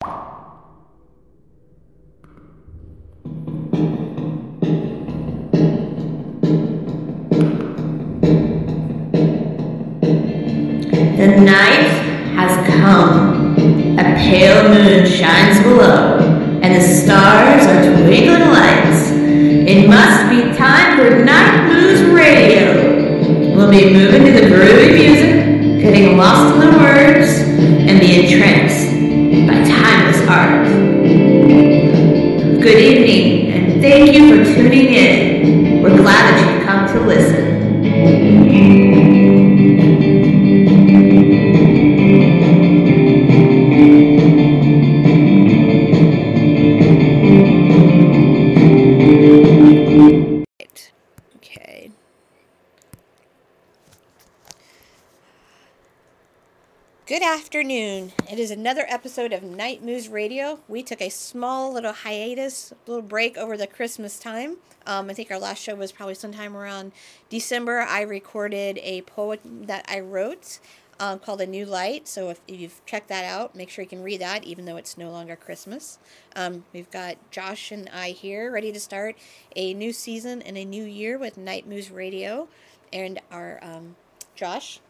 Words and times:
The 0.00 0.08
night 11.44 11.84
has 12.34 12.66
come. 12.80 13.52
A 13.98 14.04
pale 14.16 14.70
moon 14.70 15.04
shines 15.04 15.62
below, 15.62 16.18
and 16.62 16.74
the 16.74 16.80
stars 16.80 17.66
are 17.66 17.82
twinkling 17.82 18.48
lights. 18.48 19.10
It 19.10 19.86
must 19.86 20.30
be 20.30 20.56
time 20.56 20.96
for 20.96 21.22
Night 21.22 21.68
Moves 21.68 22.02
Radio. 22.04 23.54
We'll 23.54 23.70
be 23.70 23.92
moving 23.92 24.24
to 24.24 24.32
the 24.32 24.46
groovy 24.48 24.94
music, 24.94 25.82
getting 25.82 26.16
lost 26.16 26.54
in 26.54 26.60
the 26.60 26.78
words, 26.78 27.40
and 27.86 28.00
the 28.00 28.24
entranced 28.24 28.59
Good 32.70 32.82
evening, 32.82 33.50
and 33.50 33.82
thank 33.82 34.14
you 34.14 34.44
for 34.44 34.54
tuning 34.54 34.94
in. 34.94 35.82
We're 35.82 35.96
glad 35.96 36.06
that 36.06 36.54
you've 36.54 36.64
come 36.64 36.86
to 36.94 37.04
listen. 37.04 37.39
Afternoon. 57.60 58.10
It 58.32 58.38
is 58.38 58.50
another 58.50 58.86
episode 58.88 59.34
of 59.34 59.42
Night 59.42 59.84
Moves 59.84 60.08
Radio. 60.08 60.60
We 60.66 60.82
took 60.82 61.02
a 61.02 61.10
small 61.10 61.70
little 61.70 61.92
hiatus, 61.92 62.72
little 62.86 63.02
break 63.02 63.36
over 63.36 63.58
the 63.58 63.66
Christmas 63.66 64.18
time. 64.18 64.56
Um, 64.86 65.10
I 65.10 65.12
think 65.12 65.30
our 65.30 65.38
last 65.38 65.62
show 65.62 65.74
was 65.74 65.92
probably 65.92 66.14
sometime 66.14 66.56
around 66.56 66.92
December. 67.28 67.80
I 67.80 68.00
recorded 68.00 68.78
a 68.82 69.02
poem 69.02 69.66
that 69.66 69.84
I 69.90 70.00
wrote 70.00 70.58
um, 70.98 71.18
called 71.18 71.42
A 71.42 71.46
New 71.46 71.66
Light. 71.66 72.08
So 72.08 72.30
if, 72.30 72.40
you've 72.48 72.80
checked 72.86 73.08
that 73.08 73.26
out, 73.26 73.54
make 73.54 73.68
sure 73.68 73.82
you 73.82 73.90
can 73.90 74.02
read 74.02 74.22
that, 74.22 74.42
even 74.44 74.64
though 74.64 74.78
it's 74.78 74.96
no 74.96 75.10
longer 75.10 75.36
Christmas. 75.36 75.98
Um, 76.34 76.64
we've 76.72 76.90
got 76.90 77.18
Josh 77.30 77.70
and 77.72 77.90
I 77.92 78.12
here 78.12 78.50
ready 78.50 78.72
to 78.72 78.80
start 78.80 79.16
a 79.54 79.74
new 79.74 79.92
season 79.92 80.40
and 80.40 80.56
a 80.56 80.64
new 80.64 80.84
year 80.84 81.18
with 81.18 81.36
Night 81.36 81.68
Moves 81.68 81.90
Radio. 81.90 82.48
And 82.90 83.20
our 83.30 83.58
um, 83.60 83.96
Josh, 84.34 84.80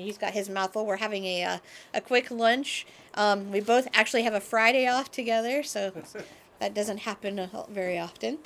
he's 0.00 0.18
got 0.18 0.32
his 0.32 0.48
mouthful. 0.48 0.86
We're 0.86 0.96
having 0.96 1.24
a, 1.24 1.44
uh, 1.44 1.58
a 1.94 2.00
quick 2.00 2.30
lunch. 2.30 2.86
Um, 3.14 3.50
we 3.50 3.60
both 3.60 3.88
actually 3.92 4.22
have 4.22 4.34
a 4.34 4.40
Friday 4.40 4.86
off 4.86 5.10
together, 5.10 5.62
so 5.62 5.92
that 6.60 6.74
doesn't 6.74 6.98
happen 6.98 7.38
uh, 7.38 7.64
very 7.68 7.98
often. 7.98 8.38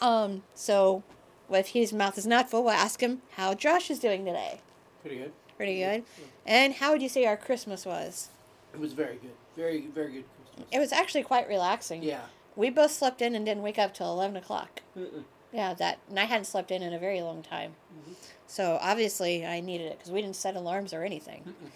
Um, 0.00 0.42
so 0.54 1.02
if 1.50 1.68
his 1.68 1.92
mouth 1.92 2.18
is 2.18 2.26
not 2.26 2.50
full, 2.50 2.64
we'll 2.64 2.72
ask 2.72 3.00
him 3.00 3.22
how 3.32 3.54
Josh 3.54 3.90
is 3.90 3.98
doing 3.98 4.24
today. 4.24 4.60
Pretty 5.02 5.18
good. 5.18 5.32
Pretty 5.56 5.78
good. 5.78 6.04
And 6.44 6.74
how 6.74 6.92
would 6.92 7.02
you 7.02 7.08
say 7.08 7.24
our 7.26 7.36
Christmas 7.36 7.86
was? 7.86 8.28
It 8.74 8.80
was 8.80 8.92
very 8.92 9.16
good. 9.16 9.32
Very, 9.56 9.86
very 9.86 10.12
good 10.12 10.24
Christmas. 10.36 10.68
It 10.70 10.78
was 10.78 10.92
actually 10.92 11.22
quite 11.22 11.48
relaxing. 11.48 12.02
Yeah. 12.02 12.22
We 12.56 12.70
both 12.70 12.90
slept 12.90 13.22
in 13.22 13.34
and 13.34 13.44
didn't 13.46 13.62
wake 13.62 13.78
up 13.78 13.94
till 13.94 14.10
11 14.12 14.36
o'clock. 14.36 14.82
Mm-mm. 14.96 15.24
Yeah, 15.52 15.74
that, 15.74 15.98
and 16.08 16.18
I 16.18 16.24
hadn't 16.24 16.46
slept 16.46 16.70
in 16.70 16.82
in 16.82 16.92
a 16.92 16.98
very 16.98 17.22
long 17.22 17.42
time. 17.42 17.74
Mhm. 17.94 18.14
So 18.46 18.78
obviously 18.80 19.46
I 19.46 19.60
needed 19.60 19.86
it 19.86 19.98
because 19.98 20.12
we 20.12 20.22
didn't 20.22 20.36
set 20.36 20.56
alarms 20.56 20.92
or 20.92 21.04
anything. 21.04 21.42
Mm-mm. 21.48 21.70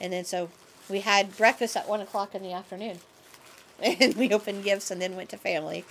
And 0.00 0.12
then 0.12 0.24
so 0.24 0.50
we 0.88 1.00
had 1.00 1.36
breakfast 1.36 1.76
at 1.76 1.88
1 1.88 2.00
o'clock 2.00 2.34
in 2.34 2.42
the 2.42 2.52
afternoon. 2.52 3.00
And 3.82 4.14
we 4.14 4.30
opened 4.30 4.62
gifts 4.62 4.92
and 4.92 5.02
then 5.02 5.16
went 5.16 5.30
to 5.30 5.36
family. 5.36 5.84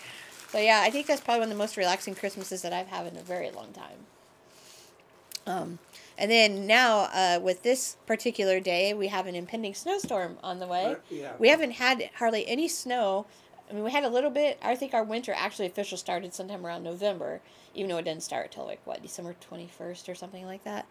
So 0.49 0.59
yeah, 0.59 0.81
I 0.81 0.89
think 0.89 1.07
that's 1.07 1.19
probably 1.19 1.39
one 1.41 1.49
of 1.49 1.57
the 1.57 1.61
most 1.61 1.75
relaxing 1.75 2.15
Christmases 2.15 2.61
that 2.61 2.71
I've 2.71 2.87
had 2.87 3.05
in 3.07 3.17
a 3.17 3.21
very 3.21 3.51
long 3.51 3.73
time. 3.73 4.05
Um, 5.45 5.79
and 6.17 6.29
then 6.31 6.67
now, 6.67 7.09
uh, 7.13 7.39
with 7.41 7.63
this 7.63 7.97
particular 8.05 8.59
day, 8.59 8.93
we 8.93 9.07
have 9.07 9.27
an 9.27 9.35
impending 9.35 9.73
snowstorm 9.73 10.37
on 10.43 10.59
the 10.59 10.67
way. 10.67 10.85
Uh, 10.85 10.95
yeah. 11.09 11.31
We 11.39 11.49
haven't 11.49 11.71
had 11.71 12.09
hardly 12.15 12.47
any 12.47 12.67
snow. 12.67 13.25
I 13.71 13.73
mean, 13.73 13.83
we 13.85 13.91
had 13.91 14.03
a 14.03 14.09
little 14.09 14.29
bit. 14.29 14.59
I 14.61 14.75
think 14.75 14.93
our 14.93 15.03
winter 15.03 15.33
actually 15.35 15.65
official 15.65 15.97
started 15.97 16.33
sometime 16.33 16.65
around 16.65 16.83
November, 16.83 17.39
even 17.73 17.89
though 17.89 17.97
it 17.97 18.03
didn't 18.03 18.23
start 18.23 18.51
till 18.51 18.65
like 18.65 18.85
what 18.85 19.01
December 19.01 19.35
twenty 19.39 19.67
first 19.67 20.09
or 20.09 20.15
something 20.15 20.45
like 20.45 20.63
that. 20.65 20.85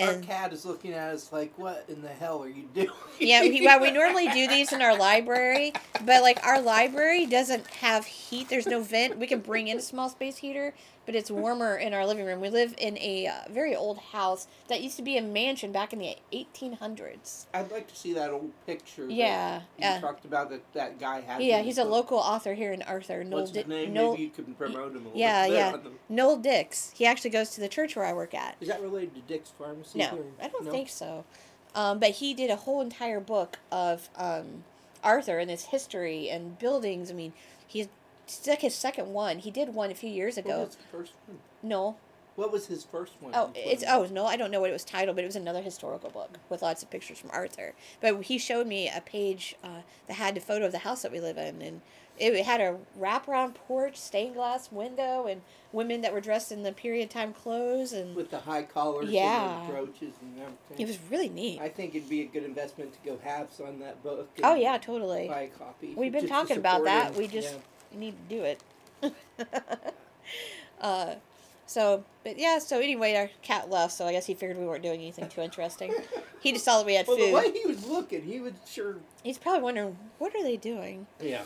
Our 0.00 0.14
cat 0.20 0.54
is 0.54 0.64
looking 0.64 0.92
at 0.92 1.12
us 1.12 1.32
like, 1.32 1.52
"What 1.58 1.84
in 1.88 2.00
the 2.00 2.08
hell 2.08 2.42
are 2.42 2.48
you 2.48 2.68
doing?" 2.72 2.88
yeah, 3.20 3.42
we, 3.42 3.60
well, 3.60 3.80
we 3.80 3.90
normally 3.92 4.28
do 4.28 4.46
these 4.48 4.72
in 4.72 4.80
our 4.80 4.96
library, 4.96 5.72
but 6.06 6.22
like 6.22 6.44
our 6.46 6.60
library 6.62 7.26
doesn't 7.26 7.66
have 7.66 8.06
heat. 8.06 8.48
There's 8.48 8.66
no 8.66 8.80
vent. 8.80 9.18
We 9.18 9.26
can 9.26 9.40
bring 9.40 9.68
in 9.68 9.78
a 9.78 9.82
small 9.82 10.08
space 10.08 10.38
heater, 10.38 10.74
but 11.06 11.14
it's 11.14 11.30
warmer 11.30 11.76
in 11.76 11.92
our 11.94 12.06
living 12.06 12.24
room. 12.24 12.40
We 12.40 12.48
live 12.48 12.74
in 12.78 12.96
a 12.98 13.26
uh, 13.26 13.32
very 13.50 13.74
old 13.74 13.98
house 13.98 14.46
that 14.68 14.82
used 14.82 14.96
to 14.96 15.02
be 15.02 15.16
a 15.16 15.22
mansion 15.22 15.72
back 15.72 15.92
in 15.92 15.98
the 15.98 16.16
1800s. 16.32 17.46
I'd 17.54 17.70
like 17.70 17.88
to 17.88 17.96
see 17.96 18.12
that 18.14 18.30
old 18.30 18.50
picture. 18.66 19.06
that 19.06 19.12
Yeah, 19.12 19.56
You 19.58 19.62
yeah. 19.78 20.00
talked 20.00 20.24
about 20.24 20.50
that 20.50 20.60
that 20.74 21.00
guy 21.00 21.20
had. 21.20 21.42
Yeah, 21.42 21.58
he's 21.58 21.76
his 21.76 21.78
a 21.78 21.88
local 21.88 22.18
author 22.18 22.54
here 22.54 22.72
in 22.72 22.82
Arthur. 22.82 23.24
Noel 23.24 23.40
What's 23.40 23.54
his 23.54 23.66
name? 23.66 23.92
Noel, 23.92 24.12
Maybe 24.12 24.22
you 24.24 24.30
can 24.30 24.54
promote 24.54 24.92
him 24.92 25.02
a 25.02 25.08
little 25.08 25.12
yeah, 25.14 25.46
bit. 25.46 25.54
yeah. 25.56 25.70
them. 25.72 25.98
Noel 26.08 26.36
Dix. 26.36 26.92
He 26.94 27.06
actually 27.06 27.30
goes 27.30 27.50
to 27.50 27.60
the 27.60 27.68
church 27.68 27.96
where 27.96 28.04
I 28.04 28.12
work 28.12 28.34
at. 28.34 28.56
Is 28.60 28.68
that 28.68 28.80
related 28.82 29.14
to 29.16 29.20
Dick's 29.22 29.50
Pharmacy? 29.50 29.98
No, 29.98 30.10
or- 30.10 30.44
I 30.44 30.48
don't 30.48 30.64
no? 30.66 30.70
think 30.70 30.88
so. 30.88 31.24
Um, 31.74 31.98
but 31.98 32.10
he 32.10 32.34
did 32.34 32.50
a 32.50 32.56
whole 32.56 32.80
entire 32.80 33.18
book 33.20 33.58
of 33.70 34.08
um, 34.16 34.64
Arthur 35.02 35.38
and 35.38 35.50
his 35.50 35.64
history 35.66 36.28
and 36.28 36.58
buildings. 36.58 37.10
I 37.10 37.14
mean, 37.14 37.32
he's 37.66 37.88
stuck 38.32 38.60
his 38.60 38.74
second 38.74 39.12
one. 39.12 39.38
He 39.38 39.50
did 39.50 39.74
one 39.74 39.90
a 39.90 39.94
few 39.94 40.10
years 40.10 40.36
What 40.36 40.46
ago. 40.46 40.60
was 40.60 40.76
the 40.76 40.82
first 40.96 41.12
one? 41.26 41.38
No, 41.62 41.96
What 42.36 42.50
was 42.52 42.66
his 42.66 42.84
first 42.84 43.12
one? 43.20 43.32
oh, 43.34 43.52
it's 43.54 43.84
oh 43.88 44.06
no, 44.10 44.26
I 44.26 44.36
don't 44.36 44.50
know 44.50 44.60
what 44.60 44.70
it 44.70 44.72
was 44.72 44.84
titled, 44.84 45.16
but 45.16 45.22
it 45.24 45.28
was 45.28 45.36
another 45.36 45.62
historical 45.62 46.10
book 46.10 46.38
with 46.48 46.62
lots 46.62 46.82
of 46.82 46.90
pictures 46.90 47.18
from 47.18 47.30
Arthur. 47.32 47.74
But 48.00 48.22
he 48.22 48.38
showed 48.38 48.66
me 48.66 48.88
a 48.88 49.00
page 49.00 49.54
uh, 49.62 49.82
that 50.08 50.14
had 50.14 50.36
a 50.36 50.40
photo 50.40 50.66
of 50.66 50.72
the 50.72 50.78
house 50.78 51.02
that 51.02 51.12
we 51.12 51.20
live 51.20 51.36
in, 51.38 51.60
and 51.62 51.80
it 52.18 52.44
had 52.44 52.60
a 52.60 52.76
wraparound 52.98 53.54
porch, 53.54 53.96
stained 53.96 54.34
glass 54.34 54.70
window, 54.70 55.26
and 55.26 55.40
women 55.72 56.02
that 56.02 56.12
were 56.12 56.20
dressed 56.20 56.52
in 56.52 56.62
the 56.62 56.70
period 56.72 57.10
time 57.10 57.32
clothes, 57.32 57.92
and 57.92 58.14
with 58.14 58.30
the 58.30 58.40
high 58.40 58.62
collars 58.62 59.08
Yeah. 59.10 59.60
and 59.60 59.68
brooches 59.70 60.14
and 60.20 60.38
everything. 60.40 60.78
it 60.78 60.86
was 60.86 60.98
really 61.10 61.28
neat. 61.30 61.60
I 61.60 61.68
think 61.68 61.94
it'd 61.94 62.08
be 62.10 62.20
a 62.22 62.26
good 62.26 62.44
investment 62.44 62.92
to 62.92 62.98
go 63.04 63.18
halves 63.22 63.60
on 63.60 63.78
that 63.80 64.02
book. 64.02 64.28
Oh 64.42 64.54
yeah, 64.54 64.78
totally. 64.78 65.28
buy 65.28 65.42
a 65.42 65.48
copy. 65.48 65.94
We've 65.94 66.12
been 66.12 66.28
talking 66.28 66.56
about 66.58 66.84
that. 66.84 67.12
him. 67.12 67.18
We 67.18 67.28
just 67.28 67.52
Yeah. 67.54 67.58
Need 67.98 68.14
to 68.28 68.36
do 68.36 68.42
it. 68.44 68.60
uh, 70.80 71.14
so, 71.66 72.04
but 72.24 72.38
yeah. 72.38 72.58
So 72.58 72.78
anyway, 72.80 73.14
our 73.14 73.30
cat 73.42 73.70
left. 73.70 73.94
So 73.94 74.06
I 74.06 74.12
guess 74.12 74.26
he 74.26 74.34
figured 74.34 74.58
we 74.58 74.66
weren't 74.66 74.82
doing 74.82 75.00
anything 75.00 75.28
too 75.28 75.40
interesting. 75.40 75.94
he 76.40 76.52
just 76.52 76.64
saw 76.64 76.78
that 76.78 76.86
we 76.86 76.94
had 76.94 77.06
Well, 77.06 77.16
the 77.16 77.24
food. 77.24 77.34
way 77.34 77.52
he 77.52 77.66
was 77.66 77.86
looking, 77.86 78.22
he 78.22 78.40
was 78.40 78.52
sure. 78.68 78.96
He's 79.22 79.38
probably 79.38 79.62
wondering 79.62 79.96
what 80.18 80.34
are 80.34 80.42
they 80.42 80.56
doing. 80.56 81.06
Yeah. 81.20 81.42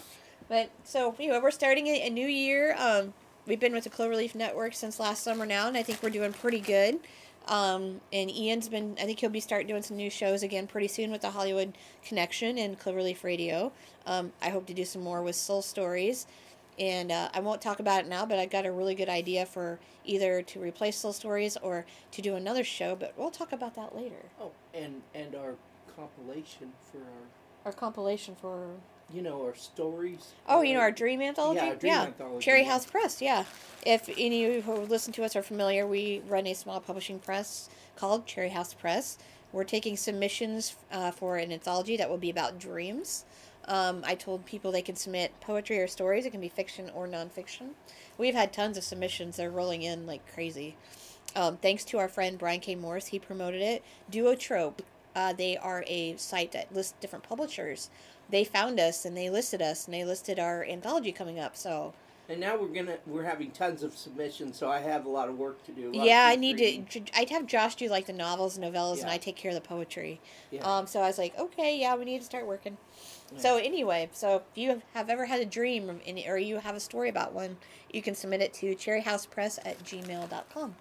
But 0.48 0.70
so 0.84 1.14
anyway, 1.18 1.40
we're 1.42 1.50
starting 1.50 1.86
a, 1.88 2.06
a 2.06 2.10
new 2.10 2.26
year. 2.26 2.74
Um, 2.78 3.14
we've 3.46 3.60
been 3.60 3.72
with 3.72 3.84
the 3.84 3.90
Cloverleaf 3.90 4.34
Network 4.34 4.74
since 4.74 5.00
last 5.00 5.22
summer 5.22 5.44
now, 5.46 5.68
and 5.68 5.76
I 5.76 5.82
think 5.82 6.02
we're 6.02 6.10
doing 6.10 6.32
pretty 6.32 6.60
good. 6.60 6.98
Um, 7.48 8.00
and 8.12 8.30
Ian's 8.30 8.68
been, 8.68 8.96
I 9.00 9.04
think 9.04 9.20
he'll 9.20 9.30
be 9.30 9.40
start 9.40 9.68
doing 9.68 9.82
some 9.82 9.96
new 9.96 10.10
shows 10.10 10.42
again 10.42 10.66
pretty 10.66 10.88
soon 10.88 11.12
with 11.12 11.22
the 11.22 11.30
Hollywood 11.30 11.78
Connection 12.04 12.58
and 12.58 12.78
Cloverleaf 12.78 13.22
Radio. 13.22 13.72
Um, 14.04 14.32
I 14.42 14.50
hope 14.50 14.66
to 14.66 14.74
do 14.74 14.84
some 14.84 15.02
more 15.02 15.22
with 15.22 15.36
Soul 15.36 15.62
Stories. 15.62 16.26
And 16.78 17.10
uh, 17.10 17.30
I 17.32 17.40
won't 17.40 17.62
talk 17.62 17.80
about 17.80 18.04
it 18.04 18.08
now, 18.08 18.26
but 18.26 18.38
I've 18.38 18.50
got 18.50 18.66
a 18.66 18.72
really 18.72 18.94
good 18.94 19.08
idea 19.08 19.46
for 19.46 19.78
either 20.04 20.42
to 20.42 20.60
replace 20.60 20.96
Soul 20.96 21.12
Stories 21.12 21.56
or 21.56 21.86
to 22.10 22.20
do 22.20 22.34
another 22.34 22.64
show, 22.64 22.94
but 22.94 23.14
we'll 23.16 23.30
talk 23.30 23.52
about 23.52 23.74
that 23.76 23.96
later. 23.96 24.26
Oh, 24.40 24.50
and 24.74 25.02
and 25.14 25.34
our 25.34 25.54
compilation 25.96 26.72
for 26.92 26.98
our, 26.98 27.66
Our 27.66 27.72
compilation 27.72 28.34
for 28.34 28.68
you 29.12 29.22
know, 29.22 29.42
our 29.42 29.54
stories. 29.54 30.32
Oh, 30.48 30.62
you 30.62 30.74
know 30.74 30.80
our 30.80 30.90
dream 30.90 31.20
anthology? 31.20 31.60
Yeah, 31.60 31.74
dream 31.74 31.94
anthology, 31.94 32.44
Cherry. 32.44 32.64
House 32.64 32.86
Press, 32.86 33.22
yeah. 33.22 33.44
If 33.84 34.08
any 34.08 34.44
of 34.44 34.54
you 34.54 34.62
who 34.62 34.74
listen 34.80 35.12
to 35.14 35.24
us 35.24 35.36
are 35.36 35.42
familiar, 35.42 35.86
we 35.86 36.22
run 36.28 36.46
a 36.46 36.54
small 36.54 36.80
publishing 36.80 37.18
press 37.18 37.68
called 37.94 38.26
Cherry 38.26 38.48
House 38.50 38.74
Press. 38.74 39.18
We're 39.52 39.64
taking 39.64 39.96
submissions 39.96 40.74
uh, 40.90 41.12
for 41.12 41.36
an 41.36 41.52
anthology 41.52 41.96
that 41.96 42.10
will 42.10 42.18
be 42.18 42.30
about 42.30 42.58
dreams. 42.58 43.24
Um, 43.68 44.02
I 44.04 44.14
told 44.14 44.44
people 44.44 44.70
they 44.70 44.82
can 44.82 44.96
submit 44.96 45.40
poetry 45.40 45.78
or 45.80 45.86
stories. 45.86 46.26
It 46.26 46.30
can 46.30 46.40
be 46.40 46.48
fiction 46.48 46.90
or 46.94 47.08
nonfiction. 47.08 47.70
We've 48.18 48.34
had 48.34 48.52
tons 48.52 48.76
of 48.76 48.84
submissions. 48.84 49.36
They're 49.36 49.50
rolling 49.50 49.82
in 49.82 50.06
like 50.06 50.22
crazy. 50.32 50.76
Um, 51.34 51.56
thanks 51.58 51.84
to 51.86 51.98
our 51.98 52.08
friend 52.08 52.38
Brian 52.38 52.60
K. 52.60 52.74
Morris, 52.74 53.08
he 53.08 53.18
promoted 53.18 53.60
it. 53.60 53.82
Duotrope, 54.10 54.80
uh, 55.14 55.32
they 55.32 55.56
are 55.56 55.84
a 55.86 56.16
site 56.16 56.52
that 56.52 56.74
lists 56.74 56.94
different 57.00 57.24
publishers. 57.28 57.90
They 58.30 58.44
found 58.44 58.80
us 58.80 59.04
and 59.04 59.16
they 59.16 59.30
listed 59.30 59.62
us 59.62 59.84
and 59.86 59.94
they 59.94 60.04
listed 60.04 60.38
our 60.38 60.64
anthology 60.64 61.12
coming 61.12 61.38
up. 61.38 61.56
So 61.56 61.94
And 62.28 62.40
now 62.40 62.56
we're 62.56 62.68
gonna 62.68 62.98
we're 63.06 63.22
having 63.22 63.52
tons 63.52 63.82
of 63.82 63.96
submissions, 63.96 64.58
so 64.58 64.68
I 64.68 64.80
have 64.80 65.06
a 65.06 65.08
lot 65.08 65.28
of 65.28 65.38
work 65.38 65.64
to 65.66 65.72
do. 65.72 65.90
a 65.90 65.92
lot 65.92 66.00
of 66.00 66.06
Yeah, 66.06 66.26
I 66.26 66.36
need 66.36 66.56
proofreading. 66.56 67.04
to. 67.06 67.18
I'd 67.18 67.30
have 67.30 67.46
Josh 67.46 67.76
do 67.76 67.88
like 67.88 68.06
the 68.06 68.12
novels, 68.12 68.56
and 68.56 68.64
novellas, 68.64 69.00
and 69.02 69.10
I 69.10 69.18
take 69.18 69.36
care 69.36 69.50
of 69.50 69.54
the 69.54 69.60
poetry. 69.60 70.20
Yeah. 70.50 70.62
Um, 70.64 70.86
so 70.86 71.00
I 71.00 71.06
was 71.06 71.18
like, 71.18 71.38
okay, 71.38 71.78
yeah, 71.78 71.94
we 71.94 72.04
need 72.04 72.18
to 72.18 72.24
start 72.24 72.46
working. 72.46 72.78
So 73.36 73.56
anyway, 73.58 74.08
so 74.12 74.36
if 74.36 74.42
you 74.54 74.82
have 74.94 75.10
ever 75.10 75.26
had 75.26 75.40
a 75.40 75.44
dream 75.44 76.00
or 76.28 76.38
you 76.38 76.58
have 76.58 76.74
a 76.76 76.80
story 76.80 77.08
about 77.08 77.32
one, 77.32 77.56
you 77.92 78.00
can 78.00 78.14
submit 78.14 78.40
it 78.40 78.54
to 78.54 78.74
cherryhousepress 78.74 79.58
at 79.64 79.82
gmail.com. 79.84 80.76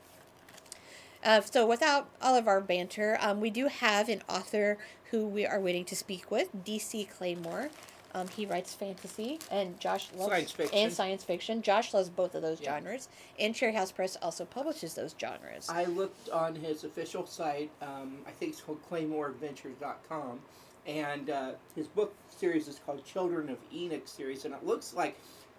Uh, 1.25 1.41
so 1.41 1.65
without 1.65 2.07
all 2.21 2.35
of 2.35 2.47
our 2.47 2.61
banter, 2.61 3.17
um, 3.19 3.41
we 3.41 3.49
do 3.49 3.67
have 3.67 4.07
an 4.09 4.21
author 4.29 4.77
who 5.09 5.25
we 5.27 5.45
are 5.45 5.59
waiting 5.59 5.83
to 5.85 5.95
speak 5.95 6.29
with, 6.29 6.49
DC 6.63 7.09
Claymore. 7.09 7.69
Um, 8.13 8.27
he 8.29 8.45
writes 8.45 8.73
fantasy, 8.73 9.39
and 9.51 9.77
Josh 9.79 10.07
loves 10.15 10.31
Science 10.31 10.51
fiction. 10.53 10.77
and 10.77 10.93
science 10.93 11.23
fiction. 11.25 11.61
Josh 11.61 11.93
loves 11.93 12.09
both 12.09 12.33
of 12.35 12.41
those 12.43 12.61
Yeah. 12.61 12.75
genres, 12.77 13.09
and 13.37 13.53
Cherry 13.53 13.73
House 13.73 13.91
Press 13.91 14.15
also 14.21 14.45
publishes 14.45 14.93
those 14.93 15.13
genres. 15.19 15.67
I 15.67 15.83
looked 15.85 16.29
on 16.29 16.55
his 16.55 16.85
official 16.85 17.25
site. 17.25 17.71
Um, 17.81 18.19
I 18.25 18.31
think 18.31 18.53
it's 18.53 18.61
called 18.61 18.79
ClaymoreAdventures.com, 18.89 20.39
and 20.85 21.29
uh, 21.29 21.51
his 21.75 21.87
book 21.87 22.13
series 22.29 22.67
is 22.69 22.79
called 22.85 23.03
Children 23.03 23.49
of 23.49 23.57
Enoch 23.73 24.07
series, 24.07 24.45
and 24.45 24.53
it 24.53 24.63
looks 24.65 24.93
like 24.93 25.17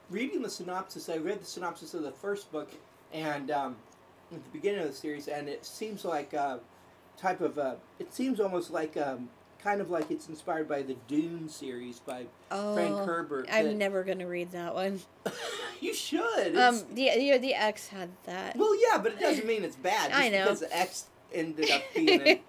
reading 0.08 0.40
the 0.40 0.48
synopsis. 0.50 1.08
I 1.10 1.16
read 1.16 1.40
the 1.42 1.46
synopsis 1.46 1.92
of 1.92 2.04
the 2.04 2.12
first 2.12 2.50
book, 2.52 2.70
and 3.12 3.50
um, 3.50 3.76
at 4.32 4.42
the 4.42 4.50
beginning 4.50 4.80
of 4.80 4.88
the 4.88 4.94
series, 4.94 5.28
and 5.28 5.48
it 5.48 5.64
seems 5.64 6.04
like 6.04 6.32
a 6.32 6.60
type 7.16 7.40
of 7.40 7.58
a. 7.58 7.76
It 7.98 8.12
seems 8.12 8.40
almost 8.40 8.70
like 8.70 8.96
um, 8.96 9.28
kind 9.62 9.80
of 9.80 9.90
like 9.90 10.10
it's 10.10 10.28
inspired 10.28 10.68
by 10.68 10.82
the 10.82 10.96
Dune 11.08 11.48
series 11.48 12.00
by 12.00 12.26
Frank 12.48 12.90
Oh, 12.92 13.04
Herbert. 13.04 13.48
I'm 13.50 13.66
that- 13.68 13.74
never 13.76 14.04
gonna 14.04 14.26
read 14.26 14.50
that 14.52 14.74
one. 14.74 15.00
you 15.80 15.94
should. 15.94 16.54
It's, 16.54 16.58
Um, 16.58 16.94
the 16.94 17.10
the 17.14 17.38
the 17.38 17.54
X 17.54 17.88
had 17.88 18.10
that. 18.24 18.56
well, 18.56 18.74
yeah, 18.90 18.98
but 18.98 19.12
it 19.12 19.20
doesn't 19.20 19.46
mean 19.46 19.64
it's 19.64 19.76
bad. 19.76 20.10
Just 20.10 20.20
I 20.22 20.28
know. 20.28 20.44
Because 20.44 20.60
the 20.60 20.76
X 20.76 21.04
ended 21.32 21.70
up 21.70 21.82
being 21.94 22.20
a 22.22 22.40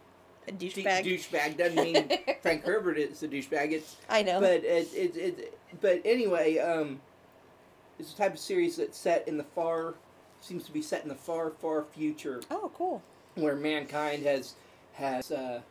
douchebag. 0.52 1.04
douchebag 1.06 1.58
doesn't 1.58 1.76
mean 1.84 2.10
Frank 2.42 2.64
Herbert 2.64 2.98
is 2.98 3.22
a 3.24 3.28
douchebag. 3.28 3.72
It's 3.72 3.98
I 4.10 4.24
know. 4.24 4.40
but 4.40 4.64
it, 4.64 4.88
it, 4.94 5.16
it 5.16 5.60
but 5.82 6.02
anyway, 6.06 6.58
um, 6.58 7.02
it's 8.00 8.14
a 8.14 8.18
type 8.18 8.34
of 8.34 8.40
series 8.40 8.78
that's 8.78 8.98
set 8.98 9.28
in 9.28 9.38
the 9.38 9.44
far 9.44 9.96
seems 10.42 10.64
to 10.66 10.72
be 10.72 10.82
set 10.82 11.04
in 11.04 11.10
the 11.10 11.16
far 11.16 11.50
far 11.52 11.84
future 11.84 12.42
oh, 12.52 12.72
cool. 12.76 13.02
where 13.36 13.56
mankind 13.56 14.24
has 14.24 14.54
has 14.94 15.32
uh, 15.32 15.62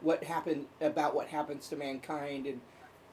what 0.00 0.22
happened 0.24 0.66
about 0.80 1.14
what 1.14 1.28
happens 1.28 1.68
to 1.68 1.76
mankind 1.76 2.46
and 2.46 2.60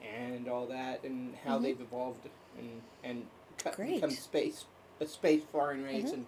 and 0.02 0.48
all 0.48 0.66
that 0.66 1.02
and 1.04 1.34
how 1.44 1.58
Mhm. 1.58 1.62
they've 1.62 1.80
evolved 1.80 2.28
and 2.58 2.82
and 3.04 3.26
Great. 3.76 3.94
become 3.94 4.10
space 4.10 4.64
a 5.00 5.06
space 5.06 5.42
foreign 5.50 5.82
race 5.84 6.10
Mhm. 6.10 6.12
and 6.14 6.26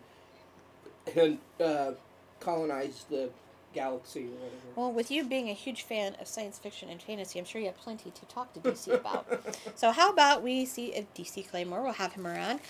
and 1.16 1.38
uh, 1.60 1.92
colonize 2.40 3.04
the 3.10 3.30
galaxy 3.74 4.24
or 4.26 4.30
whatever. 4.30 4.56
Well, 4.76 4.92
with 4.92 5.10
you 5.10 5.24
being 5.24 5.50
a 5.50 5.52
huge 5.52 5.82
fan 5.82 6.14
of 6.20 6.28
science 6.28 6.58
fiction 6.58 6.88
and 6.88 7.02
fantasy, 7.02 7.38
I'm 7.38 7.44
sure 7.44 7.60
you 7.60 7.66
have 7.66 7.76
plenty 7.76 8.10
to 8.10 8.26
talk 8.26 8.52
to 8.54 8.60
DC 8.60 8.94
about. 8.94 9.26
so, 9.74 9.90
how 9.90 10.10
about 10.10 10.42
we 10.42 10.64
see 10.64 10.94
if 10.94 11.12
DC 11.14 11.48
Claymore? 11.48 11.82
We'll 11.82 11.92
have 11.94 12.12
him 12.12 12.26
around. 12.26 12.60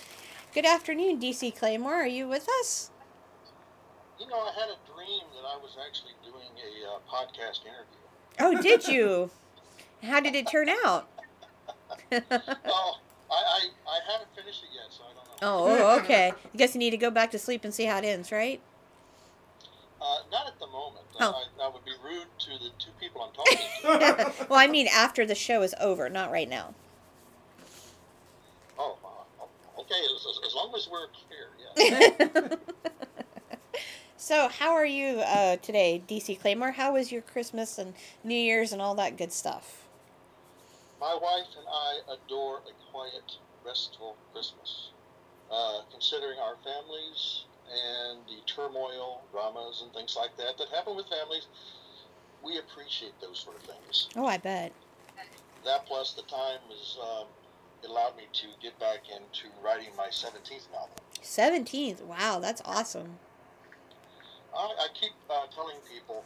Good 0.55 0.65
afternoon, 0.65 1.19
DC 1.19 1.53
Claymore. 1.57 1.95
Are 1.95 2.07
you 2.07 2.29
with 2.29 2.47
us? 2.61 2.89
You 4.17 4.25
know, 4.27 4.39
I 4.39 4.53
had 4.57 4.69
a 4.69 4.77
dream 4.89 5.23
that 5.35 5.45
I 5.45 5.57
was 5.57 5.75
actually 5.85 6.13
doing 6.23 6.47
a 6.55 6.93
uh, 6.93 6.99
podcast 7.11 7.59
interview. 7.65 7.99
Oh, 8.39 8.61
did 8.61 8.87
you? 8.87 9.31
How 10.01 10.21
did 10.21 10.33
it 10.33 10.47
turn 10.47 10.69
out? 10.69 11.09
Oh, 12.11 12.99
I, 13.29 13.33
I, 13.33 13.69
I 13.85 13.99
haven't 14.09 14.29
finished 14.35 14.63
it 14.63 14.69
yet, 14.73 14.85
so 14.91 15.03
I 15.03 15.13
don't 15.13 15.41
know. 15.41 15.85
oh, 15.91 15.99
okay. 15.99 16.31
I 16.31 16.57
guess 16.57 16.73
you 16.73 16.79
need 16.79 16.91
to 16.91 16.97
go 16.97 17.11
back 17.11 17.31
to 17.31 17.39
sleep 17.39 17.65
and 17.65 17.73
see 17.73 17.83
how 17.83 17.97
it 17.97 18.05
ends, 18.05 18.31
right? 18.31 18.61
Uh, 20.01 20.19
not 20.31 20.47
at 20.47 20.57
the 20.59 20.67
moment. 20.67 21.05
Oh. 21.19 21.43
I, 21.59 21.65
I 21.65 21.67
would 21.67 21.83
be 21.83 21.91
rude 22.01 22.27
to 22.39 22.49
the 22.63 22.69
two 22.79 22.91
people 22.99 23.23
I'm 23.23 23.33
talking 23.33 24.29
to. 24.37 24.45
well, 24.49 24.59
I 24.59 24.67
mean 24.67 24.87
after 24.87 25.25
the 25.25 25.35
show 25.35 25.63
is 25.63 25.75
over, 25.81 26.07
not 26.07 26.31
right 26.31 26.47
now. 26.47 26.73
oh, 28.79 28.97
uh, 29.03 29.74
okay, 29.85 30.01
as, 30.15 30.39
as- 30.45 30.55
long 30.55 30.73
as 30.75 30.87
we're 30.91 31.07
clear, 31.27 31.49
yeah. 32.37 32.55
so, 34.17 34.47
how 34.47 34.73
are 34.73 34.85
you 34.85 35.19
uh, 35.19 35.57
today, 35.57 36.01
DC 36.07 36.39
Claymore? 36.39 36.71
How 36.71 36.93
was 36.93 37.11
your 37.11 37.21
Christmas 37.21 37.77
and 37.77 37.93
New 38.23 38.35
Year's 38.37 38.71
and 38.71 38.81
all 38.81 38.95
that 38.95 39.17
good 39.17 39.31
stuff? 39.31 39.83
My 40.99 41.13
wife 41.21 41.47
and 41.57 41.67
I 41.69 41.99
adore 42.15 42.57
a 42.59 42.91
quiet, 42.91 43.37
restful 43.65 44.15
Christmas. 44.33 44.89
Uh, 45.51 45.81
considering 45.91 46.39
our 46.39 46.55
families 46.63 47.43
and 47.69 48.19
the 48.27 48.41
turmoil, 48.51 49.21
dramas, 49.31 49.81
and 49.83 49.93
things 49.93 50.15
like 50.17 50.35
that 50.37 50.57
that 50.57 50.69
happen 50.69 50.95
with 50.95 51.05
families, 51.07 51.45
we 52.43 52.57
appreciate 52.57 53.13
those 53.21 53.39
sort 53.39 53.55
of 53.57 53.61
things. 53.63 54.07
Oh, 54.15 54.25
I 54.25 54.37
bet. 54.37 54.71
that 55.63 55.85
plus 55.85 56.13
the 56.13 56.23
time 56.23 56.59
is 56.71 56.97
um, 57.01 57.25
it 57.83 57.89
allowed 57.89 58.17
me 58.17 58.23
to 58.33 58.47
get 58.61 58.77
back 58.79 59.03
into 59.09 59.53
writing 59.63 59.89
my 59.97 60.07
17th 60.07 60.71
novel. 60.71 60.89
17th. 61.21 62.01
Wow, 62.01 62.39
that's 62.39 62.61
awesome. 62.65 63.19
I, 64.55 64.73
I 64.79 64.87
keep 64.93 65.11
uh, 65.29 65.47
telling 65.53 65.77
people, 65.91 66.23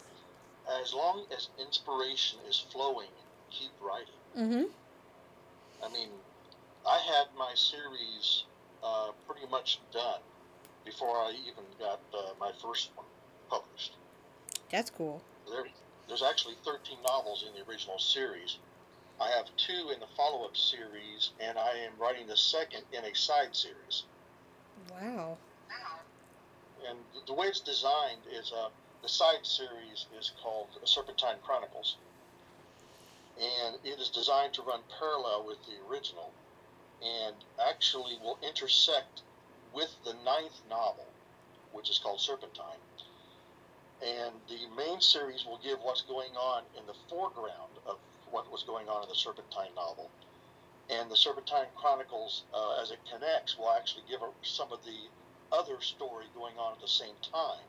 as 0.82 0.94
long 0.94 1.26
as 1.36 1.50
inspiration 1.60 2.40
is 2.48 2.66
flowing, 2.72 3.10
keep 3.50 3.72
writing. 3.82 4.14
Mm-hmm. 4.38 5.84
I 5.84 5.94
mean, 5.94 6.10
I 6.88 6.98
had 6.98 7.28
my 7.38 7.52
series 7.56 8.44
uh, 8.84 9.12
pretty 9.28 9.48
much 9.50 9.80
done 9.92 10.20
before 10.86 11.18
I 11.18 11.34
even 11.48 11.64
got 11.80 12.00
uh, 12.14 12.34
my 12.40 12.52
first 12.62 12.92
one 12.96 13.06
published. 13.50 13.94
That's 14.72 14.90
cool. 14.90 15.22
There, 15.50 15.66
there's 16.08 16.24
actually 16.24 16.56
13 16.64 16.98
novels 17.06 17.46
in 17.48 17.54
the 17.54 17.70
original 17.70 18.00
series. 18.00 18.58
I 19.22 19.30
have 19.32 19.48
two 19.58 19.90
in 19.94 20.00
the 20.00 20.08
follow-up 20.16 20.56
series, 20.56 21.32
and 21.40 21.58
I 21.58 21.72
am 21.80 21.92
writing 22.00 22.28
the 22.28 22.38
second 22.38 22.84
in 22.94 23.04
a 23.04 23.14
side 23.14 23.56
series. 23.56 24.04
Wow. 24.92 25.38
And 26.88 27.00
the- 27.14 27.22
the 27.28 27.34
way 27.34 27.48
it's 27.48 27.60
designed 27.60 28.22
is 28.32 28.52
uh, 28.54 28.70
the 29.02 29.10
side 29.10 29.46
series 29.46 30.06
is 30.18 30.32
called 30.42 30.68
Serpentine 30.86 31.40
Chronicles, 31.44 31.98
and 33.38 33.78
it 33.84 34.00
is 34.00 34.10
designed 34.10 34.54
to 34.54 34.62
run 34.62 34.82
parallel 34.98 35.44
with 35.44 35.58
the 35.66 35.76
original, 35.90 36.32
and 37.02 37.36
actually 37.60 38.18
will 38.24 38.38
intersect 38.42 39.22
with 39.74 39.94
the 40.06 40.14
ninth 40.14 40.62
novel, 40.70 41.06
which 41.74 41.90
is 41.90 41.98
called 42.00 42.20
Serpentine. 42.22 42.80
And 44.02 44.34
the 44.48 44.66
main 44.78 45.02
series 45.02 45.46
will 45.46 45.58
give 45.58 45.82
what's 45.82 46.02
going 46.04 46.36
on 46.38 46.64
in 46.78 46.86
the 46.88 46.96
foreground 47.10 47.74
of 47.86 47.98
what 48.32 48.52
was 48.52 48.64
going 48.64 48.88
on 48.88 49.04
in 49.04 49.10
the 49.10 49.16
Serpentine 49.16 49.74
novel. 49.76 50.10
And 50.90 51.10
the 51.10 51.16
Serpentine 51.16 51.68
Chronicles, 51.76 52.44
uh, 52.54 52.82
as 52.82 52.92
it 52.92 53.00
connects, 53.12 53.58
will 53.58 53.72
actually 53.72 54.04
give 54.10 54.22
some 54.42 54.72
of 54.72 54.80
the 54.86 55.08
other 55.52 55.82
story 55.82 56.26
going 56.36 56.58
on 56.58 56.74
at 56.74 56.82
the 56.82 56.88
same 56.88 57.16
time. 57.22 57.66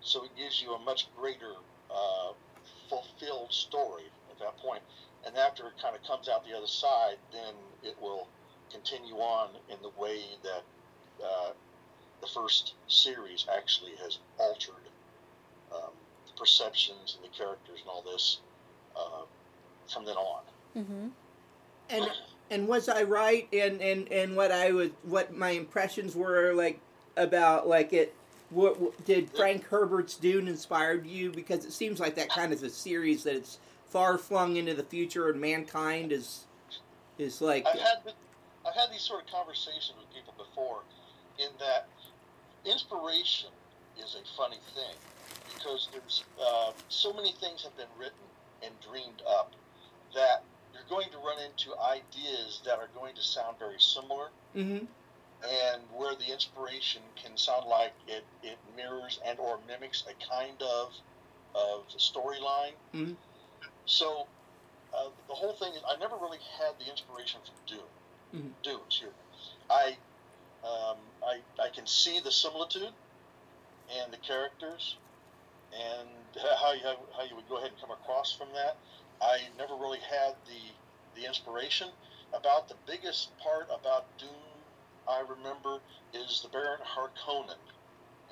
So 0.00 0.24
it 0.24 0.30
gives 0.36 0.62
you 0.62 0.72
a 0.72 0.78
much 0.78 1.08
greater 1.16 1.52
uh, 1.90 2.32
fulfilled 2.88 3.52
story 3.52 4.04
at 4.30 4.38
that 4.38 4.56
point. 4.58 4.82
And 5.26 5.36
after 5.36 5.66
it 5.66 5.74
kind 5.80 5.94
of 5.94 6.02
comes 6.04 6.28
out 6.28 6.46
the 6.46 6.56
other 6.56 6.66
side, 6.66 7.16
then 7.32 7.54
it 7.82 7.96
will 8.00 8.26
continue 8.72 9.16
on 9.16 9.50
in 9.68 9.76
the 9.82 9.90
way 10.00 10.22
that 10.42 10.62
uh, 11.22 11.50
the 12.20 12.26
first 12.26 12.74
series 12.88 13.46
actually 13.54 13.92
has 14.02 14.18
altered 14.38 14.88
um, 15.72 15.92
the 16.26 16.32
perceptions 16.38 17.16
and 17.16 17.24
the 17.30 17.36
characters 17.36 17.80
and 17.80 17.88
all 17.88 18.02
this 18.02 18.38
uh, 18.96 19.22
from 19.92 20.04
then 20.04 20.16
on. 20.16 20.42
Mm-hmm. 20.76 21.06
and 21.90 22.10
and 22.50 22.68
was 22.68 22.88
I 22.88 23.02
right 23.02 23.46
in, 23.52 23.80
in, 23.80 24.06
in 24.06 24.34
what 24.34 24.52
I 24.52 24.70
was 24.70 24.90
what 25.02 25.34
my 25.34 25.50
impressions 25.50 26.14
were 26.14 26.52
like 26.54 26.80
about 27.16 27.66
like 27.68 27.92
it 27.92 28.14
what, 28.50 28.80
what 28.80 29.04
did 29.04 29.30
Frank 29.30 29.66
Herbert's 29.66 30.16
Dune 30.16 30.48
inspired 30.48 31.06
you 31.06 31.30
because 31.30 31.64
it 31.64 31.72
seems 31.72 32.00
like 32.00 32.16
that 32.16 32.28
kind 32.28 32.52
of 32.52 32.62
a 32.62 32.70
series 32.70 33.24
that 33.24 33.36
it's 33.36 33.58
far 33.88 34.18
flung 34.18 34.56
into 34.56 34.74
the 34.74 34.82
future 34.82 35.28
and 35.30 35.40
mankind 35.40 36.12
is 36.12 36.44
is 37.18 37.40
like 37.40 37.66
I've 37.66 37.78
had 37.78 38.02
th- 38.04 38.16
I've 38.66 38.74
had 38.74 38.90
these 38.92 39.02
sort 39.02 39.24
of 39.24 39.30
conversations 39.32 39.94
with 39.98 40.12
people 40.14 40.34
before, 40.36 40.80
in 41.38 41.48
that 41.58 41.88
inspiration 42.64 43.48
is 43.98 44.16
a 44.16 44.36
funny 44.36 44.58
thing 44.74 44.94
because 45.54 45.88
there's 45.92 46.24
uh, 46.40 46.72
so 46.88 47.12
many 47.12 47.32
things 47.32 47.62
have 47.62 47.76
been 47.76 47.90
written 47.98 48.18
and 48.62 48.72
dreamed 48.80 49.22
up 49.28 49.52
that 50.14 50.42
you're 50.72 50.88
going 50.88 51.10
to 51.10 51.18
run 51.18 51.38
into 51.38 51.76
ideas 51.78 52.60
that 52.64 52.78
are 52.78 52.88
going 52.94 53.14
to 53.14 53.22
sound 53.22 53.58
very 53.58 53.80
similar, 53.80 54.28
hmm 54.54 54.84
and 55.42 55.80
where 55.96 56.14
the 56.16 56.30
inspiration 56.30 57.00
can 57.16 57.34
sound 57.34 57.66
like 57.66 57.94
it, 58.06 58.24
it 58.42 58.58
mirrors 58.76 59.18
and 59.26 59.38
or 59.38 59.58
mimics 59.66 60.04
a 60.06 60.12
kind 60.30 60.60
of 60.60 60.92
of 61.54 61.88
storyline. 61.96 62.74
Mhm. 62.94 63.16
So 63.86 64.26
uh, 64.92 65.08
the 65.28 65.34
whole 65.34 65.54
thing 65.54 65.72
is 65.74 65.82
I 65.88 65.96
never 65.96 66.16
really 66.16 66.38
had 66.58 66.78
the 66.78 66.90
inspiration 66.90 67.40
from 67.44 67.54
Dune. 67.66 68.52
Dune, 68.62 68.80
excuse. 68.86 69.12
I, 69.68 69.96
um, 70.62 70.96
I, 71.24 71.40
I 71.60 71.68
can 71.70 71.86
see 71.86 72.20
the 72.20 72.30
similitude 72.30 72.92
and 73.98 74.12
the 74.12 74.18
characters 74.18 74.96
and 75.72 76.08
how 76.60 76.72
you, 76.72 76.82
how 77.16 77.24
you 77.24 77.34
would 77.36 77.48
go 77.48 77.56
ahead 77.58 77.70
and 77.70 77.80
come 77.80 77.90
across 77.90 78.32
from 78.32 78.48
that. 78.54 78.76
I 79.22 79.38
never 79.58 79.74
really 79.74 79.98
had 79.98 80.34
the, 80.46 81.20
the 81.20 81.26
inspiration. 81.26 81.88
About 82.32 82.68
the 82.68 82.76
biggest 82.86 83.36
part 83.38 83.66
about 83.66 84.06
Dune, 84.18 84.28
I 85.08 85.20
remember, 85.20 85.78
is 86.14 86.40
the 86.42 86.48
Baron 86.48 86.80
Harkonnen 86.84 87.58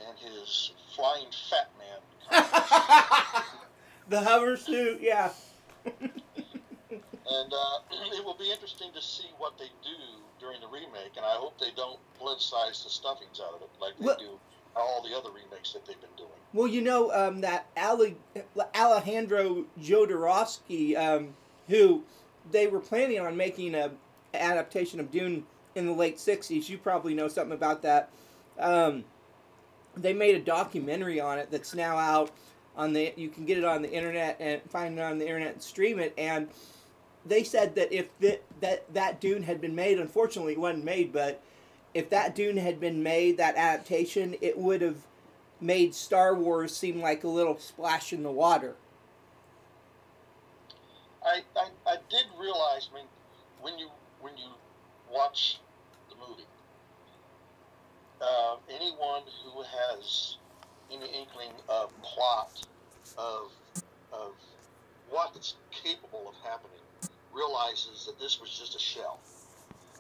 and 0.06 0.18
his 0.18 0.72
flying 0.94 1.26
fat 1.50 1.68
man. 1.78 2.00
the 4.08 4.20
hover 4.20 4.56
suit, 4.56 5.00
yeah. 5.00 5.30
and 5.84 6.12
uh, 7.52 7.78
it 8.12 8.24
will 8.24 8.36
be 8.38 8.50
interesting 8.50 8.90
to 8.94 9.02
see 9.02 9.28
what 9.38 9.58
they 9.58 9.70
do 9.82 9.96
during 10.40 10.60
the 10.60 10.68
remake, 10.68 11.16
and 11.16 11.26
I 11.26 11.34
hope 11.34 11.58
they 11.58 11.72
don't 11.76 11.98
blitz-size 12.20 12.84
the 12.84 12.90
stuffings 12.90 13.40
out 13.40 13.54
of 13.54 13.62
it 13.62 13.70
like 13.80 13.98
they 13.98 14.06
well, 14.06 14.16
do 14.18 14.38
all 14.78 15.02
the 15.02 15.16
other 15.16 15.30
remakes 15.30 15.72
that 15.72 15.84
they've 15.84 16.00
been 16.00 16.10
doing. 16.16 16.30
Well, 16.52 16.66
you 16.66 16.80
know 16.80 17.12
um, 17.12 17.40
that 17.42 17.66
Ale- 17.76 18.14
Alejandro 18.74 19.66
Jodorowsky, 19.80 20.96
um, 20.96 21.34
who 21.68 22.04
they 22.50 22.66
were 22.66 22.80
planning 22.80 23.20
on 23.20 23.36
making 23.36 23.74
a 23.74 23.90
adaptation 24.34 25.00
of 25.00 25.10
Dune 25.10 25.44
in 25.74 25.86
the 25.86 25.92
late 25.92 26.16
'60s. 26.16 26.68
You 26.68 26.78
probably 26.78 27.14
know 27.14 27.28
something 27.28 27.54
about 27.54 27.82
that. 27.82 28.10
Um, 28.58 29.04
they 29.96 30.12
made 30.12 30.36
a 30.36 30.40
documentary 30.40 31.20
on 31.20 31.38
it 31.38 31.50
that's 31.50 31.74
now 31.74 31.96
out 31.96 32.30
on 32.76 32.92
the. 32.92 33.12
You 33.16 33.28
can 33.28 33.44
get 33.44 33.58
it 33.58 33.64
on 33.64 33.82
the 33.82 33.90
internet 33.90 34.36
and 34.40 34.62
find 34.70 34.98
it 34.98 35.02
on 35.02 35.18
the 35.18 35.26
internet 35.26 35.54
and 35.54 35.62
stream 35.62 35.98
it. 35.98 36.14
And 36.16 36.48
they 37.26 37.44
said 37.44 37.74
that 37.74 37.92
if 37.92 38.08
the, 38.20 38.40
that 38.60 38.92
that 38.94 39.20
Dune 39.20 39.42
had 39.42 39.60
been 39.60 39.74
made, 39.74 39.98
unfortunately, 39.98 40.52
it 40.54 40.60
wasn't 40.60 40.84
made, 40.84 41.12
but 41.12 41.42
if 41.94 42.10
that 42.10 42.34
Dune 42.34 42.56
had 42.56 42.80
been 42.80 43.02
made, 43.02 43.36
that 43.38 43.56
adaptation, 43.56 44.36
it 44.40 44.58
would 44.58 44.82
have 44.82 44.98
made 45.60 45.94
Star 45.94 46.34
Wars 46.34 46.76
seem 46.76 47.00
like 47.00 47.24
a 47.24 47.28
little 47.28 47.58
splash 47.58 48.12
in 48.12 48.22
the 48.22 48.30
water. 48.30 48.76
I, 51.24 51.40
I, 51.56 51.68
I 51.86 51.96
did 52.08 52.24
realize, 52.38 52.88
mean, 52.94 53.04
when 53.60 53.78
you 53.78 53.88
when 54.20 54.36
you 54.36 54.48
watch 55.10 55.58
the 56.08 56.16
movie, 56.16 56.46
uh, 58.20 58.56
anyone 58.70 59.22
who 59.44 59.62
has 59.62 60.36
any 60.90 61.06
inkling 61.06 61.52
of 61.68 61.92
plot 62.02 62.66
of 63.16 63.50
of 64.12 64.32
what's 65.10 65.54
capable 65.70 66.28
of 66.28 66.34
happening 66.48 66.80
realizes 67.32 68.06
that 68.06 68.18
this 68.18 68.40
was 68.40 68.50
just 68.50 68.74
a 68.76 68.78
shell. 68.78 69.18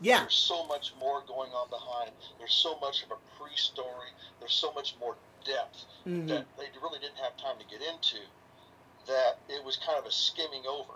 Yeah. 0.00 0.20
There's 0.20 0.34
so 0.34 0.66
much 0.66 0.92
more 1.00 1.22
going 1.26 1.50
on 1.50 1.68
behind. 1.70 2.10
There's 2.38 2.52
so 2.52 2.78
much 2.80 3.02
of 3.02 3.10
a 3.10 3.40
pre-story. 3.40 4.08
There's 4.38 4.52
so 4.52 4.72
much 4.72 4.94
more 5.00 5.16
depth 5.44 5.84
mm-hmm. 6.06 6.26
that 6.28 6.46
they 6.56 6.66
really 6.82 6.98
didn't 7.00 7.18
have 7.18 7.36
time 7.36 7.56
to 7.58 7.64
get 7.66 7.80
into. 7.86 8.18
That 9.06 9.38
it 9.48 9.64
was 9.64 9.76
kind 9.76 9.98
of 9.98 10.06
a 10.06 10.12
skimming 10.12 10.62
over. 10.68 10.92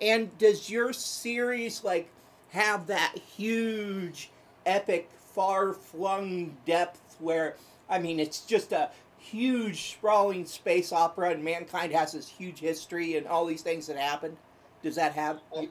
And 0.00 0.36
does 0.38 0.70
your 0.70 0.92
series 0.92 1.84
like 1.84 2.10
have 2.50 2.86
that 2.88 3.14
huge, 3.36 4.30
epic, 4.66 5.10
far-flung 5.34 6.56
depth 6.66 7.16
where 7.20 7.56
I 7.88 7.98
mean 7.98 8.18
it's 8.20 8.40
just 8.40 8.72
a 8.72 8.90
huge, 9.18 9.92
sprawling 9.92 10.46
space 10.46 10.92
opera, 10.92 11.30
and 11.30 11.44
mankind 11.44 11.92
has 11.92 12.12
this 12.12 12.28
huge 12.28 12.60
history 12.60 13.16
and 13.16 13.26
all 13.26 13.44
these 13.44 13.62
things 13.62 13.86
that 13.86 13.96
happened? 13.96 14.36
Does 14.82 14.94
that 14.96 15.12
have? 15.12 15.40
Well, 15.50 15.66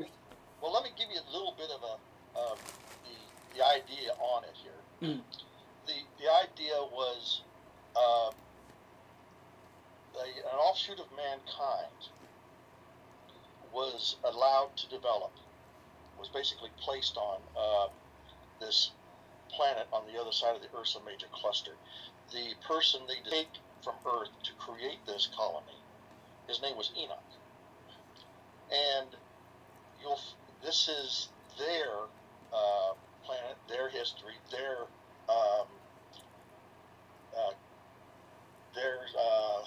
well 0.61 0.73
let 0.73 0.83
me 0.83 0.89
give 0.97 1.07
you 1.11 1.19
a 1.19 1.31
little 1.33 1.55
bit 1.57 1.69
of 1.75 1.83
a 1.83 1.97
um, 2.37 2.57
the, 3.03 3.57
the 3.57 3.65
idea 3.65 4.11
on 4.19 4.43
it 4.43 4.55
here. 4.61 5.09
Mm. 5.09 5.21
The, 5.85 5.93
the 6.19 6.29
idea 6.43 6.75
was 6.91 7.41
uh, 7.95 8.31
a, 10.17 10.25
an 10.25 10.57
offshoot 10.59 10.99
of 10.99 11.07
mankind 11.15 12.09
was 13.73 14.15
allowed 14.23 14.75
to 14.77 14.89
develop, 14.89 15.31
was 16.19 16.29
basically 16.29 16.69
placed 16.79 17.17
on 17.17 17.39
uh, 17.57 17.87
this 18.59 18.91
planet 19.49 19.87
on 19.93 20.03
the 20.11 20.19
other 20.19 20.31
side 20.31 20.55
of 20.55 20.61
the 20.61 20.67
Ursa 20.77 20.99
Major 21.05 21.27
cluster. 21.31 21.71
The 22.31 22.53
person 22.67 23.01
they 23.07 23.29
take 23.29 23.49
from 23.83 23.95
Earth 24.05 24.29
to 24.43 24.51
create 24.53 24.99
this 25.05 25.29
colony, 25.35 25.77
his 26.47 26.61
name 26.61 26.75
was 26.75 26.91
Enoch. 26.97 27.23
And 28.71 29.07
you'll, 30.01 30.19
this 30.63 30.89
is 30.89 31.29
their 31.57 32.07
uh, 32.53 32.93
planet, 33.25 33.57
their 33.67 33.89
history, 33.89 34.35
their 34.51 34.87
um, 35.29 35.67
uh, 37.35 37.53
their 38.75 38.97
uh, 39.17 39.63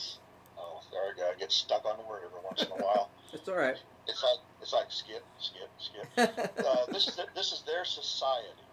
oh, 0.59 0.81
sorry, 0.91 1.13
I 1.21 1.39
get 1.39 1.53
stuck 1.53 1.85
on 1.85 1.97
the 1.99 2.05
word 2.09 2.23
every 2.25 2.41
once 2.45 2.63
in 2.63 2.71
a 2.71 2.85
while. 2.85 3.11
it's 3.33 3.49
all 3.49 3.57
right. 3.57 3.77
It's 4.07 4.23
like 4.23 4.41
it's 4.63 4.73
like 4.73 4.91
skip, 4.91 5.25
skip, 5.39 5.71
skip. 5.79 6.09
uh, 6.67 6.87
this 6.93 7.09
is 7.09 7.17
their, 7.17 7.27
this 7.35 7.53
is 7.53 7.63
their 7.67 7.85
society 7.85 8.67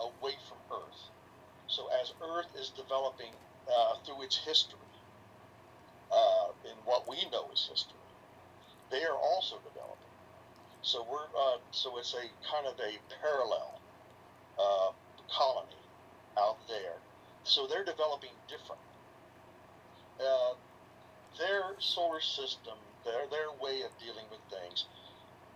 away 0.00 0.34
from 0.48 0.58
Earth. 0.70 1.02
So 1.66 1.88
as 2.00 2.12
Earth 2.22 2.48
is 2.58 2.70
developing 2.70 3.32
uh, 3.68 3.94
through 4.04 4.22
its 4.22 4.36
history, 4.36 4.78
uh, 6.10 6.48
in 6.64 6.76
what 6.84 7.08
we 7.08 7.16
know 7.30 7.44
as 7.52 7.68
history, 7.68 8.00
they 8.90 9.04
are 9.04 9.16
also 9.16 9.56
developing. 9.56 9.97
So 10.82 11.06
we're 11.10 11.28
uh, 11.38 11.58
so 11.72 11.98
it's 11.98 12.14
a 12.14 12.24
kind 12.50 12.66
of 12.66 12.74
a 12.78 12.98
parallel 13.20 13.80
uh, 14.58 14.92
colony 15.30 15.76
out 16.38 16.56
there. 16.68 16.96
So 17.44 17.66
they're 17.66 17.84
developing 17.84 18.30
different. 18.48 18.80
Uh, 20.20 20.54
their 21.38 21.62
solar 21.78 22.20
system, 22.20 22.74
their 23.04 23.26
their 23.30 23.50
way 23.60 23.82
of 23.82 23.90
dealing 23.98 24.24
with 24.30 24.40
things. 24.50 24.86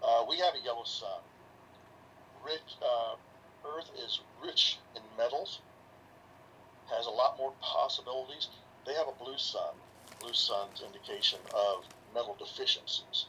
Uh, 0.03 0.25
we 0.29 0.37
have 0.39 0.55
a 0.55 0.65
yellow 0.65 0.85
sun. 0.85 1.23
Rich 2.45 2.77
uh, 2.83 3.15
Earth 3.65 3.91
is 4.05 4.21
rich 4.45 4.79
in 4.97 5.03
metals. 5.17 5.61
Has 6.91 7.07
a 7.07 7.11
lot 7.11 7.39
more 7.39 7.53
possibilities. 7.61 8.49
They 8.87 8.95
have 8.95 9.07
a 9.07 9.25
blue 9.25 9.39
sun. 9.39 9.75
Blue 10.21 10.35
sun's 10.35 10.83
indication 10.83 11.39
of 11.55 11.85
metal 12.15 12.37
deficiencies. 12.39 13.27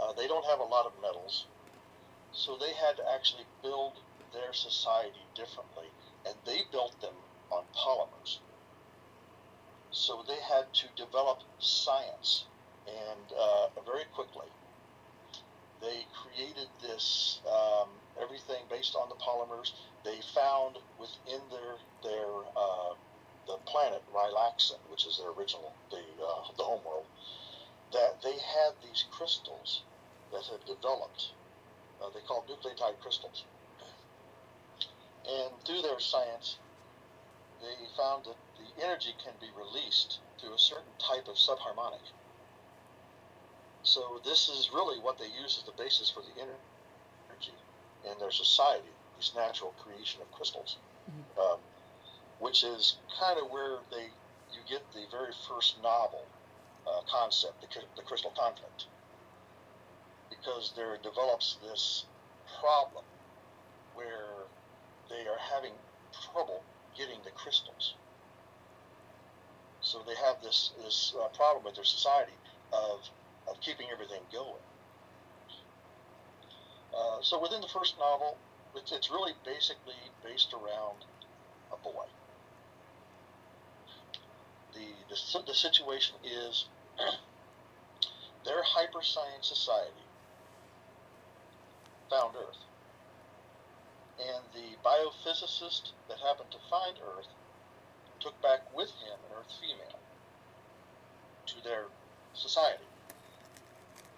Uh, 0.00 0.12
they 0.12 0.26
don't 0.26 0.44
have 0.44 0.60
a 0.60 0.64
lot 0.64 0.86
of 0.86 0.92
metals, 1.00 1.46
so 2.32 2.56
they 2.56 2.72
had 2.74 2.96
to 2.96 3.02
actually 3.14 3.44
build 3.62 3.92
their 4.32 4.52
society 4.52 5.24
differently, 5.34 5.86
and 6.26 6.34
they 6.44 6.62
built 6.70 7.00
them 7.00 7.14
on 7.50 7.64
polymers. 7.74 8.38
So 9.90 10.22
they 10.26 10.38
had 10.40 10.72
to 10.74 10.86
develop 10.96 11.38
science, 11.58 12.44
and 12.86 13.32
uh, 13.38 13.68
very 13.86 14.04
quickly, 14.14 14.46
they 15.80 16.04
created 16.12 16.68
this 16.82 17.40
um, 17.48 17.88
everything 18.20 18.62
based 18.68 18.94
on 18.94 19.08
the 19.08 19.14
polymers. 19.16 19.72
They 20.04 20.20
found 20.34 20.76
within 20.98 21.40
their 21.50 21.76
their 22.02 22.28
uh, 22.56 22.94
the 23.46 23.56
planet 23.66 24.02
Rylaxan, 24.14 24.78
which 24.90 25.06
is 25.06 25.18
their 25.18 25.30
original 25.30 25.72
the 25.90 25.98
uh, 25.98 26.52
the 26.56 26.64
homeworld, 26.64 27.06
that 27.92 28.22
they 28.22 28.32
had 28.32 28.74
these 28.82 29.04
crystals 29.10 29.82
that 30.32 30.44
had 30.44 30.64
developed. 30.66 31.32
Uh, 32.02 32.10
they 32.12 32.20
called 32.26 32.44
nucleotide 32.48 33.00
crystals. 33.00 33.44
And 35.28 35.50
through 35.64 35.82
their 35.82 35.98
science, 35.98 36.58
they 37.60 37.74
found 37.96 38.24
that 38.26 38.36
the 38.58 38.84
energy 38.84 39.14
can 39.22 39.32
be 39.40 39.48
released 39.56 40.20
through 40.38 40.54
a 40.54 40.58
certain 40.58 40.92
type 40.98 41.26
of 41.28 41.36
subharmonic. 41.36 42.04
So 43.82 44.20
this 44.24 44.48
is 44.48 44.70
really 44.74 44.98
what 44.98 45.18
they 45.18 45.26
use 45.26 45.58
as 45.58 45.64
the 45.64 45.82
basis 45.82 46.10
for 46.10 46.20
the 46.20 46.42
energy 46.42 47.54
in 48.04 48.18
their 48.18 48.30
society, 48.30 48.90
this 49.16 49.32
natural 49.34 49.74
creation 49.82 50.20
of 50.20 50.30
crystals, 50.32 50.76
mm-hmm. 51.10 51.40
um, 51.40 51.58
which 52.38 52.62
is 52.62 52.96
kind 53.18 53.38
of 53.38 53.50
where 53.50 53.78
they 53.90 54.10
you 54.52 54.60
get 54.68 54.82
the 54.92 55.04
very 55.10 55.32
first 55.48 55.82
novel 55.82 56.24
uh, 56.86 57.00
concept, 57.10 57.60
the, 57.60 57.68
the 57.96 58.02
crystal 58.02 58.32
conflict 58.38 58.86
because 60.46 60.72
there 60.76 60.96
develops 61.02 61.58
this 61.62 62.04
problem 62.60 63.04
where 63.94 64.46
they 65.08 65.26
are 65.28 65.38
having 65.54 65.72
trouble 66.32 66.62
getting 66.96 67.18
the 67.24 67.30
crystals. 67.30 67.94
So 69.80 70.02
they 70.06 70.14
have 70.16 70.42
this 70.42 70.72
this 70.82 71.14
uh, 71.18 71.28
problem 71.28 71.64
with 71.64 71.74
their 71.74 71.84
society 71.84 72.32
of 72.72 73.08
of 73.48 73.60
keeping 73.60 73.86
everything 73.92 74.22
going. 74.32 74.62
Uh, 76.96 77.22
so 77.22 77.40
within 77.40 77.60
the 77.60 77.68
first 77.68 77.98
novel, 77.98 78.36
it's, 78.74 78.90
it's 78.90 79.10
really 79.10 79.32
basically 79.44 79.94
based 80.24 80.52
around 80.52 81.04
a 81.72 81.76
boy. 81.76 82.06
The 84.74 84.86
the, 85.08 85.42
the 85.46 85.54
situation 85.54 86.16
is 86.24 86.66
their 88.44 88.62
hyper 88.62 89.02
science 89.02 89.48
society 89.48 90.06
found 92.10 92.34
Earth. 92.36 92.58
And 94.18 94.44
the 94.54 94.76
biophysicist 94.82 95.92
that 96.08 96.18
happened 96.18 96.50
to 96.52 96.58
find 96.70 96.96
Earth 97.16 97.26
took 98.20 98.40
back 98.40 98.60
with 98.74 98.88
him 98.88 99.18
an 99.28 99.36
Earth 99.38 99.52
female 99.60 99.98
to 101.46 101.64
their 101.64 101.84
society. 102.34 102.84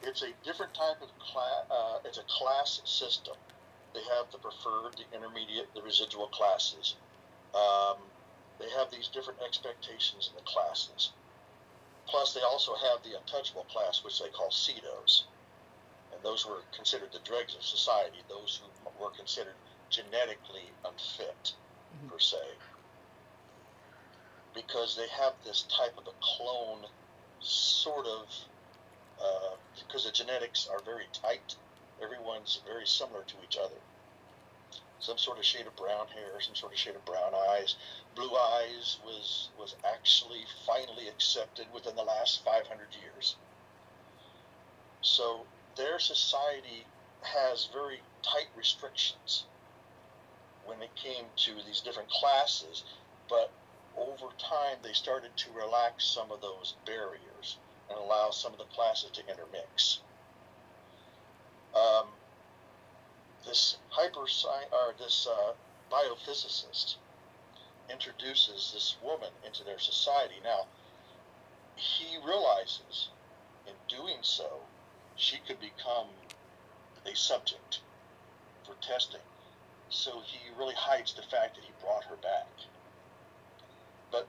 It's 0.02 0.22
a 0.22 0.30
different 0.44 0.74
type 0.74 1.02
of 1.02 1.08
class. 1.18 1.64
Uh, 1.70 1.98
it's 2.04 2.18
a 2.18 2.24
class 2.28 2.80
system. 2.84 3.34
They 3.94 4.02
have 4.16 4.30
the 4.30 4.38
preferred, 4.38 4.94
the 4.96 5.16
intermediate, 5.16 5.74
the 5.74 5.82
residual 5.82 6.28
classes. 6.28 6.94
Um, 7.54 7.96
they 8.60 8.70
have 8.78 8.90
these 8.90 9.08
different 9.08 9.40
expectations 9.44 10.30
in 10.30 10.36
the 10.36 10.48
classes. 10.48 11.10
Plus, 12.08 12.32
they 12.32 12.40
also 12.40 12.74
have 12.74 13.02
the 13.02 13.16
untouchable 13.18 13.64
class, 13.64 14.02
which 14.02 14.18
they 14.18 14.28
call 14.30 14.48
cetos. 14.50 15.24
And 16.12 16.22
those 16.22 16.46
were 16.46 16.62
considered 16.74 17.12
the 17.12 17.18
dregs 17.20 17.54
of 17.54 17.62
society, 17.62 18.18
those 18.28 18.60
who 18.62 19.04
were 19.04 19.10
considered 19.10 19.54
genetically 19.90 20.72
unfit, 20.84 21.52
mm-hmm. 21.52 22.08
per 22.08 22.18
se. 22.18 22.42
Because 24.54 24.96
they 24.96 25.08
have 25.08 25.34
this 25.44 25.62
type 25.62 25.96
of 25.98 26.06
a 26.06 26.16
clone, 26.20 26.86
sort 27.40 28.06
of, 28.06 28.26
uh, 29.22 29.56
because 29.78 30.04
the 30.04 30.12
genetics 30.12 30.66
are 30.66 30.80
very 30.80 31.06
tight. 31.12 31.56
Everyone's 32.02 32.60
very 32.66 32.86
similar 32.86 33.22
to 33.22 33.34
each 33.44 33.58
other 33.58 33.76
some 35.00 35.18
sort 35.18 35.38
of 35.38 35.44
shade 35.44 35.66
of 35.66 35.76
brown 35.76 36.06
hair, 36.08 36.40
some 36.40 36.54
sort 36.54 36.72
of 36.72 36.78
shade 36.78 36.96
of 36.96 37.04
brown 37.04 37.32
eyes. 37.50 37.76
Blue 38.14 38.34
eyes 38.34 38.98
was 39.04 39.50
was 39.58 39.74
actually 39.84 40.44
finally 40.66 41.08
accepted 41.08 41.66
within 41.72 41.96
the 41.96 42.02
last 42.02 42.44
500 42.44 42.88
years. 43.00 43.36
So 45.00 45.46
their 45.76 45.98
society 45.98 46.84
has 47.22 47.68
very 47.72 48.00
tight 48.22 48.48
restrictions 48.56 49.44
when 50.64 50.82
it 50.82 50.94
came 50.94 51.24
to 51.36 51.54
these 51.66 51.80
different 51.80 52.10
classes, 52.10 52.84
but 53.28 53.50
over 53.96 54.26
time 54.38 54.78
they 54.82 54.92
started 54.92 55.30
to 55.36 55.50
relax 55.52 56.04
some 56.04 56.30
of 56.30 56.40
those 56.40 56.74
barriers 56.86 57.56
and 57.88 57.98
allow 57.98 58.30
some 58.30 58.52
of 58.52 58.58
the 58.58 58.64
classes 58.64 59.10
to 59.12 59.22
intermix. 59.28 60.00
Um, 61.74 62.06
this 63.48 63.78
hyper 63.88 64.20
or 64.20 64.94
this 64.98 65.26
uh, 65.26 65.52
biophysicist 65.90 66.96
introduces 67.90 68.72
this 68.74 68.96
woman 69.02 69.30
into 69.44 69.64
their 69.64 69.78
society. 69.78 70.34
Now, 70.44 70.66
he 71.74 72.18
realizes 72.24 73.08
in 73.66 73.72
doing 73.88 74.18
so, 74.20 74.60
she 75.16 75.38
could 75.46 75.58
become 75.60 76.08
a 77.06 77.16
subject 77.16 77.80
for 78.66 78.74
testing. 78.86 79.24
So 79.88 80.20
he 80.26 80.38
really 80.58 80.74
hides 80.74 81.14
the 81.14 81.22
fact 81.22 81.54
that 81.54 81.64
he 81.64 81.72
brought 81.80 82.04
her 82.04 82.16
back. 82.16 82.48
But 84.12 84.28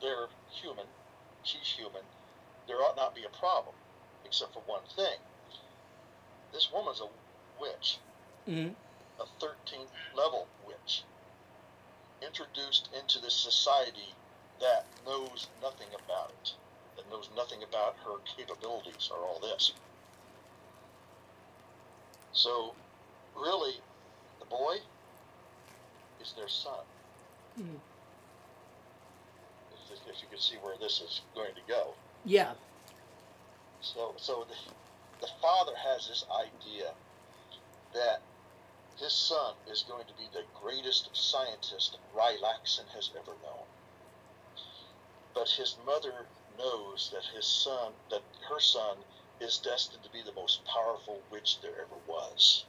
they're 0.00 0.28
human. 0.62 0.86
She's 1.42 1.66
human. 1.76 2.02
There 2.68 2.76
ought 2.76 2.96
not 2.96 3.16
be 3.16 3.24
a 3.24 3.38
problem, 3.38 3.74
except 4.24 4.54
for 4.54 4.62
one 4.66 4.82
thing. 4.94 5.18
This 6.52 6.70
woman's 6.72 7.00
a 7.00 7.08
witch, 7.60 7.98
mm-hmm. 8.48 8.72
a 9.20 9.44
13th 9.44 10.16
level 10.16 10.46
witch, 10.66 11.04
introduced 12.22 12.88
into 12.98 13.20
this 13.20 13.34
society 13.34 14.14
that 14.60 14.86
knows 15.06 15.48
nothing 15.62 15.88
about 16.04 16.30
it, 16.42 16.52
that 16.96 17.10
knows 17.10 17.28
nothing 17.36 17.62
about 17.62 17.96
her 18.04 18.18
capabilities 18.36 19.10
or 19.10 19.18
all 19.18 19.40
this. 19.40 19.72
So, 22.32 22.74
really, 23.36 23.74
the 24.38 24.46
boy 24.46 24.76
is 26.20 26.32
their 26.36 26.48
son. 26.48 26.84
Mm-hmm. 27.58 27.76
If, 29.92 29.98
if 30.08 30.22
you 30.22 30.28
can 30.30 30.38
see 30.38 30.56
where 30.62 30.76
this 30.80 31.00
is 31.00 31.22
going 31.34 31.54
to 31.54 31.60
go. 31.68 31.94
Yeah. 32.24 32.52
So, 33.80 34.14
so 34.16 34.46
the, 34.48 34.56
the 35.20 35.32
father 35.40 35.72
has 35.76 36.06
this 36.08 36.24
idea 36.30 36.92
that 37.94 38.20
his 38.96 39.12
son 39.12 39.54
is 39.70 39.84
going 39.88 40.06
to 40.06 40.14
be 40.14 40.28
the 40.32 40.44
greatest 40.60 41.08
scientist 41.14 41.98
Rylaxon 42.14 42.86
has 42.94 43.10
ever 43.16 43.32
known. 43.42 43.66
But 45.34 45.48
his 45.48 45.76
mother 45.86 46.26
knows 46.58 47.10
that 47.12 47.24
his 47.34 47.46
son, 47.46 47.92
that 48.10 48.22
her 48.48 48.60
son, 48.60 48.98
is 49.40 49.58
destined 49.58 50.02
to 50.04 50.10
be 50.10 50.22
the 50.22 50.32
most 50.32 50.64
powerful 50.66 51.22
witch 51.30 51.60
there 51.62 51.80
ever 51.80 51.96
was. 52.06 52.64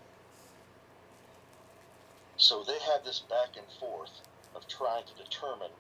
So 2.38 2.64
they 2.64 2.80
have 2.80 3.04
this 3.04 3.20
back 3.20 3.58
and 3.58 3.68
forth 3.80 4.22
of 4.56 4.68
trying 4.68 5.04
to 5.04 5.24
determine 5.24 5.72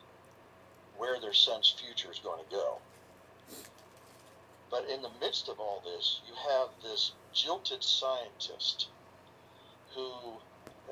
where 0.97 1.19
their 1.19 1.33
son's 1.33 1.69
future 1.69 2.11
is 2.11 2.19
going 2.19 2.43
to 2.43 2.51
go. 2.51 2.77
But 4.69 4.89
in 4.89 5.01
the 5.01 5.11
midst 5.19 5.49
of 5.49 5.59
all 5.59 5.81
this, 5.83 6.21
you 6.27 6.33
have 6.35 6.69
this 6.83 7.13
jilted 7.33 7.83
scientist 7.83 8.89
who 9.95 10.39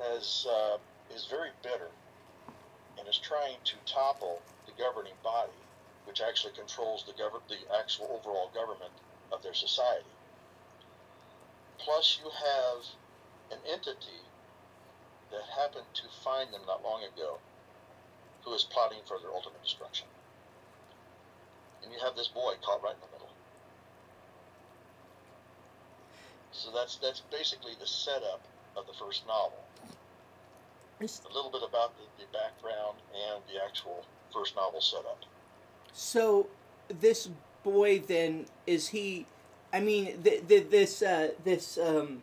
has, 0.02 0.46
uh, 0.48 0.78
is 1.14 1.26
very 1.26 1.50
bitter 1.62 1.90
and 2.98 3.08
is 3.08 3.18
trying 3.18 3.56
to 3.64 3.76
topple 3.86 4.40
the 4.66 4.72
governing 4.76 5.16
body, 5.22 5.56
which 6.06 6.20
actually 6.20 6.52
controls 6.52 7.04
the, 7.04 7.12
gov- 7.12 7.40
the 7.48 7.60
actual 7.78 8.20
overall 8.20 8.50
government 8.54 8.92
of 9.32 9.42
their 9.42 9.54
society. 9.54 10.12
Plus, 11.78 12.20
you 12.22 12.30
have 12.30 12.84
an 13.52 13.58
entity 13.72 14.20
that 15.30 15.42
happened 15.56 15.86
to 15.94 16.02
find 16.22 16.52
them 16.52 16.62
not 16.66 16.84
long 16.84 17.02
ago 17.02 17.38
who 18.44 18.52
is 18.54 18.64
plotting 18.64 19.00
for 19.06 19.18
their 19.18 19.30
ultimate 19.30 19.62
destruction. 19.62 20.06
And 21.82 21.92
you 21.92 21.98
have 22.00 22.16
this 22.16 22.28
boy 22.28 22.54
caught 22.62 22.82
right 22.82 22.94
in 22.94 23.00
the 23.00 23.12
middle. 23.12 23.30
So 26.52 26.70
that's 26.74 26.96
that's 26.96 27.22
basically 27.30 27.72
the 27.78 27.86
setup 27.86 28.42
of 28.76 28.86
the 28.86 28.92
first 28.92 29.26
novel. 29.26 29.64
A 31.00 31.34
little 31.34 31.50
bit 31.50 31.62
about 31.66 31.94
the, 31.96 32.04
the 32.18 32.30
background 32.30 32.98
and 33.14 33.42
the 33.48 33.64
actual 33.64 34.04
first 34.32 34.54
novel 34.54 34.80
setup. 34.82 35.24
So, 35.92 36.48
this 36.88 37.30
boy 37.62 38.00
then 38.00 38.46
is 38.66 38.88
he? 38.88 39.26
I 39.72 39.80
mean, 39.80 40.22
th- 40.22 40.46
th- 40.46 40.68
this 40.68 41.02
uh, 41.02 41.30
this 41.42 41.78
um, 41.78 42.22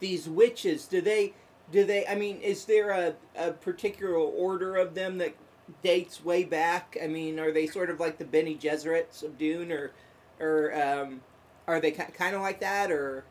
these 0.00 0.28
witches. 0.28 0.86
Do 0.86 1.00
they? 1.00 1.34
Do 1.70 1.84
they? 1.84 2.06
I 2.06 2.16
mean, 2.16 2.40
is 2.40 2.64
there 2.64 2.90
a, 2.90 3.14
a 3.36 3.52
particular 3.52 4.14
order 4.14 4.76
of 4.76 4.94
them 4.94 5.18
that 5.18 5.34
dates 5.82 6.24
way 6.24 6.42
back? 6.44 6.96
I 7.02 7.06
mean, 7.06 7.38
are 7.38 7.52
they 7.52 7.66
sort 7.66 7.90
of 7.90 8.00
like 8.00 8.18
the 8.18 8.24
Bene 8.24 8.56
Gesserits 8.58 9.22
of 9.22 9.38
Dune, 9.38 9.70
or 9.70 9.92
or 10.40 10.74
um, 10.80 11.20
are 11.66 11.80
they 11.80 11.92
kind 11.92 12.34
of 12.34 12.42
like 12.42 12.60
that, 12.60 12.90
or 12.90 13.24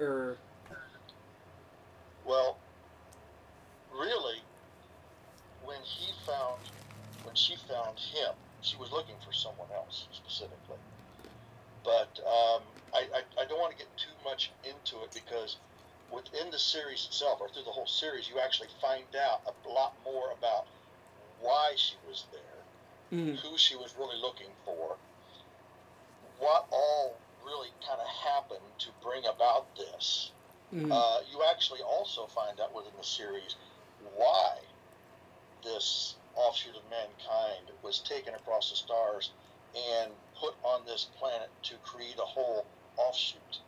or 0.00 0.38
well, 2.28 2.58
really, 3.92 4.42
when 5.64 5.80
he 5.82 6.12
found, 6.26 6.60
when 7.24 7.34
she 7.34 7.56
found 7.68 7.98
him, 7.98 8.34
she 8.60 8.76
was 8.76 8.92
looking 8.92 9.16
for 9.24 9.32
someone 9.32 9.68
else 9.74 10.06
specifically. 10.12 10.76
But 11.84 12.20
um, 12.26 12.62
I, 12.92 13.06
I, 13.14 13.42
I 13.42 13.44
don't 13.46 13.58
want 13.58 13.72
to 13.72 13.78
get 13.78 13.88
too 13.96 14.14
much 14.24 14.52
into 14.62 15.02
it 15.04 15.10
because 15.14 15.56
within 16.12 16.50
the 16.50 16.58
series 16.58 17.06
itself, 17.06 17.40
or 17.40 17.48
through 17.48 17.64
the 17.64 17.70
whole 17.70 17.86
series, 17.86 18.28
you 18.28 18.40
actually 18.40 18.68
find 18.80 19.04
out 19.16 19.40
a 19.46 19.68
lot 19.68 19.94
more 20.04 20.32
about 20.36 20.66
why 21.40 21.72
she 21.76 21.94
was 22.06 22.24
there, 22.32 23.18
mm-hmm. 23.18 23.36
who 23.36 23.56
she 23.56 23.76
was 23.76 23.94
really 23.98 24.20
looking 24.20 24.50
for, 24.64 24.96
what 26.38 26.66
all 26.70 27.16
really 27.44 27.68
kind 27.86 28.00
of 28.00 28.06
happened 28.06 28.68
to 28.78 28.88
bring 29.02 29.24
about 29.24 29.66
this. 29.76 30.32
Mm-hmm. 30.74 30.92
Uh, 30.92 31.20
you 31.30 31.40
actually 31.50 31.80
also 31.80 32.26
find 32.26 32.60
out 32.60 32.74
within 32.74 32.92
the 32.98 33.04
series 33.04 33.56
why 34.16 34.58
this 35.64 36.14
offshoot 36.34 36.76
of 36.76 36.82
mankind 36.90 37.72
was 37.82 38.00
taken 38.00 38.34
across 38.34 38.70
the 38.70 38.76
stars 38.76 39.30
and 39.74 40.12
put 40.38 40.54
on 40.62 40.82
this 40.86 41.08
planet 41.18 41.48
to 41.62 41.74
create 41.84 42.16
a 42.18 42.26
whole 42.26 42.66
offshoot. 42.96 43.60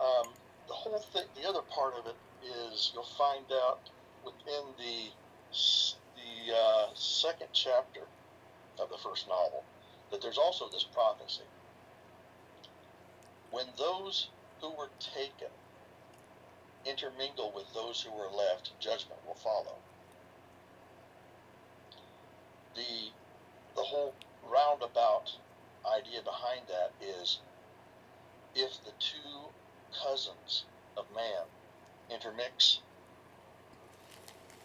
Um, 0.00 0.28
the 0.66 0.74
whole 0.74 0.98
thing, 0.98 1.24
the 1.40 1.48
other 1.48 1.62
part 1.62 1.94
of 1.94 2.06
it 2.06 2.16
is 2.42 2.90
you'll 2.94 3.04
find 3.18 3.44
out 3.52 3.80
within 4.24 4.64
the 4.78 5.10
the 6.16 6.54
uh, 6.54 6.86
second 6.94 7.48
chapter 7.52 8.02
of 8.78 8.88
the 8.88 8.96
first 8.98 9.28
novel 9.28 9.64
that 10.10 10.22
there's 10.22 10.38
also 10.38 10.68
this 10.68 10.84
prophecy. 10.84 11.42
When 13.50 13.66
those 13.76 14.28
who 14.60 14.70
were 14.70 14.90
taken 14.98 15.48
intermingle 16.86 17.52
with 17.54 17.72
those 17.74 18.00
who 18.00 18.10
were 18.10 18.30
left, 18.34 18.72
judgment 18.80 19.20
will 19.26 19.34
follow. 19.34 19.76
The, 22.74 23.10
the 23.76 23.82
whole 23.82 24.14
roundabout 24.50 25.32
idea 25.86 26.22
behind 26.22 26.62
that 26.68 26.92
is 27.04 27.40
if 28.54 28.82
the 28.84 28.92
two 28.98 29.50
cousins 30.02 30.64
of 30.96 31.04
man 31.14 31.44
intermix 32.10 32.80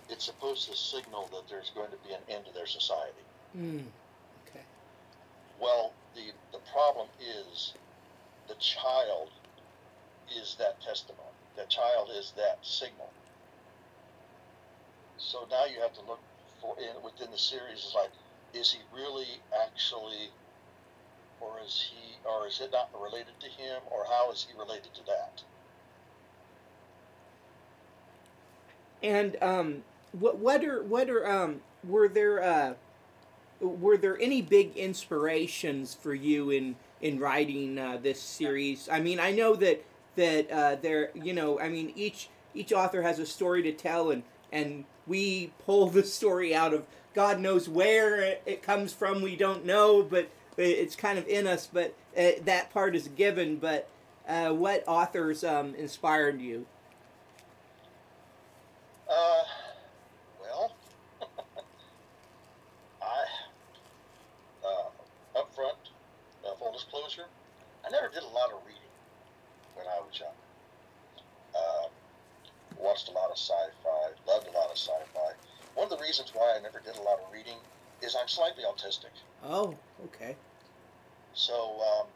it's 0.10 0.26
supposed 0.26 0.70
to 0.70 0.76
signal 0.76 1.30
that 1.32 1.50
there's 1.50 1.72
going 1.72 1.90
to 1.90 1.98
be 2.08 2.14
an 2.14 2.22
end 2.30 2.46
to 2.46 2.54
their 2.54 2.68
society. 2.68 3.26
Mm. 3.58 3.84
Okay. 4.48 4.64
Well, 5.60 5.94
the 6.16 6.32
the 6.52 6.60
problem 6.72 7.08
is 7.20 7.74
the 8.48 8.56
child 8.56 9.30
is 10.36 10.56
that 10.60 10.82
testimony. 10.82 11.22
The 11.56 11.66
child 11.66 12.10
is 12.18 12.34
that 12.38 12.60
signal. 12.62 13.10
So 15.18 15.48
now 15.50 15.66
you 15.66 15.82
have 15.82 15.94
to 15.94 16.02
look 16.02 16.20
for 16.62 16.76
in 16.80 17.02
within 17.04 17.32
the 17.32 17.38
series 17.38 17.80
is 17.80 17.94
like, 17.96 18.12
is 18.54 18.72
he 18.72 18.80
really 18.96 19.40
actually, 19.64 20.30
or 21.42 21.60
is 21.66 21.90
he, 21.92 22.16
or 22.28 22.48
is 22.48 22.60
it 22.62 22.72
not 22.72 22.90
related 23.02 23.40
to 23.40 23.48
him, 23.48 23.82
or 23.92 24.06
how 24.06 24.32
is 24.32 24.46
he 24.50 24.58
related 24.58 24.94
to 24.94 25.02
that? 25.06 25.44
And 29.04 29.38
um, 29.42 29.84
what 30.12 30.38
what 30.38 30.64
are 30.64 30.84
what 30.84 31.10
are 31.10 31.30
um 31.30 31.62
were 31.88 32.08
there 32.08 32.44
uh 32.44 32.74
were 33.60 33.98
there 33.98 34.20
any 34.20 34.42
big 34.42 34.76
inspirations 34.76 35.94
for 35.94 36.14
you 36.14 36.50
in 36.50 36.76
in 37.02 37.20
writing 37.20 37.78
uh, 37.78 37.98
this 38.02 38.22
series? 38.22 38.90
I 38.90 39.00
mean, 39.00 39.20
I 39.20 39.32
know 39.32 39.56
that 39.56 39.84
that 40.16 40.52
uh, 40.52 40.76
there 40.82 41.12
you 41.14 41.34
know 41.34 41.60
I 41.60 41.70
mean 41.70 41.92
each 41.96 42.30
each 42.54 42.72
author 42.72 43.02
has 43.02 43.20
a 43.20 43.26
story 43.26 43.62
to 43.64 43.72
tell 43.72 44.12
and 44.12 44.24
and 44.52 44.86
we 45.08 45.52
pull 45.66 45.88
the 45.90 46.04
story 46.04 46.56
out 46.56 46.74
of 46.74 46.86
God 47.14 47.40
knows 47.40 47.70
where 47.70 48.40
it 48.46 48.62
comes 48.62 48.92
from. 48.92 49.22
We 49.22 49.38
don't 49.38 49.66
know, 49.66 50.04
but 50.04 50.30
it's 50.58 50.98
kind 50.98 51.18
of 51.18 51.26
in 51.28 51.48
us. 51.48 51.66
But 51.72 51.96
uh, 52.18 52.32
that 52.44 52.74
part 52.74 52.94
is 52.94 53.08
given. 53.08 53.56
But 53.56 53.88
uh, 54.28 54.50
what 54.50 54.84
authors 54.86 55.44
um, 55.44 55.76
inspired 55.76 56.42
you? 56.42 56.66
Uh, 59.10 59.44
well, 60.42 60.76
I, 63.02 63.26
uh, 64.66 65.40
up 65.40 65.56
front, 65.56 65.78
uh, 66.46 66.54
full 66.56 66.74
disclosure, 66.74 67.26
I 67.86 67.92
never 67.92 68.10
did 68.10 68.24
a 68.24 68.28
lot 68.28 68.52
of 68.52 68.60
reading 68.66 68.82
when 69.76 69.86
I 69.88 70.00
was 70.02 70.20
young. 70.20 70.34
Uh, 71.56 71.88
watched 72.78 73.08
a 73.08 73.12
lot 73.12 73.30
of 73.32 73.38
sci-fi, 73.38 74.10
loved 74.28 74.48
a 74.48 74.52
lot 74.52 74.70
of 74.70 74.78
sci-fi. 74.78 75.32
One 75.76 75.92
of 75.92 75.98
the 75.98 76.04
reasons 76.04 76.32
why 76.34 76.56
I 76.58 76.62
never 76.62 76.80
did 76.80 76.96
a 76.96 77.02
lot 77.02 77.20
of 77.20 77.32
reading 77.32 77.58
is 78.02 78.16
I'm 78.20 78.28
slightly 78.28 78.64
autistic. 78.64 79.12
Oh, 79.44 79.76
okay. 80.06 80.36
So, 81.34 81.54
um, 81.54 82.08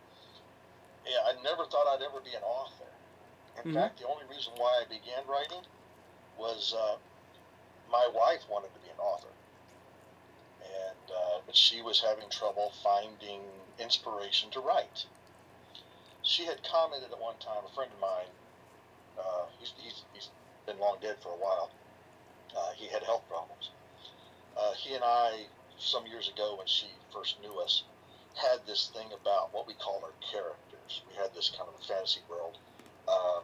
yeah, 1.06 1.20
I 1.28 1.42
never 1.44 1.66
thought 1.66 1.86
I'd 1.88 2.02
ever 2.02 2.22
be 2.22 2.34
an 2.36 2.44
author. 2.44 2.86
In 3.58 3.72
Mhm. 3.72 3.74
fact, 3.74 4.00
the 4.00 4.08
only 4.08 4.24
reason 4.26 4.54
why 4.56 4.82
I 4.82 4.86
began 4.86 5.28
writing 5.28 5.62
was 6.38 6.74
uh, 6.74 6.96
my 7.92 8.08
wife 8.16 8.48
wanted 8.50 8.74
to 8.74 8.80
be 8.80 8.90
an 8.90 9.00
author, 9.00 9.28
and 10.64 11.12
uh, 11.12 11.39
but 11.50 11.58
she 11.58 11.82
was 11.82 12.00
having 12.00 12.30
trouble 12.30 12.72
finding 12.84 13.42
inspiration 13.80 14.52
to 14.52 14.60
write. 14.60 15.08
She 16.22 16.46
had 16.46 16.62
commented 16.62 17.10
at 17.12 17.20
one 17.20 17.42
time. 17.42 17.66
A 17.66 17.74
friend 17.74 17.90
of 17.90 18.00
mine, 18.00 18.30
uh, 19.18 19.50
he's, 19.58 19.74
he's 19.82 20.04
he's 20.14 20.30
been 20.68 20.78
long 20.78 20.98
dead 21.02 21.18
for 21.24 21.30
a 21.30 21.42
while. 21.42 21.72
Uh, 22.56 22.70
he 22.78 22.86
had 22.86 23.02
health 23.02 23.26
problems. 23.28 23.72
Uh, 24.56 24.74
he 24.78 24.94
and 24.94 25.04
I, 25.04 25.50
some 25.80 26.06
years 26.06 26.30
ago, 26.30 26.54
when 26.56 26.68
she 26.68 26.86
first 27.12 27.42
knew 27.42 27.58
us, 27.58 27.82
had 28.38 28.62
this 28.68 28.92
thing 28.94 29.10
about 29.10 29.52
what 29.52 29.66
we 29.66 29.74
call 29.74 30.06
our 30.06 30.14
characters. 30.22 31.02
We 31.10 31.18
had 31.18 31.34
this 31.34 31.50
kind 31.50 31.66
of 31.66 31.74
a 31.82 31.84
fantasy 31.84 32.22
world. 32.30 32.60
Um, 33.10 33.42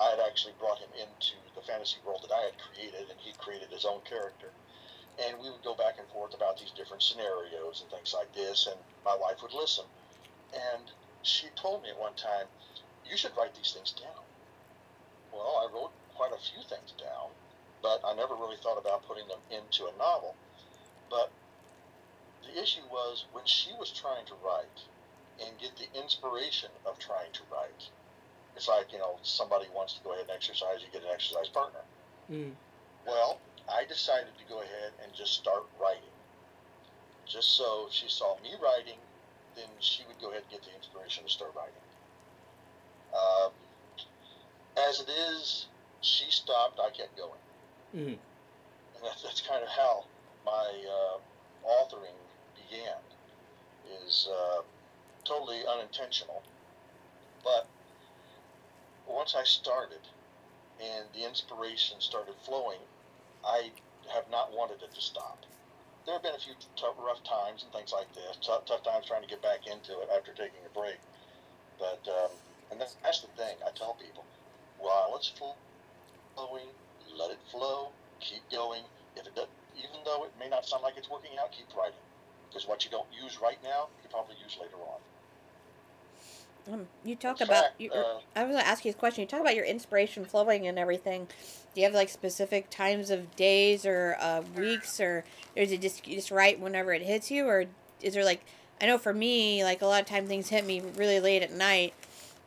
I 0.00 0.08
had 0.08 0.20
actually 0.24 0.54
brought 0.58 0.78
him 0.78 0.88
into 0.96 1.36
the 1.54 1.60
fantasy 1.68 1.98
world 2.00 2.24
that 2.24 2.32
I 2.32 2.48
had 2.48 2.56
created, 2.56 3.12
and 3.12 3.20
he 3.20 3.36
created 3.36 3.68
his 3.68 3.84
own 3.84 4.00
character. 4.08 4.56
And 5.18 5.38
we 5.38 5.50
would 5.50 5.62
go 5.62 5.74
back 5.74 5.98
and 5.98 6.08
forth 6.08 6.34
about 6.34 6.58
these 6.58 6.70
different 6.70 7.02
scenarios 7.02 7.82
and 7.82 7.90
things 7.90 8.14
like 8.14 8.32
this, 8.34 8.66
and 8.66 8.76
my 9.04 9.16
wife 9.16 9.42
would 9.42 9.52
listen. 9.52 9.84
And 10.54 10.84
she 11.22 11.48
told 11.56 11.82
me 11.82 11.90
at 11.90 11.98
one 11.98 12.14
time, 12.14 12.46
You 13.08 13.16
should 13.16 13.36
write 13.36 13.54
these 13.54 13.72
things 13.72 13.92
down. 13.92 14.24
Well, 15.32 15.66
I 15.68 15.72
wrote 15.72 15.92
quite 16.14 16.32
a 16.32 16.40
few 16.40 16.62
things 16.68 16.92
down, 16.98 17.30
but 17.82 18.00
I 18.04 18.14
never 18.14 18.34
really 18.34 18.56
thought 18.62 18.78
about 18.78 19.06
putting 19.06 19.26
them 19.28 19.40
into 19.50 19.86
a 19.86 19.96
novel. 19.98 20.34
But 21.08 21.30
the 22.42 22.60
issue 22.60 22.84
was 22.90 23.26
when 23.32 23.44
she 23.46 23.70
was 23.78 23.90
trying 23.90 24.26
to 24.26 24.34
write 24.44 24.80
and 25.40 25.58
get 25.58 25.72
the 25.76 25.88
inspiration 25.98 26.70
of 26.86 26.98
trying 26.98 27.32
to 27.32 27.40
write, 27.52 27.88
it's 28.56 28.68
like, 28.68 28.92
you 28.92 28.98
know, 28.98 29.16
somebody 29.22 29.66
wants 29.74 29.94
to 29.94 30.00
go 30.04 30.12
ahead 30.12 30.26
and 30.28 30.34
exercise, 30.34 30.80
you 30.80 30.88
get 30.92 31.02
an 31.02 31.14
exercise 31.14 31.48
partner. 31.48 31.80
Mm. 32.30 32.52
Well, 33.06 33.40
I 33.72 33.84
decided 33.84 34.36
to 34.38 34.44
go 34.52 34.60
ahead 34.60 34.92
and 35.02 35.12
just 35.14 35.34
start 35.34 35.64
writing. 35.80 36.02
Just 37.26 37.56
so 37.56 37.86
if 37.88 37.94
she 37.94 38.08
saw 38.08 38.36
me 38.42 38.50
writing, 38.62 38.98
then 39.54 39.68
she 39.78 40.02
would 40.08 40.20
go 40.20 40.30
ahead 40.30 40.42
and 40.42 40.50
get 40.50 40.62
the 40.62 40.74
inspiration 40.74 41.24
to 41.24 41.30
start 41.30 41.52
writing. 41.54 41.74
Um, 43.14 43.52
as 44.88 45.00
it 45.00 45.08
is, 45.08 45.66
she 46.00 46.30
stopped, 46.30 46.80
I 46.80 46.90
kept 46.90 47.16
going. 47.16 47.40
Mm. 47.94 48.18
And 48.18 49.04
that's, 49.04 49.22
that's 49.22 49.40
kind 49.40 49.62
of 49.62 49.68
how 49.68 50.04
my 50.44 50.72
uh, 50.88 51.68
authoring 51.68 52.18
began, 52.54 52.96
is 54.04 54.28
uh, 54.30 54.62
totally 55.24 55.60
unintentional. 55.68 56.42
But 57.44 57.66
once 59.06 59.34
I 59.34 59.44
started 59.44 60.00
and 60.82 61.04
the 61.14 61.26
inspiration 61.26 62.00
started 62.00 62.34
flowing, 62.44 62.78
I 63.44 63.70
have 64.14 64.28
not 64.30 64.52
wanted 64.52 64.82
it 64.82 64.94
to 64.94 65.00
stop. 65.00 65.44
There 66.04 66.14
have 66.14 66.22
been 66.22 66.34
a 66.34 66.38
few 66.38 66.54
tough, 66.76 66.96
rough 66.98 67.22
times 67.24 67.62
and 67.62 67.72
things 67.72 67.92
like 67.92 68.12
this, 68.14 68.36
tough, 68.40 68.64
tough 68.66 68.82
times 68.82 69.06
trying 69.06 69.22
to 69.22 69.28
get 69.28 69.42
back 69.42 69.66
into 69.66 70.00
it 70.00 70.08
after 70.14 70.32
taking 70.32 70.64
a 70.64 70.72
break. 70.72 70.98
But, 71.78 72.00
um, 72.08 72.32
and 72.70 72.80
that's, 72.80 72.96
that's 73.02 73.20
the 73.20 73.28
thing 73.36 73.56
I 73.66 73.70
tell 73.72 73.94
people 73.94 74.24
while 74.80 75.14
it's 75.16 75.32
flowing, 75.36 76.68
let 77.16 77.30
it 77.30 77.38
flow, 77.50 77.92
keep 78.20 78.42
going. 78.50 78.82
If 79.16 79.26
it 79.26 79.34
does, 79.34 79.48
even 79.76 80.00
though 80.04 80.24
it 80.24 80.32
may 80.38 80.48
not 80.48 80.64
sound 80.64 80.82
like 80.82 80.96
it's 80.96 81.10
working 81.10 81.32
out, 81.40 81.52
keep 81.52 81.68
writing. 81.76 82.00
Because 82.48 82.66
what 82.66 82.84
you 82.84 82.90
don't 82.90 83.08
use 83.12 83.40
right 83.40 83.58
now, 83.62 83.88
you 84.02 84.08
probably 84.10 84.36
use 84.42 84.56
later 84.60 84.76
on. 84.76 85.00
Um, 86.70 86.86
you 87.04 87.16
talk 87.16 87.40
In 87.40 87.46
about. 87.46 87.66
You, 87.78 87.90
uh, 87.92 88.20
I 88.36 88.44
was 88.44 88.54
gonna 88.54 88.68
ask 88.68 88.84
you 88.84 88.90
a 88.90 88.94
question. 88.94 89.22
You 89.22 89.28
talk 89.28 89.40
about 89.40 89.56
your 89.56 89.64
inspiration 89.64 90.24
flowing 90.24 90.66
and 90.66 90.78
everything. 90.78 91.26
Do 91.74 91.80
you 91.80 91.84
have 91.84 91.94
like 91.94 92.08
specific 92.08 92.70
times 92.70 93.10
of 93.10 93.34
days 93.36 93.84
or 93.84 94.16
uh, 94.20 94.42
weeks, 94.56 95.00
or, 95.00 95.24
is 95.56 95.72
it 95.72 95.80
just 95.80 96.04
just 96.04 96.30
write 96.30 96.60
whenever 96.60 96.92
it 96.92 97.02
hits 97.02 97.30
you, 97.30 97.46
or 97.46 97.64
is 98.00 98.14
there 98.14 98.24
like 98.24 98.42
I 98.80 98.86
know 98.86 98.98
for 98.98 99.12
me, 99.12 99.64
like 99.64 99.82
a 99.82 99.86
lot 99.86 100.00
of 100.02 100.06
time 100.06 100.26
things 100.26 100.48
hit 100.48 100.64
me 100.64 100.80
really 100.96 101.20
late 101.20 101.42
at 101.42 101.52
night, 101.52 101.94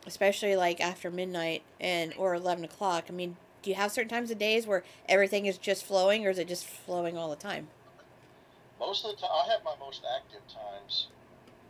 especially 0.06 0.56
like 0.56 0.80
after 0.80 1.10
midnight 1.10 1.62
and 1.80 2.14
or 2.16 2.34
eleven 2.34 2.64
o'clock. 2.64 3.06
I 3.08 3.12
mean, 3.12 3.36
do 3.62 3.70
you 3.70 3.76
have 3.76 3.92
certain 3.92 4.08
times 4.10 4.30
of 4.30 4.38
days 4.38 4.66
where 4.66 4.84
everything 5.08 5.46
is 5.46 5.58
just 5.58 5.84
flowing, 5.84 6.26
or 6.26 6.30
is 6.30 6.38
it 6.38 6.48
just 6.48 6.66
flowing 6.66 7.16
all 7.16 7.30
the 7.30 7.36
time? 7.36 7.68
Most 8.80 9.04
of 9.04 9.12
the 9.14 9.20
time, 9.20 9.30
I 9.32 9.52
have 9.52 9.64
my 9.64 9.74
most 9.78 10.02
active 10.16 10.42
times 10.52 11.08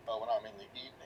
uh, 0.08 0.16
when 0.16 0.28
I'm 0.28 0.46
in 0.46 0.52
the 0.58 0.78
evening, 0.78 1.03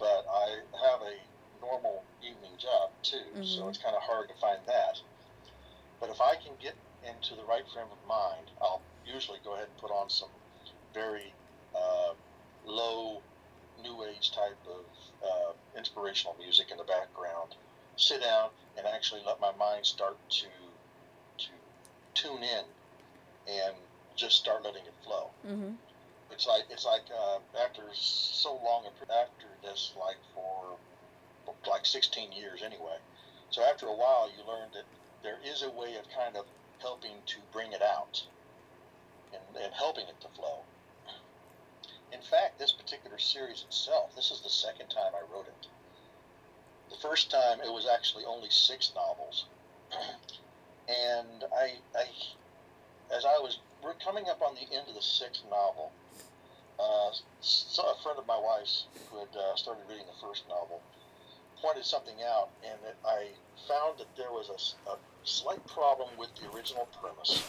but 0.00 0.24
I 0.32 0.48
have 0.88 1.02
a 1.02 1.14
normal 1.60 2.02
evening 2.22 2.56
job 2.58 2.90
too, 3.02 3.22
so 3.44 3.62
Mhm. 3.62 3.68
it's 3.68 3.78
kind 3.78 3.94
of 3.94 4.02
hard 4.02 4.28
to 4.28 4.34
find 4.34 4.64
that. 4.66 5.00
But 6.00 6.08
if 6.10 6.20
I 6.20 6.34
can 6.36 6.56
get 6.56 6.74
into 7.02 7.36
the 7.36 7.44
right 7.44 7.68
frame 7.68 7.92
of 7.92 8.02
mind, 8.06 8.50
I'll 8.60 8.82
usually 9.04 9.38
go 9.40 9.52
ahead 9.54 9.68
and 9.68 9.76
put 9.76 9.90
on 9.90 10.08
some 10.10 10.30
very 10.92 11.32
uh, 11.74 12.14
low 12.64 13.22
new 13.78 14.04
age 14.04 14.32
type 14.32 14.58
of 14.66 14.84
uh, 15.22 15.52
inspirational 15.76 16.34
music 16.38 16.70
in 16.70 16.76
the 16.78 16.84
background. 16.84 17.54
Sit 17.96 18.22
down 18.22 18.50
and 18.76 18.86
actually 18.86 19.22
let 19.22 19.38
my 19.40 19.52
mind 19.52 19.86
start 19.86 20.16
to 20.30 20.48
to 21.38 21.52
tune 22.14 22.42
in 22.42 22.64
and 23.46 23.76
just 24.16 24.36
start 24.36 24.62
letting 24.62 24.84
it 24.84 24.94
flow 25.04 25.30
Mm-hmm. 25.46 25.72
It's 26.40 26.46
like 26.46 26.64
it's 26.70 26.86
like 26.86 27.04
uh, 27.12 27.38
after 27.62 27.82
so 27.92 28.54
long 28.64 28.86
after 28.86 29.44
this 29.62 29.92
like 30.00 30.16
for 30.34 30.78
like 31.68 31.84
16 31.84 32.32
years 32.32 32.62
anyway. 32.64 32.96
So 33.50 33.62
after 33.62 33.84
a 33.84 33.92
while 33.94 34.30
you 34.34 34.42
learn 34.48 34.68
that 34.72 34.84
there 35.22 35.36
is 35.44 35.62
a 35.62 35.68
way 35.68 35.96
of 35.96 36.08
kind 36.16 36.38
of 36.38 36.46
helping 36.80 37.20
to 37.26 37.36
bring 37.52 37.72
it 37.72 37.82
out 37.82 38.24
and, 39.34 39.62
and 39.62 39.74
helping 39.74 40.08
it 40.08 40.18
to 40.22 40.28
flow. 40.28 40.60
In 42.10 42.22
fact 42.22 42.58
this 42.58 42.72
particular 42.72 43.18
series 43.18 43.62
itself 43.68 44.16
this 44.16 44.30
is 44.30 44.40
the 44.40 44.48
second 44.48 44.88
time 44.88 45.12
i 45.12 45.20
wrote 45.30 45.46
it. 45.46 45.66
The 46.88 47.06
first 47.06 47.30
time 47.30 47.60
it 47.60 47.70
was 47.70 47.86
actually 47.86 48.24
only 48.24 48.48
six 48.48 48.92
novels. 48.96 49.44
And 50.88 51.44
i 51.54 51.74
i 51.94 52.06
as 53.14 53.24
i 53.24 53.38
was 53.38 53.60
we're 53.84 53.94
coming 54.02 54.24
up 54.28 54.42
on 54.42 54.54
the 54.54 54.74
end 54.74 54.88
of 54.88 54.94
the 54.96 55.02
sixth 55.02 55.44
novel 55.48 55.92
uh, 56.80 57.12
a 57.12 58.02
friend 58.02 58.18
of 58.18 58.26
my 58.26 58.38
wife's 58.38 58.86
who 59.10 59.18
had 59.18 59.36
uh, 59.36 59.54
started 59.56 59.84
reading 59.88 60.06
the 60.06 60.26
first 60.26 60.48
novel 60.48 60.80
pointed 61.60 61.84
something 61.84 62.16
out, 62.24 62.48
and 62.64 62.80
I 63.04 63.28
found 63.68 63.98
that 63.98 64.08
there 64.16 64.32
was 64.32 64.48
a 64.48 64.96
slight 65.24 65.60
problem 65.66 66.08
with 66.16 66.30
the 66.40 66.48
original 66.56 66.88
premise. 67.00 67.44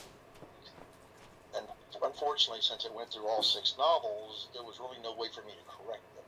And 1.55 1.65
unfortunately, 2.03 2.61
since 2.61 2.85
it 2.85 2.93
went 2.93 3.11
through 3.11 3.27
all 3.27 3.43
six 3.43 3.75
novels, 3.77 4.47
there 4.53 4.63
was 4.63 4.79
really 4.79 5.01
no 5.03 5.15
way 5.15 5.27
for 5.33 5.41
me 5.43 5.53
to 5.55 5.65
correct 5.67 6.03
them. 6.15 6.27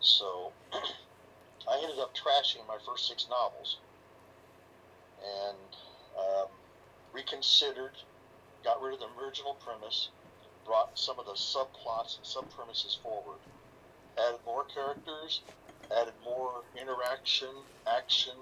So 0.00 0.52
I 1.68 1.80
ended 1.82 1.98
up 1.98 2.14
trashing 2.16 2.66
my 2.66 2.76
first 2.84 3.08
six 3.08 3.26
novels 3.28 3.78
and 5.20 5.76
um, 6.18 6.48
reconsidered, 7.12 7.96
got 8.64 8.80
rid 8.82 8.94
of 8.94 9.00
the 9.00 9.08
original 9.20 9.54
premise, 9.54 10.08
brought 10.64 10.98
some 10.98 11.18
of 11.18 11.26
the 11.26 11.32
subplots 11.32 12.16
and 12.16 12.26
sub 12.26 12.50
premises 12.50 12.98
forward, 13.02 13.38
added 14.18 14.40
more 14.46 14.64
characters, 14.64 15.42
added 16.00 16.14
more 16.24 16.62
interaction, 16.80 17.50
action, 17.86 18.34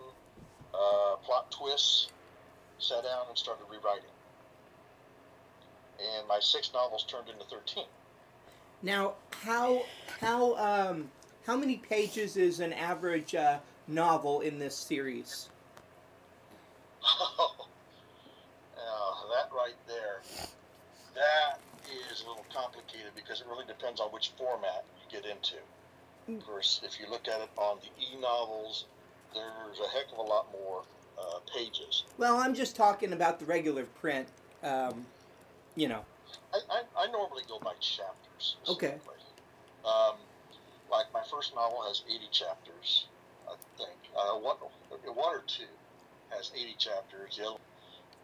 uh, 0.75 1.17
plot 1.17 1.51
twists, 1.51 2.09
sat 2.79 3.03
down 3.05 3.27
and 3.29 3.39
started 3.39 3.65
rewriting. 3.71 4.11
And 6.17 6.27
my 6.27 6.39
six 6.41 6.73
novels 6.73 7.05
turned 7.05 7.29
into 7.29 7.45
13. 7.45 7.85
Now, 8.83 9.15
how 9.45 9.85
how 10.21 10.57
um 10.57 11.11
how 11.47 11.57
many 11.57 11.77
pages 11.77 12.37
is 12.37 12.61
an 12.61 12.73
average 12.73 13.35
uh, 13.35 13.59
novel 13.87 14.41
in 14.41 14.59
this 14.59 14.77
series? 14.77 15.49
Oh, 17.05 17.69
now 18.77 19.29
that 19.35 19.51
right 19.55 19.77
there, 19.87 20.23
that 21.15 21.61
is 22.11 22.23
a 22.23 22.29
little 22.29 22.42
complicated 22.55 23.13
because 23.15 23.41
it 23.41 23.47
really 23.49 23.67
depends 23.67 24.01
on 24.01 24.09
which 24.09 24.33
format 24.39 24.85
you 24.97 25.21
get 25.21 25.29
into. 25.29 25.57
Of 26.29 26.47
course, 26.47 26.81
if 26.85 27.01
you 27.01 27.11
look 27.11 27.27
at 27.27 27.41
it 27.41 27.49
on 27.57 27.79
the 27.81 27.89
e-novels, 28.01 28.87
there's 29.35 29.81
a 29.81 29.89
heck 29.91 30.13
of 30.13 30.19
a 30.19 30.23
lot 30.23 30.47
more 30.53 30.83
uh, 31.19 31.39
pages. 31.55 32.05
Well, 32.19 32.37
I'm 32.37 32.55
just 32.55 32.77
talking 32.77 33.13
about 33.13 33.39
the 33.41 33.45
regular 33.45 33.85
print. 33.85 34.29
Um, 34.63 35.07
you 35.75 35.89
know. 35.89 36.05
I, 36.55 36.59
I, 36.71 37.05
I 37.05 37.11
normally 37.11 37.43
go 37.49 37.59
by 37.59 37.73
chapters. 37.81 38.57
Okay. 38.69 38.95
Um, 39.85 40.17
like 40.91 41.07
my 41.13 41.23
first 41.31 41.55
novel 41.55 41.83
has 41.89 42.03
80 42.07 42.29
chapters, 42.31 43.07
I 43.49 43.55
think. 43.77 43.99
Uh, 44.17 44.39
one, 44.39 44.57
one 45.15 45.35
or 45.35 45.43
two 45.47 45.65
has 46.31 46.53
80 46.55 46.77
chapters. 46.79 47.39
The, 47.39 47.47
other, 47.49 47.59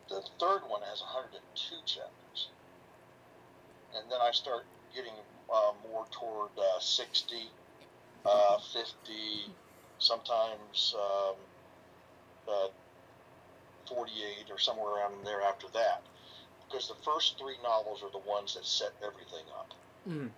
the 0.09 0.23
third 0.39 0.61
one 0.69 0.83
has 0.83 1.01
102 1.01 1.75
chapters. 1.85 2.28
And 3.97 4.11
then 4.11 4.19
I 4.21 4.31
start 4.33 4.65
getting 4.95 5.13
uh, 5.53 5.73
more 5.91 6.07
toward 6.11 6.51
uh, 6.59 6.81
60, 6.81 7.51
uh, 8.25 8.59
50, 8.59 9.53
sometimes 9.99 10.95
um, 10.97 11.37
uh, 12.49 12.69
48 13.87 14.51
or 14.51 14.59
somewhere 14.59 14.97
around 14.97 15.25
there 15.25 15.43
after 15.43 15.67
that. 15.75 16.03
Because 16.67 16.89
the 16.89 17.01
first 17.03 17.39
three 17.39 17.57
novels 17.63 18.03
are 18.03 18.11
the 18.11 18.29
ones 18.29 18.55
that 18.55 18.67
set 18.67 18.93
everything 19.03 19.47
up. 19.59 19.73
Mm. 20.07 20.31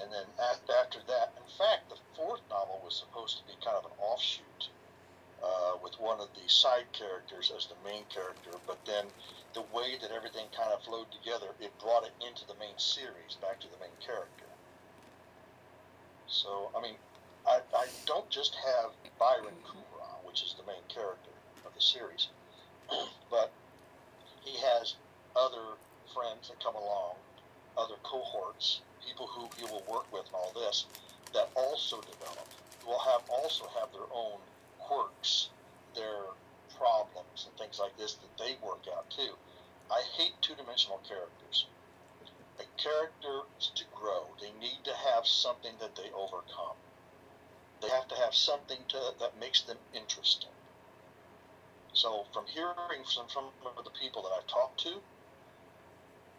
And 0.00 0.12
then 0.12 0.26
after, 0.38 0.72
after 0.72 0.98
that, 1.08 1.34
in 1.36 1.48
fact, 1.58 1.90
the 1.90 1.96
fourth 2.16 2.40
novel 2.50 2.80
was 2.84 2.94
supposed 2.96 3.38
to 3.38 3.44
be 3.46 3.54
kind 3.64 3.76
of 3.76 3.84
an 3.84 3.96
offshoot 4.00 4.70
uh, 5.44 5.76
with 5.82 5.92
one 6.00 6.20
of 6.20 6.28
the 6.32 6.48
side 6.48 6.88
characters 6.92 7.52
as 7.54 7.66
the 7.66 7.76
main 7.84 8.04
character, 8.08 8.56
but 8.66 8.78
then 8.86 9.04
the 9.52 9.62
way 9.76 10.00
that 10.00 10.10
everything 10.10 10.46
kind 10.56 10.72
of 10.72 10.82
flowed 10.82 11.10
together, 11.12 11.52
it 11.60 11.70
brought 11.78 12.04
it 12.04 12.16
into 12.24 12.46
the 12.46 12.54
main 12.58 12.76
series, 12.78 13.36
back 13.40 13.60
to 13.60 13.68
the 13.68 13.78
main 13.80 13.94
character. 14.00 14.48
So, 16.26 16.70
I 16.76 16.80
mean, 16.80 16.96
I, 17.46 17.60
I 17.76 17.86
don't 18.06 18.28
just 18.30 18.56
have 18.56 18.90
Byron 19.18 19.54
Kumra, 19.68 20.08
which 20.24 20.42
is 20.42 20.56
the 20.58 20.66
main 20.66 20.82
character 20.88 21.30
of 21.66 21.74
the 21.74 21.80
series, 21.80 22.28
but 23.30 23.52
he 24.42 24.56
has 24.58 24.94
other 25.36 25.76
friends 26.14 26.48
that 26.48 26.62
come 26.64 26.74
along, 26.74 27.16
other 27.76 27.96
cohorts, 28.02 28.80
people 29.06 29.26
who 29.26 29.48
he 29.58 29.64
will 29.64 29.84
work 29.90 30.10
with 30.12 30.24
and 30.26 30.34
all 30.34 30.52
this, 30.54 30.86
that 31.34 31.50
also 31.54 32.00
develop, 32.00 32.48
will 32.86 32.98
have 32.98 33.22
also 33.28 33.66
have 33.78 33.92
their 33.92 34.08
own 34.14 34.38
quirks, 34.84 35.48
their 35.94 36.32
problems 36.76 37.46
and 37.46 37.56
things 37.56 37.78
like 37.78 37.96
this 37.96 38.14
that 38.14 38.36
they 38.38 38.56
work 38.64 38.84
out 38.96 39.08
too. 39.10 39.34
I 39.90 40.02
hate 40.16 40.34
two-dimensional 40.40 41.00
characters. 41.08 41.66
A 42.58 42.64
character 42.80 43.42
is 43.58 43.70
to 43.74 43.84
grow. 43.94 44.26
They 44.40 44.52
need 44.60 44.84
to 44.84 44.94
have 44.94 45.26
something 45.26 45.74
that 45.80 45.96
they 45.96 46.10
overcome. 46.14 46.76
They 47.80 47.88
have 47.88 48.08
to 48.08 48.14
have 48.16 48.34
something 48.34 48.78
to, 48.88 49.14
that 49.20 49.40
makes 49.40 49.62
them 49.62 49.78
interesting. 49.92 50.50
So 51.92 52.26
from 52.32 52.46
hearing 52.46 53.04
from 53.04 53.28
some 53.28 53.50
of 53.64 53.84
the 53.84 53.90
people 53.90 54.22
that 54.22 54.32
I've 54.36 54.46
talked 54.46 54.80
to, 54.80 55.00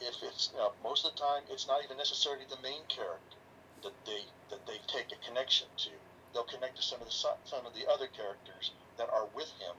if 0.01 0.15
it's 0.21 0.51
uh, 0.59 0.69
most 0.83 1.05
of 1.05 1.15
the 1.15 1.21
time 1.21 1.43
it's 1.49 1.67
not 1.67 1.83
even 1.83 1.97
necessarily 1.97 2.43
the 2.49 2.61
main 2.61 2.83
character 2.89 3.39
that 3.83 3.93
they 4.05 4.25
that 4.49 4.65
they 4.67 4.79
take 4.87 5.11
a 5.11 5.25
connection 5.25 5.67
to. 5.77 5.89
They'll 6.35 6.43
connect 6.43 6.75
to 6.75 6.83
some 6.83 6.99
of 6.99 7.07
the 7.07 7.13
some 7.13 7.65
of 7.65 7.73
the 7.73 7.87
other 7.89 8.07
characters 8.07 8.71
that 8.97 9.07
are 9.09 9.25
with 9.33 9.49
him 9.57 9.71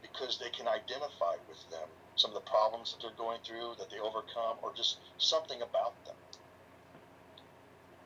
because 0.00 0.38
they 0.38 0.50
can 0.50 0.68
identify 0.68 1.34
with 1.48 1.68
them, 1.70 1.88
some 2.14 2.30
of 2.30 2.34
the 2.36 2.48
problems 2.48 2.94
that 2.94 3.02
they're 3.02 3.18
going 3.18 3.40
through 3.42 3.74
that 3.78 3.90
they 3.90 3.98
overcome, 3.98 4.56
or 4.62 4.72
just 4.76 4.98
something 5.18 5.60
about 5.60 5.92
them. 6.06 6.14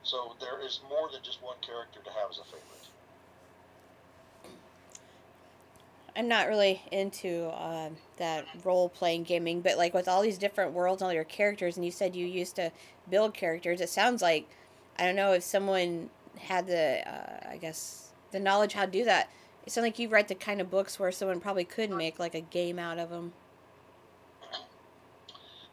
So 0.02 0.34
there 0.40 0.64
is 0.64 0.80
more 0.88 1.10
than 1.12 1.22
just 1.22 1.42
one 1.42 1.56
character 1.60 2.00
to 2.02 2.10
have 2.10 2.30
as 2.30 2.38
a 2.38 2.44
favorite. 2.44 2.64
I'm 6.16 6.28
not 6.28 6.48
really 6.48 6.80
into 6.90 7.50
um, 7.62 7.98
that 8.16 8.46
role 8.64 8.88
playing 8.88 9.24
gaming, 9.24 9.60
but 9.60 9.76
like 9.76 9.92
with 9.92 10.08
all 10.08 10.22
these 10.22 10.38
different 10.38 10.72
worlds, 10.72 11.02
and 11.02 11.08
all 11.08 11.12
your 11.12 11.24
characters, 11.24 11.76
and 11.76 11.84
you 11.84 11.92
said 11.92 12.16
you 12.16 12.26
used 12.26 12.56
to 12.56 12.72
build 13.10 13.34
characters. 13.34 13.82
It 13.82 13.90
sounds 13.90 14.22
like 14.22 14.48
I 14.98 15.04
don't 15.04 15.14
know 15.14 15.32
if 15.32 15.44
someone 15.44 16.10
had 16.40 16.66
the 16.66 17.08
uh, 17.08 17.50
I 17.50 17.56
guess 17.56 18.10
the 18.30 18.40
knowledge 18.40 18.72
how 18.72 18.84
to 18.84 18.90
do 18.90 19.04
that. 19.04 19.30
It 19.66 19.72
sounds 19.72 19.84
like 19.84 19.98
you 19.98 20.08
write 20.08 20.28
the 20.28 20.34
kind 20.34 20.60
of 20.60 20.70
books 20.70 20.98
where 20.98 21.12
someone 21.12 21.40
probably 21.40 21.64
could 21.64 21.90
make 21.90 22.18
like 22.18 22.34
a 22.34 22.40
game 22.40 22.78
out 22.78 22.98
of 22.98 23.10
them. 23.10 23.32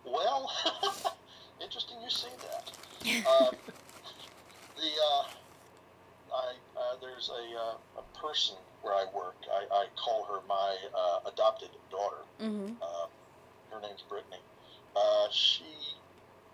Well, 0.05 0.51
interesting 1.61 1.97
you 2.01 2.09
say 2.09 2.27
that. 2.39 2.71
Um, 3.05 3.53
the 4.75 4.81
uh, 4.81 5.23
I 6.33 6.53
uh, 6.75 6.95
there's 6.99 7.29
a, 7.29 7.55
uh, 7.55 8.01
a 8.01 8.19
person 8.19 8.55
where 8.81 8.93
I 8.93 9.05
work. 9.15 9.35
I, 9.51 9.65
I 9.71 9.85
call 9.95 10.25
her 10.25 10.41
my 10.47 10.75
uh, 10.95 11.29
adopted 11.31 11.69
daughter. 11.91 12.23
Mm-hmm. 12.41 12.73
Uh, 12.81 13.07
her 13.71 13.81
name's 13.81 14.03
Brittany. 14.09 14.41
Uh, 14.95 15.27
she 15.31 15.65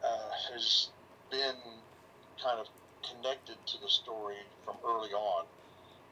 uh, 0.03 0.29
has 0.51 0.89
been 1.29 1.55
kind 2.41 2.59
of 2.59 2.67
connected 3.03 3.57
to 3.67 3.77
the 3.81 3.89
story 3.89 4.37
from 4.65 4.75
early 4.85 5.11
on 5.11 5.45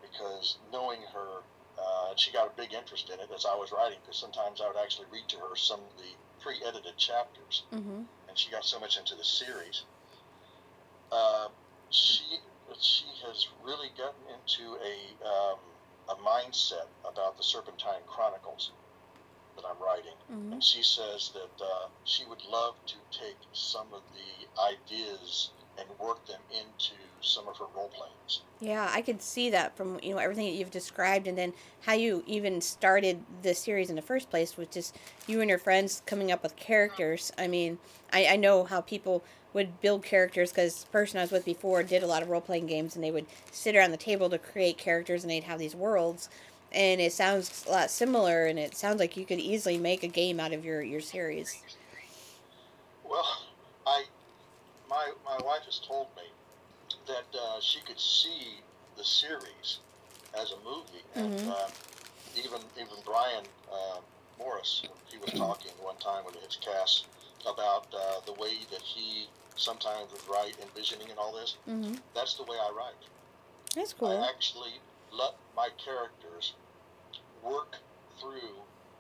because 0.02 0.58
knowing 0.72 1.00
her, 1.14 1.30
uh, 1.78 2.14
she 2.16 2.32
got 2.32 2.48
a 2.48 2.56
big 2.58 2.74
interest 2.74 3.10
in 3.10 3.20
it 3.20 3.30
as 3.36 3.46
I 3.46 3.56
was 3.56 3.72
writing 3.72 3.98
because 4.02 4.18
sometimes 4.20 4.62
I 4.62 4.68
would 4.68 4.78
actually 4.82 5.08
read 5.12 5.28
to 5.30 5.38
her 5.38 5.56
some 5.56 5.80
of 5.80 5.92
the 5.98 6.12
pre-edited 6.42 6.98
chapters, 6.98 7.64
Mm-hmm. 7.74 8.04
and 8.28 8.38
she 8.38 8.50
got 8.52 8.66
so 8.66 8.80
much 8.80 8.98
into 8.98 9.16
the 9.16 9.24
series. 9.24 9.84
Uh, 11.12 11.48
she 11.90 12.24
she 12.80 13.06
has 13.26 13.48
really 13.64 13.90
gotten 13.98 14.24
into 14.30 14.78
a 14.80 14.96
um, 15.28 15.60
a 16.10 16.16
mindset 16.22 16.88
about 17.04 17.38
the 17.38 17.44
Serpentine 17.44 18.02
Chronicles 18.08 18.72
that 19.56 19.66
I'm 19.66 19.82
writing, 19.84 20.16
Mm-hmm. 20.32 20.54
and 20.54 20.64
she 20.64 20.84
says 20.84 21.32
that 21.34 21.64
uh, 21.64 21.88
she 22.06 22.26
would 22.26 22.44
love 22.50 22.76
to 22.88 22.96
take 23.12 23.38
some 23.54 23.88
of 23.94 24.02
the 24.14 24.48
ideas 24.62 25.50
and 25.80 25.88
work 26.00 26.26
them 26.28 26.42
into 26.52 26.94
some 27.22 27.48
of 27.48 27.58
her 27.58 27.66
role 27.76 27.90
playings. 27.90 28.42
Yeah, 28.60 28.90
I 28.92 29.02
could 29.02 29.22
see 29.22 29.50
that 29.52 29.78
from 29.78 30.00
you 30.04 30.14
know 30.14 30.20
everything 30.20 30.46
that 30.46 30.58
you've 30.58 30.72
described, 30.72 31.28
and 31.28 31.38
then 31.38 31.54
how 31.82 31.94
you 31.94 32.24
even 32.28 32.60
started 32.60 33.24
the 33.42 33.54
series 33.56 33.90
in 33.90 33.96
the 33.96 34.02
first 34.02 34.30
place, 34.30 34.58
with 34.58 34.72
just 34.72 34.98
you 35.28 35.40
and 35.42 35.50
your 35.50 35.60
friends 35.60 36.02
coming 36.06 36.32
up 36.32 36.44
with 36.44 36.56
characters. 36.56 37.32
I 37.38 37.48
mean, 37.48 37.80
I, 38.12 38.28
I 38.28 38.36
know 38.36 38.66
how 38.66 38.82
people 38.82 39.24
would 39.54 39.80
build 39.82 40.04
characters 40.04 40.52
because 40.52 40.84
the 40.84 40.90
person 40.90 41.20
I 41.20 41.24
was 41.24 41.32
with 41.32 41.46
before 41.46 41.82
did 41.84 42.04
a 42.04 42.08
lot 42.08 42.22
of 42.22 42.30
role 42.30 42.42
playing 42.42 42.68
games, 42.68 42.96
and 42.96 43.04
they 43.04 43.12
would 43.12 43.26
sit 43.52 43.76
around 43.76 43.92
the 43.92 43.98
table 43.98 44.30
to 44.30 44.38
create 44.38 44.78
characters, 44.78 45.24
and 45.24 45.32
they'd 45.32 45.46
have 45.46 45.60
these 45.60 45.76
worlds, 45.76 46.30
and 46.72 47.00
it 47.00 47.14
sounds 47.14 47.66
a 47.68 47.72
lot 47.72 47.90
similar, 47.90 48.46
and 48.46 48.60
it 48.60 48.76
sounds 48.76 49.00
like 49.00 49.16
you 49.16 49.26
could 49.26 49.40
easily 49.40 49.78
make 49.78 50.04
a 50.04 50.08
game 50.08 50.40
out 50.40 50.54
of 50.54 50.66
your 50.66 50.82
your 50.82 51.02
series. 51.02 51.64
Well, 53.10 53.44
I 53.88 54.04
my 54.90 55.12
my 55.26 55.38
wife 55.46 55.64
has 55.66 55.80
told 55.80 56.08
me 56.16 56.24
that 57.08 57.26
uh, 57.40 57.60
she 57.62 57.80
could 57.82 58.00
see 58.00 58.60
the 58.98 59.04
series 59.04 59.80
as 60.40 60.52
a 60.52 60.58
movie, 60.58 61.04
and 61.16 61.34
Mhm. 61.34 61.48
uh, 61.48 61.70
even 62.36 62.62
even 62.78 62.98
Brian 63.06 63.46
uh, 63.72 64.00
Morris, 64.38 64.82
he 65.12 65.18
was 65.18 65.32
talking 65.32 65.72
one 65.82 65.98
time 65.98 66.26
with 66.26 66.36
his 66.36 66.56
cast 66.58 67.06
about 67.46 67.88
uh, 67.94 68.20
the 68.26 68.34
way 68.34 68.64
that 68.72 68.82
he 68.82 69.28
sometimes 69.56 70.12
would 70.12 70.28
write, 70.28 70.58
envisioning 70.62 71.10
and 71.10 71.20
all 71.20 71.34
this. 71.34 71.58
Mm-hmm. 71.68 71.96
That's 72.14 72.36
the 72.36 72.44
way 72.44 72.58
I 72.58 72.70
write. 72.72 72.96
That's 73.76 73.94
cool. 73.94 74.10
I 74.10 74.28
actually 74.30 74.80
let 75.12 75.36
my 75.56 75.70
characters 75.84 76.54
work 77.44 77.78
through 78.20 78.56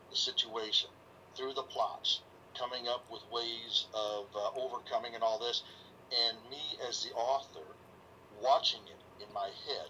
the 0.10 0.15
situation, 0.15 0.89
through 1.36 1.54
the 1.54 1.63
plots, 1.63 2.19
coming 2.58 2.88
up 2.88 3.10
with 3.10 3.21
ways 3.32 3.86
of 3.93 4.25
uh, 4.36 4.49
overcoming 4.56 5.15
and 5.15 5.23
all 5.23 5.39
this, 5.39 5.63
and 6.12 6.38
me 6.50 6.78
as 6.88 7.04
the 7.04 7.12
author 7.12 7.65
watching 8.41 8.82
it 8.88 9.24
in 9.24 9.34
my 9.34 9.48
head, 9.67 9.89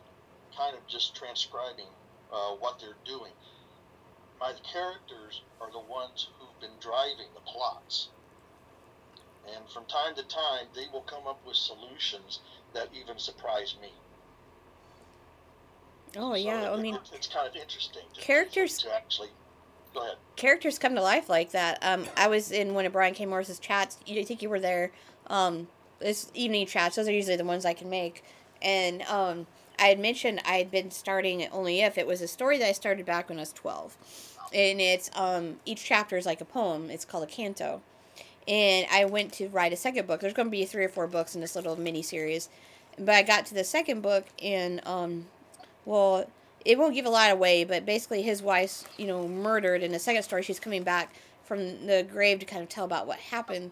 kind 0.55 0.75
of 0.75 0.85
just 0.87 1.15
transcribing 1.15 1.85
uh, 2.33 2.51
what 2.59 2.79
they're 2.79 2.97
doing. 3.05 3.31
My 4.39 4.53
characters 4.71 5.41
are 5.61 5.71
the 5.71 5.79
ones 5.79 6.27
who've 6.39 6.59
been 6.61 6.77
driving 6.79 7.27
the 7.33 7.41
plots. 7.41 8.09
And 9.55 9.67
from 9.69 9.85
time 9.85 10.15
to 10.15 10.23
time, 10.23 10.67
they 10.75 10.85
will 10.93 11.01
come 11.01 11.25
up 11.27 11.39
with 11.45 11.55
solutions 11.55 12.39
that 12.73 12.89
even 12.93 13.17
surprise 13.17 13.75
me. 13.81 13.89
Oh 16.17 16.33
yeah, 16.35 16.63
So 16.63 16.73
I 16.73 16.81
mean 16.81 16.97
it's 17.13 17.27
kind 17.27 17.47
of 17.47 17.55
interesting. 17.55 18.01
To, 18.13 18.21
Characters- 18.21 18.79
to 18.79 18.93
actually. 18.95 19.29
Go 19.93 20.01
ahead. 20.01 20.17
characters 20.35 20.77
come 20.77 20.93
to 20.95 21.01
life 21.01 21.29
like 21.29 21.51
that. 21.51 21.79
Um, 21.81 22.05
I 22.15 22.27
was 22.27 22.51
in 22.51 22.75
one 22.75 22.85
of 22.85 22.93
Brian 22.93 23.15
K. 23.15 23.25
Morris's 23.25 23.57
chats. 23.57 23.97
You 24.05 24.21
I 24.21 24.23
think 24.23 24.41
you 24.43 24.49
were 24.49 24.59
there. 24.59 24.91
Um, 25.27 25.67
this 25.99 26.31
evening 26.33 26.65
chats. 26.65 26.95
Those 26.95 27.07
are 27.07 27.11
usually 27.11 27.35
the 27.35 27.45
ones 27.45 27.65
I 27.65 27.73
can 27.73 27.89
make. 27.89 28.23
And 28.61 29.01
um, 29.03 29.47
I 29.79 29.87
had 29.87 29.99
mentioned 29.99 30.41
I 30.45 30.57
had 30.57 30.69
been 30.69 30.91
starting 30.91 31.47
only 31.51 31.81
if 31.81 31.97
it 31.97 32.05
was 32.05 32.21
a 32.21 32.27
story 32.27 32.57
that 32.57 32.67
I 32.67 32.73
started 32.73 33.05
back 33.05 33.29
when 33.29 33.37
I 33.37 33.41
was 33.41 33.53
twelve, 33.53 33.97
and 34.53 34.81
it's 34.81 35.09
um 35.15 35.61
each 35.65 35.85
chapter 35.85 36.17
is 36.17 36.25
like 36.25 36.41
a 36.41 36.45
poem. 36.45 36.89
It's 36.89 37.05
called 37.05 37.23
a 37.23 37.27
canto, 37.27 37.81
and 38.47 38.85
I 38.91 39.05
went 39.05 39.31
to 39.33 39.47
write 39.47 39.71
a 39.71 39.77
second 39.77 40.07
book. 40.07 40.19
There's 40.19 40.33
going 40.33 40.47
to 40.47 40.51
be 40.51 40.65
three 40.65 40.83
or 40.83 40.89
four 40.89 41.07
books 41.07 41.35
in 41.35 41.41
this 41.41 41.55
little 41.55 41.79
mini 41.79 42.01
series, 42.01 42.49
but 42.97 43.15
I 43.15 43.21
got 43.21 43.45
to 43.47 43.53
the 43.53 43.63
second 43.63 44.01
book 44.01 44.25
and 44.43 44.85
um, 44.85 45.27
well, 45.85 46.29
it 46.65 46.77
won't 46.77 46.93
give 46.93 47.05
a 47.05 47.09
lot 47.09 47.31
away, 47.31 47.63
but 47.63 47.85
basically 47.85 48.21
his 48.21 48.43
wife's, 48.43 48.85
you 48.97 49.07
know, 49.07 49.27
murdered. 49.27 49.81
In 49.81 49.93
the 49.93 49.99
second 49.99 50.23
story, 50.23 50.43
she's 50.43 50.59
coming 50.59 50.83
back 50.83 51.13
from 51.45 51.87
the 51.87 52.05
grave 52.11 52.39
to 52.39 52.45
kind 52.45 52.61
of 52.61 52.67
tell 52.67 52.83
about 52.83 53.07
what 53.07 53.17
happened. 53.17 53.71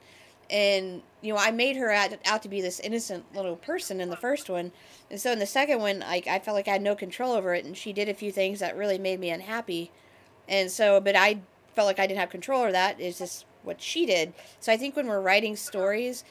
And, 0.50 1.02
you 1.22 1.34
know, 1.34 1.40
I 1.40 1.52
made 1.52 1.76
her 1.76 1.92
out, 1.92 2.14
out 2.26 2.42
to 2.44 2.50
be 2.50 2.62
this 2.62 2.80
innocent 2.80 3.26
little 3.36 3.58
person 3.58 4.00
in 4.00 4.10
the 4.10 4.16
first 4.16 4.50
one. 4.50 4.72
And 5.12 5.20
so 5.20 5.32
in 5.32 5.40
the 5.40 5.46
second 5.46 5.80
one, 5.80 6.00
like, 6.00 6.28
I 6.28 6.40
felt 6.40 6.56
like 6.56 6.68
I 6.68 6.72
had 6.72 6.82
no 6.82 6.96
control 6.96 7.34
over 7.34 7.54
it, 7.54 7.66
and 7.66 7.76
she 7.76 7.92
did 7.92 8.08
a 8.08 8.14
few 8.14 8.32
things 8.32 8.60
that 8.60 8.78
really 8.78 8.98
made 8.98 9.20
me 9.20 9.30
unhappy. 9.30 9.92
And 10.48 10.72
so, 10.72 11.02
but 11.02 11.16
I 11.16 11.42
felt 11.76 11.88
like 11.88 12.00
I 12.00 12.08
didn't 12.08 12.20
have 12.20 12.30
control 12.30 12.62
over 12.62 12.72
that. 12.72 13.00
It's 13.00 13.20
just 13.20 13.46
what 13.64 13.82
she 13.82 14.06
did. 14.06 14.34
So 14.60 14.72
I 14.72 14.78
think 14.78 14.96
when 14.96 15.08
we're 15.08 15.20
writing 15.20 15.56
stories, 15.56 16.24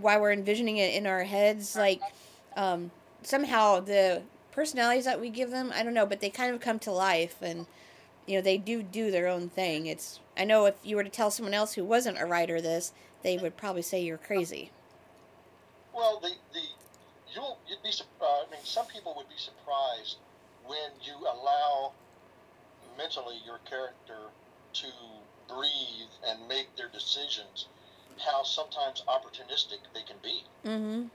while 0.00 0.20
we're 0.20 0.32
envisioning 0.32 0.76
it 0.76 0.94
in 0.94 1.06
our 1.06 1.24
heads, 1.24 1.74
like, 1.74 2.00
um, 2.56 2.90
somehow 3.22 3.80
the 3.80 4.22
personalities 4.52 5.06
that 5.06 5.20
we 5.20 5.30
give 5.30 5.50
them, 5.50 5.72
I 5.74 5.82
don't 5.82 5.94
know, 5.94 6.06
but 6.06 6.20
they 6.20 6.30
kind 6.30 6.54
of 6.54 6.60
come 6.60 6.78
to 6.80 6.92
life 6.92 7.36
and 7.40 7.66
you 8.26 8.36
know, 8.36 8.42
they 8.42 8.56
do 8.56 8.82
do 8.82 9.10
their 9.10 9.28
own 9.28 9.48
thing. 9.48 9.86
It's 9.86 10.20
I 10.36 10.44
know 10.44 10.66
if 10.66 10.74
you 10.82 10.96
were 10.96 11.04
to 11.04 11.10
tell 11.10 11.30
someone 11.30 11.54
else 11.54 11.74
who 11.74 11.84
wasn't 11.84 12.20
a 12.20 12.26
writer 12.26 12.60
this, 12.60 12.92
they 13.24 13.38
would 13.38 13.56
probably 13.56 13.82
say 13.82 14.04
you're 14.04 14.18
crazy. 14.18 14.70
Well, 15.92 16.20
the 16.20 16.30
the 16.52 16.60
you'll 17.34 17.58
you'd 17.66 17.82
be 17.82 17.90
uh, 18.20 18.24
I 18.24 18.44
mean, 18.52 18.60
some 18.62 18.86
people 18.86 19.14
would 19.16 19.28
be 19.28 19.38
surprised 19.38 20.18
when 20.64 20.92
you 21.02 21.14
allow 21.18 21.92
mentally 22.96 23.36
your 23.44 23.58
character 23.68 24.30
to 24.74 24.86
breathe 25.48 26.12
and 26.28 26.46
make 26.46 26.76
their 26.76 26.88
decisions. 26.88 27.66
How 28.24 28.44
sometimes 28.44 29.02
opportunistic 29.08 29.82
they 29.92 30.02
can 30.02 30.16
be. 30.22 30.44
Mm-hmm. 30.64 31.08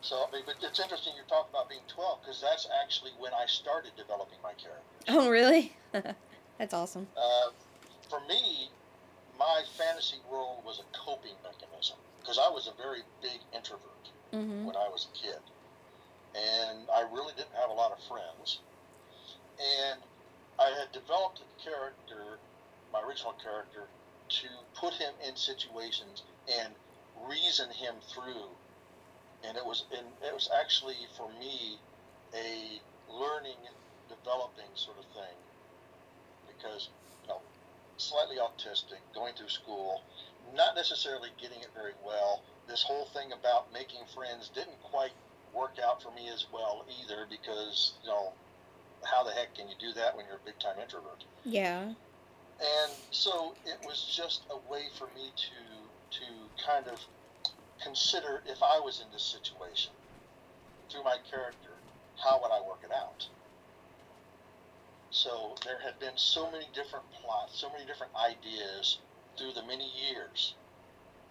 So, 0.00 0.26
I 0.26 0.34
mean, 0.34 0.42
but 0.46 0.56
it's 0.62 0.80
interesting 0.80 1.12
you 1.14 1.22
talk 1.28 1.50
about 1.50 1.68
being 1.68 1.82
12 1.88 2.20
because 2.22 2.40
that's 2.40 2.66
actually 2.82 3.10
when 3.18 3.32
I 3.34 3.44
started 3.46 3.92
developing 3.96 4.38
my 4.42 4.52
character. 4.54 4.82
Oh, 5.08 5.28
really? 5.30 5.76
That's 6.58 6.74
awesome. 6.74 7.06
Uh, 7.16 7.50
for 8.08 8.20
me, 8.26 8.70
my 9.42 9.62
fantasy 9.76 10.18
world 10.30 10.62
was 10.64 10.78
a 10.78 10.86
coping 10.96 11.34
mechanism 11.42 11.96
because 12.20 12.38
I 12.38 12.48
was 12.48 12.68
a 12.68 12.72
very 12.72 13.02
big 13.20 13.40
introvert 13.52 14.06
Mhm. 14.32 14.64
when 14.64 14.76
I 14.76 14.88
was 14.88 15.06
a 15.06 15.18
kid. 15.18 15.42
And 16.34 16.88
I 16.90 17.00
really 17.00 17.34
didn't 17.34 17.54
have 17.54 17.70
a 17.70 17.72
lot 17.72 17.90
of 17.92 18.02
friends. 18.04 18.60
And 19.58 20.00
I 20.58 20.70
had 20.70 20.92
developed 20.92 21.40
a 21.40 21.62
character, 21.62 22.38
my 22.92 23.00
original 23.02 23.32
character, 23.34 23.88
to 24.28 24.48
put 24.74 24.94
him 24.94 25.12
in 25.20 25.36
situations 25.36 26.22
and 26.46 26.74
reason 27.16 27.70
him 27.70 28.00
through. 28.00 28.56
And 29.42 29.56
it 29.58 29.66
was 29.66 29.84
and 29.90 30.06
it 30.22 30.32
was 30.32 30.48
actually 30.50 31.06
for 31.16 31.28
me 31.32 31.80
a 32.32 32.80
learning, 33.08 33.58
developing 34.08 34.70
sort 34.76 34.98
of 34.98 35.04
thing. 35.06 35.36
Because, 36.46 36.88
slightly 37.96 38.36
autistic, 38.36 39.00
going 39.14 39.34
through 39.34 39.48
school, 39.48 40.02
not 40.54 40.74
necessarily 40.74 41.30
getting 41.40 41.60
it 41.60 41.70
very 41.74 41.94
well. 42.04 42.42
This 42.68 42.82
whole 42.82 43.06
thing 43.06 43.32
about 43.32 43.72
making 43.72 44.00
friends 44.14 44.50
didn't 44.54 44.80
quite 44.82 45.12
work 45.54 45.76
out 45.84 46.02
for 46.02 46.10
me 46.12 46.28
as 46.32 46.46
well 46.52 46.84
either 47.02 47.26
because, 47.28 47.94
you 48.02 48.08
know, 48.08 48.32
how 49.04 49.22
the 49.22 49.32
heck 49.32 49.54
can 49.54 49.68
you 49.68 49.74
do 49.78 49.92
that 49.94 50.16
when 50.16 50.26
you're 50.26 50.36
a 50.36 50.46
big 50.46 50.58
time 50.58 50.78
introvert? 50.80 51.24
Yeah. 51.44 51.82
And 51.82 52.92
so 53.10 53.54
it 53.66 53.78
was 53.84 54.12
just 54.16 54.42
a 54.50 54.72
way 54.72 54.84
for 54.96 55.08
me 55.14 55.32
to 55.34 55.82
to 56.18 56.64
kind 56.64 56.86
of 56.88 57.00
consider 57.82 58.42
if 58.46 58.62
I 58.62 58.78
was 58.78 59.02
in 59.04 59.10
this 59.12 59.24
situation 59.24 59.92
through 60.90 61.04
my 61.04 61.16
character, 61.28 61.72
how 62.22 62.40
would 62.42 62.52
I 62.52 62.60
work 62.68 62.80
it 62.84 62.92
out? 62.92 63.26
So 65.12 65.54
there 65.64 65.78
had 65.78 66.00
been 66.00 66.16
so 66.16 66.50
many 66.50 66.66
different 66.72 67.04
plots, 67.12 67.60
so 67.60 67.70
many 67.70 67.84
different 67.84 68.12
ideas 68.16 68.98
through 69.36 69.52
the 69.52 69.62
many 69.62 69.88
years 70.08 70.54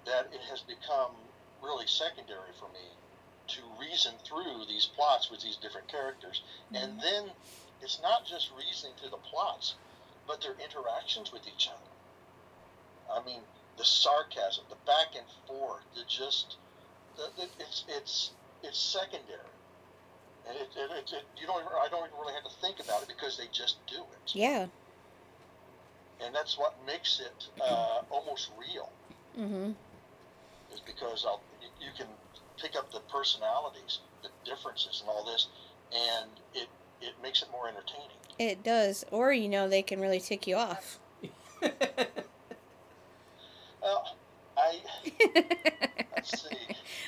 that 0.06 0.30
it 0.32 0.42
has 0.50 0.62
become 0.62 1.12
really 1.62 1.88
secondary 1.88 2.54
for 2.60 2.70
me 2.70 2.94
to 3.48 3.62
reason 3.80 4.14
through 4.24 4.66
these 4.68 4.86
plots 4.86 5.30
with 5.30 5.42
these 5.42 5.58
different 5.58 5.88
characters. 5.88 6.42
Mm-hmm. 6.72 6.76
And 6.76 7.02
then 7.02 7.32
it's 7.82 8.00
not 8.02 8.26
just 8.26 8.52
reasoning 8.56 8.96
through 9.00 9.10
the 9.10 9.18
plots, 9.18 9.76
but 10.28 10.42
their 10.42 10.56
interactions 10.64 11.32
with 11.34 11.48
each 11.48 11.68
other. 11.68 11.92
I 13.12 13.26
mean, 13.26 13.42
the 13.78 13.84
sarcasm, 13.84 14.66
the 14.70 14.78
back 14.86 15.16
and 15.18 15.26
forth, 15.48 15.84
the 15.96 16.04
just, 16.08 16.58
the, 17.18 17.28
the, 17.36 17.50
it's 17.60 17.84
it's 17.90 18.32
it's 18.64 18.80
secondary, 18.80 19.51
and 20.48 20.58
it, 20.58 20.70
it, 20.76 20.92
it, 20.92 21.14
it 21.14 21.26
you 21.40 21.48
don't 21.48 21.60
even, 21.62 21.72
I 21.74 21.88
don't 21.90 22.06
even 22.08 22.20
really 22.20 22.34
have 22.34 22.44
to 22.44 22.58
think 22.62 22.80
about 22.80 23.02
it 23.04 23.08
because 23.08 23.38
they 23.38 23.48
just 23.52 23.78
do 23.88 23.98
it, 23.98 24.36
Yeah. 24.36 24.68
and 26.24 26.34
that's 26.34 26.58
what 26.58 26.76
makes 26.86 27.20
it 27.20 27.48
uh, 27.62 28.02
almost 28.10 28.50
real. 28.58 28.90
Mhm. 29.38 29.76
Is 30.74 30.80
because 30.80 31.26
I'll, 31.26 31.42
you, 31.82 31.90
can 31.98 32.08
pick 32.58 32.76
up 32.76 32.92
the 32.92 33.00
personalities, 33.12 34.00
the 34.24 34.30
differences, 34.46 35.02
and 35.02 35.10
all 35.10 35.26
this, 35.26 35.48
and 35.94 36.30
it 36.54 36.68
it 37.02 37.14
makes 37.22 37.42
it 37.42 37.50
more 37.52 37.68
entertaining. 37.68 38.18
It 38.40 38.64
does. 38.64 39.04
Or 39.12 39.34
you 39.34 39.50
know, 39.50 39.68
they 39.68 39.82
can 39.82 40.00
really 40.00 40.20
tick 40.20 40.48
you 40.48 40.56
off. 40.56 41.00
Well, 43.82 44.16
I. 44.58 44.80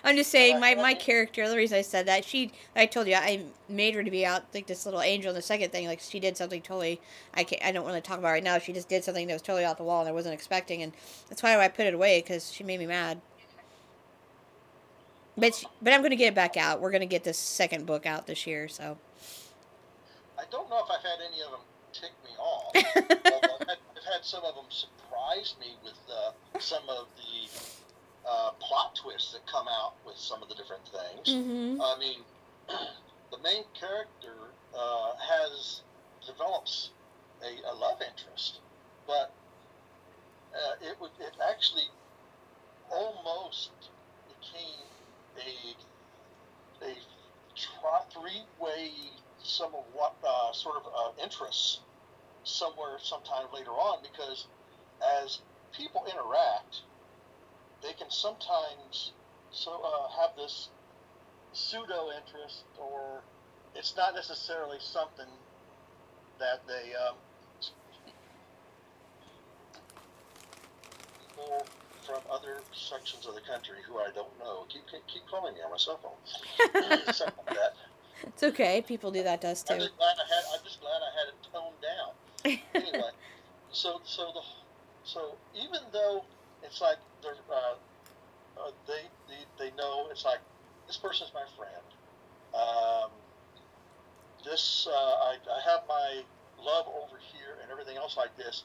I'm 0.04 0.16
just 0.16 0.32
saying, 0.32 0.60
my, 0.60 0.76
my 0.76 0.94
character, 0.94 1.48
the 1.48 1.56
reason 1.56 1.78
I 1.78 1.82
said 1.82 2.06
that, 2.08 2.26
she, 2.26 2.52
I 2.76 2.86
told 2.86 3.08
you, 3.08 3.16
I 3.16 3.44
made 3.70 3.96
her 3.96 4.04
to 4.04 4.12
be 4.12 4.26
out 4.26 4.44
like 4.54 4.68
this 4.68 4.86
little 4.86 5.02
angel 5.02 5.30
in 5.30 5.36
the 5.36 5.42
second 5.42 5.72
thing. 5.72 5.88
Like, 5.88 6.00
she 6.00 6.20
did 6.20 6.36
something 6.36 6.62
totally, 6.62 7.00
I 7.34 7.44
can't, 7.44 7.64
I 7.64 7.72
don't 7.72 7.84
want 7.84 7.96
to 7.96 8.02
talk 8.02 8.20
about 8.20 8.32
right 8.32 8.44
now. 8.44 8.58
She 8.60 8.74
just 8.74 8.90
did 8.90 9.04
something 9.04 9.28
that 9.28 9.34
was 9.34 9.42
totally 9.42 9.66
off 9.66 9.78
the 9.78 9.84
wall 9.84 10.02
and 10.02 10.10
I 10.10 10.12
wasn't 10.12 10.34
expecting. 10.34 10.82
And 10.82 10.94
that's 11.30 11.42
why 11.42 11.58
I 11.58 11.68
put 11.68 11.86
it 11.86 11.94
away 11.94 12.22
because 12.22 12.52
she 12.52 12.64
made 12.64 12.80
me 12.80 12.88
mad. 12.88 13.22
But, 15.38 15.56
she, 15.56 15.66
but 15.82 15.94
I'm 15.94 16.02
going 16.02 16.12
to 16.12 16.16
get 16.16 16.28
it 16.28 16.36
back 16.36 16.58
out. 16.58 16.80
We're 16.80 16.92
going 16.92 17.02
to 17.02 17.08
get 17.08 17.24
this 17.24 17.38
second 17.38 17.86
book 17.86 18.06
out 18.06 18.28
this 18.28 18.46
year, 18.46 18.68
so. 18.68 18.98
I 20.38 20.44
don't 20.52 20.70
know 20.70 20.84
if 20.84 20.92
I've 20.92 21.02
had 21.02 21.20
any 21.26 21.42
of 21.42 21.52
them 21.52 21.60
tick 21.92 22.12
me 22.24 22.36
off. 22.38 22.72
I've, 22.76 23.68
had, 23.68 23.78
I've 23.98 24.14
had 24.14 24.24
some 24.24 24.44
of 24.44 24.56
them 24.56 24.66
surprise 24.70 25.56
me 25.60 25.76
with 25.84 25.98
uh, 26.12 26.32
some 26.60 26.84
of 26.90 27.08
the 27.16 27.50
uh, 28.30 28.52
plot 28.60 28.96
twists 28.96 29.34
that 29.34 29.46
come 29.48 29.68
out 29.68 29.94
with 30.06 30.18
some 30.18 30.42
of 30.42 30.50
the 30.50 30.56
different 30.56 30.84
things. 30.88 31.28
Mm-hmm. 31.28 31.82
I 31.82 31.98
mean, 32.00 32.20
the 33.32 33.38
main 33.44 33.64
character 33.74 34.54
uh, 34.78 35.12
has 35.18 35.82
develops 36.26 36.92
a, 37.42 37.72
a 37.72 37.74
love 37.76 38.02
interest, 38.02 38.60
but 39.06 39.34
uh, 40.54 40.88
it 40.90 40.96
would 41.02 41.12
it 41.20 41.34
actually 41.50 41.90
almost 42.92 43.72
became 44.28 44.88
a 45.38 46.86
a 46.86 46.96
tri- 47.56 48.04
three 48.14 48.44
way 48.60 48.92
some 49.42 49.74
of 49.76 49.84
what 49.94 50.16
uh, 50.26 50.54
sort 50.54 50.78
of 50.78 50.86
uh, 50.88 51.22
interests 51.22 51.80
somewhere 52.44 52.98
sometime 53.02 53.46
later 53.54 53.72
on 53.72 54.00
because 54.02 54.48
as 55.22 55.40
people 55.76 56.06
interact, 56.10 56.82
they 57.84 57.94
can 57.94 58.10
sometimes 58.10 59.12
so 59.52 59.82
uh, 59.84 60.22
have 60.22 60.36
this 60.36 60.70
pseudo 61.54 62.10
interest 62.18 62.64
or 62.80 63.22
it's 63.76 63.96
not 63.96 64.16
necessarily 64.16 64.78
something 64.80 65.28
that 66.40 66.62
they 66.68 66.94
um, 66.96 67.16
people 71.36 71.66
from 72.06 72.20
other 72.32 72.58
sections 72.74 73.26
of 73.26 73.36
the 73.36 73.42
country 73.42 73.78
who 73.88 73.98
I 73.98 74.10
don't 74.16 74.38
know 74.40 74.66
keep 74.70 74.84
keep 75.08 75.26
calling 75.30 75.54
me 75.54 75.62
on 75.62 75.72
my 75.72 75.78
cell 75.78 76.00
phone. 76.02 76.20
Something 77.14 77.34
like 77.48 77.56
that. 77.56 77.74
It's 78.28 78.44
okay. 78.44 78.84
People 78.86 79.12
do 79.12 79.24
that 79.24 79.42
to 79.42 79.50
us 79.50 79.64
I'm 79.70 79.78
too. 79.78 79.86
just 79.86 79.98
glad 79.98 80.16
I 80.18 80.34
had. 80.34 80.44
I'm 80.54 80.64
just 80.64 80.82
glad 80.82 81.00
I 81.02 81.12
had 81.20 81.28
it 81.30 81.36
toned 81.52 81.82
down. 81.82 82.60
Anyway, 82.94 83.12
so 83.72 84.02
so 84.04 84.32
the 84.34 84.42
so 85.06 85.36
even 85.56 85.80
though 85.92 86.24
it's 86.64 86.82
like 86.82 86.98
they're 87.22 87.36
uh, 87.52 87.76
uh, 88.60 88.72
they, 88.88 89.04
they 89.28 89.70
they 89.70 89.76
know 89.76 90.08
it's 90.12 90.26
like 90.26 90.40
this 90.88 90.98
person's 90.98 91.32
my 91.34 91.46
friend. 91.58 91.86
Um, 92.54 93.12
this 94.46 94.88
uh, 94.90 94.94
I 94.94 95.38
I 95.50 95.72
have 95.72 95.82
my 95.88 96.24
love 96.60 96.86
over 96.88 97.18
here 97.34 97.58
and 97.62 97.72
everything 97.72 97.98
else 97.98 98.18
like 98.18 98.36
this. 98.38 98.64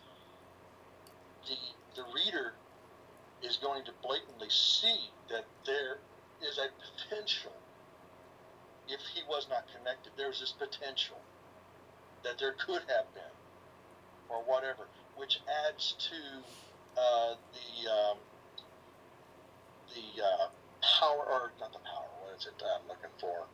The 1.47 2.03
the 2.03 2.07
reader 2.15 2.53
is 3.43 3.57
going 3.57 3.85
to 3.85 3.93
blatantly 4.03 4.49
see 4.51 5.11
that 5.31 5.45
there 5.65 5.99
is 6.43 6.59
a 6.59 6.69
potential 7.09 7.53
if 8.89 9.01
he 9.15 9.23
was 9.29 9.47
not 9.51 9.65
connected, 9.77 10.13
there's 10.17 10.41
this 10.41 10.53
potential 10.53 11.21
that 12.25 12.39
there 12.39 12.53
could 12.53 12.83
have 12.89 13.13
been, 13.15 13.37
or 14.29 14.43
whatever, 14.45 14.89
which 15.17 15.41
adds 15.69 15.95
to 15.99 16.17
uh, 16.97 17.34
the 17.53 17.91
um, 17.91 18.16
the 19.95 20.22
uh, 20.22 20.49
power, 21.01 21.24
or 21.26 21.53
not 21.61 21.72
the 21.72 21.78
power. 21.78 22.09
What 22.22 22.39
is 22.39 22.47
it 22.47 22.62
I'm 22.62 22.86
looking 22.89 23.11
for? 23.20 23.47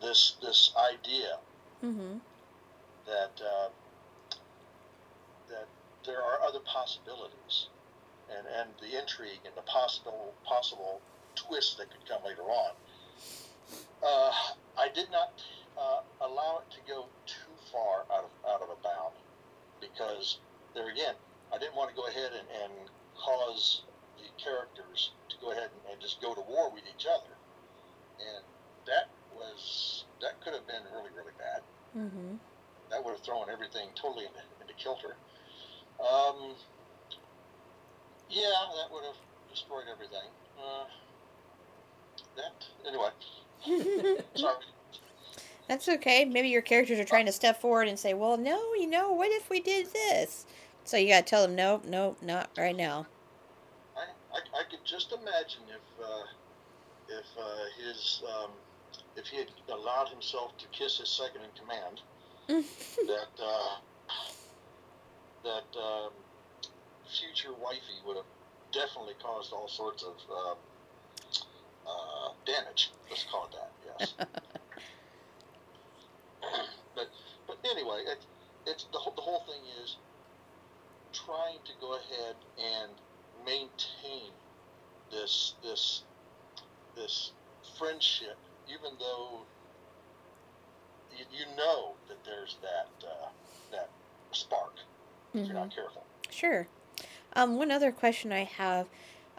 This 0.00 0.36
this 0.42 0.72
idea 0.76 1.38
Mm-hmm. 1.84 2.18
that 3.06 3.40
uh, 3.40 3.68
that 5.48 5.66
there 6.04 6.20
are 6.20 6.42
other 6.42 6.58
possibilities, 6.66 7.68
and 8.28 8.44
and 8.58 8.70
the 8.80 8.98
intrigue 8.98 9.38
and 9.44 9.54
the 9.54 9.62
possible 9.62 10.34
possible 10.44 11.00
twists 11.36 11.76
that 11.76 11.86
could 11.90 12.04
come 12.08 12.24
later 12.24 12.42
on. 12.42 12.72
Uh, 14.02 14.32
I 14.76 14.88
did 14.92 15.10
not 15.12 15.40
uh, 15.78 16.00
allow 16.20 16.62
it 16.66 16.74
to 16.74 16.80
go 16.92 17.06
too 17.26 17.54
far 17.70 18.02
out 18.12 18.24
of 18.24 18.50
out 18.50 18.62
of 18.62 18.70
a 18.70 18.82
bound 18.82 19.14
because 19.80 20.38
there 20.74 20.90
again, 20.90 21.14
I 21.52 21.58
didn't 21.58 21.76
want 21.76 21.90
to 21.90 21.96
go 21.96 22.06
ahead 22.06 22.30
and, 22.32 22.46
and 22.62 22.72
cause 23.16 23.82
the 24.18 24.28
characters 24.42 25.12
to 25.30 25.36
go 25.40 25.52
ahead 25.52 25.70
and, 25.72 25.92
and 25.92 26.00
just 26.00 26.20
go 26.20 26.34
to 26.34 26.40
war 26.42 26.70
with 26.70 26.84
each 26.94 27.06
other, 27.06 27.34
and 28.20 28.44
that 28.86 29.08
was 29.34 30.04
that 30.20 30.40
could 30.42 30.52
have 30.54 30.66
been 30.66 30.82
really 30.92 31.10
really 31.16 31.32
bad 31.38 31.62
Mm-hmm. 31.96 32.36
that 32.90 33.02
would 33.04 33.12
have 33.12 33.22
thrown 33.24 33.46
everything 33.50 33.88
totally 33.94 34.26
into, 34.26 34.38
into 34.60 34.74
kilter. 34.74 35.16
Um, 35.98 36.54
yeah, 38.30 38.50
that 38.76 38.92
would 38.92 39.04
have 39.04 39.16
destroyed 39.50 39.84
everything. 39.90 40.28
Uh, 40.58 40.84
that 42.36 42.66
anyway. 42.86 43.08
Sorry. 44.34 44.54
That's 45.66 45.88
okay. 45.88 46.24
Maybe 46.24 46.48
your 46.48 46.62
characters 46.62 46.98
are 46.98 47.04
trying 47.04 47.26
to 47.26 47.32
step 47.32 47.60
forward 47.60 47.88
and 47.88 47.98
say, 47.98 48.14
"Well, 48.14 48.36
no, 48.36 48.58
you 48.74 48.86
know, 48.86 49.12
what 49.12 49.30
if 49.32 49.50
we 49.50 49.60
did 49.60 49.92
this?" 49.92 50.46
So 50.88 50.96
you 50.96 51.08
gotta 51.08 51.22
tell 51.22 51.42
them, 51.42 51.54
"Nope, 51.54 51.84
nope, 51.84 52.16
not 52.22 52.48
right 52.56 52.74
now." 52.74 53.06
I, 53.94 54.04
I, 54.32 54.60
I 54.60 54.62
could 54.70 54.82
just 54.86 55.12
imagine 55.12 55.60
if 55.68 56.02
uh, 56.02 56.24
if 57.10 57.26
uh, 57.38 57.64
his 57.76 58.22
um, 58.26 58.52
if 59.14 59.26
he 59.26 59.36
had 59.36 59.50
allowed 59.68 60.08
himself 60.08 60.56
to 60.56 60.66
kiss 60.68 60.96
his 60.96 61.10
second 61.10 61.42
in 61.42 61.50
command, 61.60 62.00
that 63.06 63.28
uh, 63.38 63.76
that 65.44 65.78
um, 65.78 66.12
future 67.06 67.52
wifey 67.62 68.00
would 68.06 68.16
have 68.16 68.24
definitely 68.72 69.12
caused 69.22 69.52
all 69.52 69.68
sorts 69.68 70.02
of 70.02 70.16
uh, 70.30 70.54
uh, 71.86 72.32
damage. 72.46 72.92
Let's 73.10 73.24
call 73.24 73.44
it 73.44 73.52
that. 73.52 73.72
Yes. 74.00 74.14
but 76.94 77.10
but 77.46 77.58
anyway, 77.70 78.04
it, 78.06 78.24
it's 78.66 78.86
the 78.90 78.98
whole, 78.98 79.12
the 79.14 79.20
whole 79.20 79.40
thing 79.40 79.60
is 79.84 79.98
trying 81.24 81.58
to 81.64 81.72
go 81.80 81.96
ahead 81.96 82.36
and 82.58 82.92
maintain 83.44 84.30
this 85.10 85.54
this 85.62 86.02
this 86.96 87.32
friendship, 87.78 88.36
even 88.68 88.90
though 88.98 89.40
you, 91.16 91.24
you 91.32 91.56
know 91.56 91.92
that 92.08 92.24
there's 92.24 92.56
that 92.62 93.06
uh, 93.06 93.28
that 93.72 93.90
spark 94.32 94.74
if 95.34 95.46
you're 95.46 95.54
not 95.54 95.74
careful. 95.74 96.04
Sure. 96.30 96.66
Um, 97.34 97.56
one 97.56 97.70
other 97.70 97.92
question 97.92 98.32
I 98.32 98.44
have. 98.44 98.86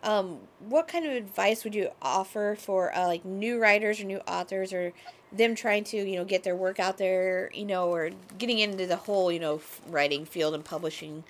Um, 0.01 0.39
what 0.59 0.88
kind 0.88 1.05
of 1.05 1.11
advice 1.11 1.65
would 1.65 1.75
you 1.75 1.89
offer 2.01 2.55
for 2.57 2.95
uh, 2.95 3.05
like 3.05 3.25
new 3.25 3.59
writers 3.59 3.99
or 3.99 4.05
new 4.05 4.19
authors 4.19 4.71
or 4.71 4.93
them 5.32 5.55
trying 5.55 5.84
to 5.84 5.97
you 5.97 6.17
know 6.17 6.25
get 6.25 6.43
their 6.43 6.55
work 6.55 6.80
out 6.80 6.97
there 6.97 7.51
you 7.53 7.65
know 7.65 7.89
or 7.89 8.09
getting 8.38 8.57
into 8.59 8.88
the 8.88 8.95
whole 8.95 9.32
you 9.32 9.39
know 9.39 9.61
writing 9.88 10.25
field 10.25 10.55
and 10.55 10.65
publishing 10.65 11.23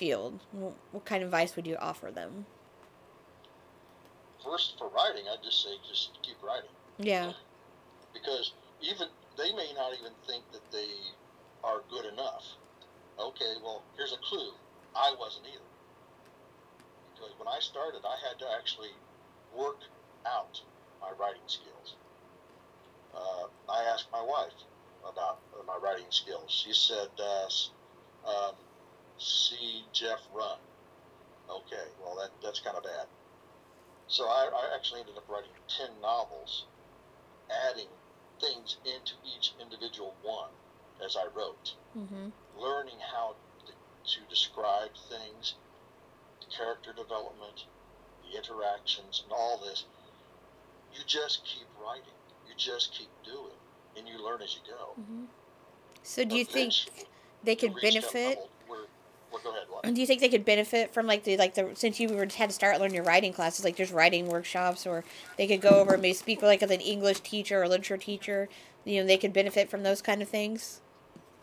field 0.00 0.40
what, 0.52 1.04
kind 1.04 1.22
of 1.22 1.28
advice 1.28 1.54
would 1.56 1.66
you 1.66 1.76
offer 1.76 2.10
them 2.10 2.46
First, 4.42 4.78
for 4.78 4.88
writing, 4.88 5.24
I'd 5.30 5.44
just 5.44 5.62
say 5.62 5.70
just 5.86 6.18
keep 6.22 6.42
writing. 6.42 6.70
yeah 6.98 7.32
because 8.14 8.52
even 8.80 9.06
they 9.36 9.52
may 9.52 9.70
not 9.76 9.92
even 9.98 10.12
think 10.26 10.44
that 10.52 10.64
they 10.72 10.88
are 11.62 11.82
good 11.90 12.06
enough. 12.12 12.44
Okay, 13.18 13.54
well, 13.62 13.82
here's 13.96 14.12
a 14.12 14.16
clue. 14.18 14.52
I 14.96 15.14
wasn't 15.18 15.46
either. 15.46 15.70
Because 17.14 17.32
when 17.38 17.48
I 17.48 17.58
started, 17.60 18.00
I 18.04 18.16
had 18.26 18.38
to 18.40 18.46
actually 18.58 18.92
work 19.56 19.80
out 20.26 20.60
my 21.00 21.10
writing 21.18 21.46
skills. 21.46 21.96
Uh, 23.14 23.46
I 23.68 23.84
asked 23.92 24.08
my 24.12 24.22
wife 24.22 24.56
about 25.04 25.38
uh, 25.52 25.62
my 25.66 25.76
writing 25.82 26.08
skills. 26.10 26.48
She 26.48 26.72
said, 26.72 27.08
uh, 27.18 27.48
um, 28.28 28.54
"See 29.20 29.84
Jeff 29.92 30.20
run." 30.34 30.58
Okay, 31.48 31.86
well 32.02 32.16
that 32.16 32.30
that's 32.42 32.58
kind 32.58 32.76
of 32.76 32.82
bad. 32.82 33.06
So 34.08 34.24
I, 34.24 34.50
I 34.52 34.74
actually 34.74 35.00
ended 35.00 35.16
up 35.16 35.28
writing 35.28 35.50
ten 35.68 35.90
novels 36.02 36.64
adding 37.68 37.88
things 38.40 38.76
into 38.84 39.12
each 39.24 39.52
individual 39.60 40.14
one 40.22 40.50
as 41.04 41.16
I 41.16 41.26
wrote, 41.36 41.74
mm-hmm. 41.96 42.28
learning 42.58 42.96
how 43.12 43.34
to, 43.66 43.72
to 43.72 44.20
describe 44.28 44.90
things, 45.08 45.54
the 46.40 46.46
character 46.54 46.92
development, 46.92 47.66
the 48.22 48.36
interactions, 48.36 49.22
and 49.24 49.32
all 49.32 49.58
this. 49.58 49.84
You 50.92 51.00
just 51.06 51.44
keep 51.44 51.66
writing. 51.82 52.14
You 52.48 52.54
just 52.56 52.92
keep 52.92 53.08
doing, 53.24 53.56
and 53.96 54.08
you 54.08 54.22
learn 54.24 54.42
as 54.42 54.54
you 54.54 54.60
go. 54.66 55.00
Mm-hmm. 55.00 55.24
so 56.02 56.24
do 56.24 56.36
you 56.36 56.44
think 56.44 56.74
they 57.44 57.54
could 57.54 57.74
benefit 57.80 58.38
well, 59.32 59.40
go 59.42 59.50
ahead. 59.50 59.64
What? 59.68 59.94
Do 59.94 60.00
you 60.00 60.06
think 60.06 60.20
they 60.20 60.28
could 60.28 60.44
benefit 60.44 60.92
from 60.92 61.06
like 61.06 61.24
the 61.24 61.36
like 61.36 61.54
the 61.54 61.70
since 61.74 62.00
you 62.00 62.08
were 62.08 62.26
had 62.36 62.50
to 62.50 62.54
start 62.54 62.78
learning 62.80 62.94
your 62.94 63.04
writing 63.04 63.32
classes, 63.32 63.64
like 63.64 63.76
there's 63.76 63.92
writing 63.92 64.28
workshops, 64.28 64.86
or 64.86 65.04
they 65.36 65.46
could 65.46 65.60
go 65.60 65.70
over 65.70 65.94
and 65.94 66.02
maybe 66.02 66.14
speak 66.14 66.40
with, 66.40 66.48
like 66.48 66.60
with 66.60 66.70
an 66.70 66.80
English 66.80 67.20
teacher 67.20 67.62
or 67.62 67.68
literature 67.68 67.96
teacher. 67.96 68.48
You 68.84 69.00
know, 69.00 69.06
they 69.06 69.18
could 69.18 69.32
benefit 69.32 69.70
from 69.70 69.82
those 69.82 70.02
kind 70.02 70.22
of 70.22 70.28
things. 70.28 70.80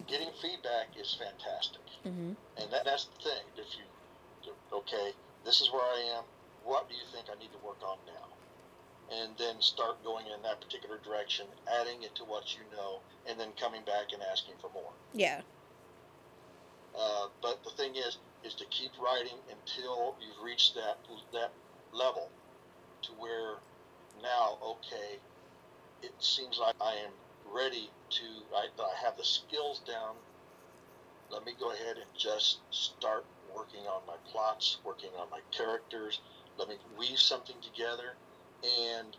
Getting 0.08 0.30
feedback 0.42 0.88
is 1.00 1.18
fantastic. 1.20 1.82
Mm-hmm. 2.06 2.34
And 2.62 2.72
that, 2.72 2.86
that's 2.86 3.06
the 3.06 3.30
thing. 3.30 3.44
If 3.58 3.68
you, 3.78 4.54
okay, 4.74 5.12
this 5.46 5.62
is 5.62 5.72
where 5.72 5.84
I 5.84 6.18
am. 6.18 6.24
What 6.64 6.90
do 6.90 6.96
you 6.96 7.02
think 7.14 7.28
I 7.30 7.40
need 7.40 7.52
to 7.52 7.66
work 7.66 7.78
on 7.84 7.98
now? 8.06 8.28
And 9.10 9.32
then 9.38 9.62
start 9.62 10.04
going 10.04 10.26
in 10.26 10.42
that 10.44 10.60
particular 10.60 11.00
direction, 11.04 11.46
adding 11.80 12.04
it 12.04 12.16
to 12.16 12.24
what 12.24 12.54
you 12.54 12.62
know, 12.76 13.00
and 13.30 13.40
then 13.40 13.50
coming 13.60 13.82
back 13.86 14.12
and 14.14 14.22
asking 14.32 14.56
for 14.60 14.70
more. 14.74 14.92
Yeah. 15.14 15.42
Uh, 17.00 17.28
but 17.42 17.64
the 17.64 17.70
thing 17.72 17.96
is, 17.96 18.18
is 18.44 18.54
to 18.56 18.66
keep 18.66 18.92
writing 19.00 19.38
until 19.52 20.16
you've 20.20 20.44
reached 20.44 20.74
that 20.76 20.98
that 21.34 21.52
level, 21.94 22.30
to 23.04 23.12
where 23.14 23.56
now, 24.22 24.58
okay, 24.64 25.20
it 26.02 26.12
seems 26.20 26.58
like 26.60 26.76
I 26.82 26.94
am 27.06 27.12
ready 27.54 27.90
to. 28.10 28.24
I, 28.56 28.68
I 28.82 29.06
have 29.06 29.18
the 29.18 29.24
skills 29.24 29.82
down. 29.88 30.16
Let 31.30 31.46
me 31.46 31.54
go 31.60 31.72
ahead 31.72 31.98
and 31.98 32.06
just 32.18 32.60
start 32.72 33.26
working 33.56 33.82
on 33.82 34.02
my 34.08 34.16
plots, 34.32 34.78
working 34.84 35.12
on 35.20 35.30
my 35.30 35.42
characters. 35.52 36.22
Let 36.58 36.70
me 36.70 36.78
weave 36.98 37.20
something 37.20 37.58
together, 37.62 38.16
and 38.82 39.16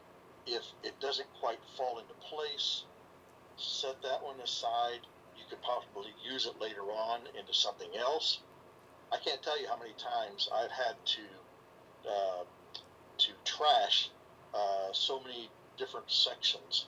if 0.46 0.62
it 0.82 0.98
doesn't 1.00 1.28
quite 1.40 1.58
fall 1.76 1.98
into 1.98 2.14
place, 2.14 2.82
set 3.56 4.02
that 4.02 4.22
one 4.22 4.40
aside 4.40 5.06
could 5.48 5.60
possibly 5.62 6.12
use 6.24 6.46
it 6.46 6.60
later 6.60 6.82
on 6.82 7.20
into 7.38 7.52
something 7.54 7.88
else. 7.98 8.40
I 9.12 9.16
can't 9.18 9.42
tell 9.42 9.60
you 9.60 9.66
how 9.68 9.78
many 9.78 9.92
times 9.98 10.48
I've 10.54 10.70
had 10.70 10.94
to 11.04 11.22
uh, 12.08 12.44
to 13.18 13.30
trash 13.44 14.10
uh, 14.54 14.92
so 14.92 15.20
many 15.20 15.48
different 15.76 16.10
sections 16.10 16.86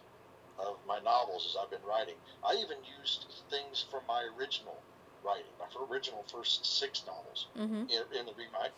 of 0.59 0.77
my 0.87 0.99
novels 1.01 1.47
as 1.49 1.57
I've 1.61 1.71
been 1.71 1.87
writing. 1.89 2.15
I 2.45 2.55
even 2.55 2.77
used 3.01 3.27
things 3.51 3.85
from 3.91 4.01
my 4.07 4.27
original 4.39 4.77
writing, 5.25 5.51
my 5.59 5.67
original 5.91 6.25
first 6.33 6.65
six 6.67 7.03
novels, 7.07 7.47
Mm-hmm. 7.59 7.89
in, 7.89 8.19
in 8.19 8.27
the 8.27 8.33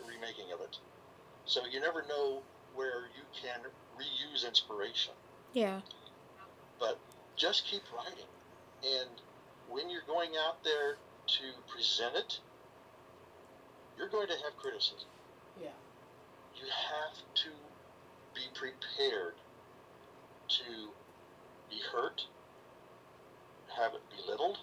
remaking 0.08 0.52
of 0.54 0.60
it. 0.60 0.76
So 1.44 1.60
you 1.70 1.80
never 1.80 2.04
know 2.08 2.42
where 2.74 3.10
you 3.16 3.24
can 3.40 3.60
reuse 3.98 4.46
inspiration, 4.46 5.12
Yeah. 5.52 5.80
but 6.78 6.98
just 7.36 7.66
keep 7.66 7.82
writing. 7.94 8.26
And 8.84 9.10
when 9.72 9.88
you're 9.88 10.06
going 10.06 10.32
out 10.46 10.62
there 10.62 10.96
to 11.26 11.44
present 11.72 12.14
it, 12.14 12.40
you're 13.96 14.08
going 14.08 14.26
to 14.26 14.34
have 14.34 14.56
criticism. 14.58 15.08
Yeah. 15.60 15.70
You 16.54 16.66
have 16.68 17.16
to 17.16 17.50
be 18.34 18.42
prepared 18.54 19.34
to 20.48 20.90
be 21.70 21.80
hurt, 21.90 22.26
have 23.78 23.94
it 23.94 24.02
belittled, 24.14 24.58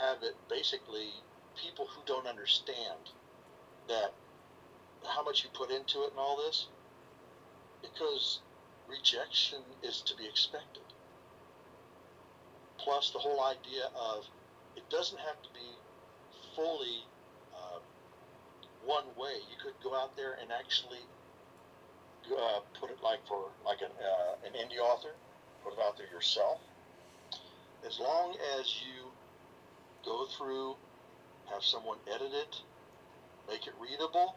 have 0.00 0.22
it 0.22 0.36
basically 0.48 1.10
people 1.60 1.86
who 1.86 2.02
don't 2.06 2.26
understand 2.26 3.10
that 3.88 4.12
how 5.04 5.24
much 5.24 5.42
you 5.42 5.50
put 5.52 5.70
into 5.70 6.02
it 6.02 6.10
and 6.10 6.18
all 6.18 6.36
this 6.36 6.66
because 7.80 8.40
rejection 8.88 9.60
is 9.82 10.02
to 10.02 10.14
be 10.16 10.26
expected 10.26 10.82
plus 12.78 13.10
the 13.10 13.18
whole 13.18 13.42
idea 13.44 13.88
of 13.98 14.24
it 14.76 14.88
doesn't 14.90 15.18
have 15.18 15.40
to 15.42 15.48
be 15.54 15.68
fully 16.54 17.04
uh, 17.54 17.78
one 18.84 19.04
way. 19.18 19.40
You 19.50 19.56
could 19.62 19.74
go 19.82 19.94
out 19.94 20.16
there 20.16 20.36
and 20.40 20.50
actually 20.52 21.04
uh, 22.32 22.60
put 22.80 22.90
it 22.90 22.98
like 23.02 23.20
for 23.26 23.50
like 23.64 23.80
an, 23.80 23.92
uh, 24.00 24.46
an 24.46 24.52
indie 24.52 24.80
author 24.80 25.12
put 25.62 25.74
it 25.74 25.78
out 25.84 25.96
there 25.96 26.06
yourself. 26.12 26.60
As 27.86 27.98
long 27.98 28.36
as 28.58 28.74
you 28.82 29.10
go 30.04 30.26
through 30.36 30.76
have 31.52 31.62
someone 31.62 31.98
edit 32.06 32.32
it 32.32 32.56
make 33.48 33.66
it 33.66 33.74
readable 33.80 34.34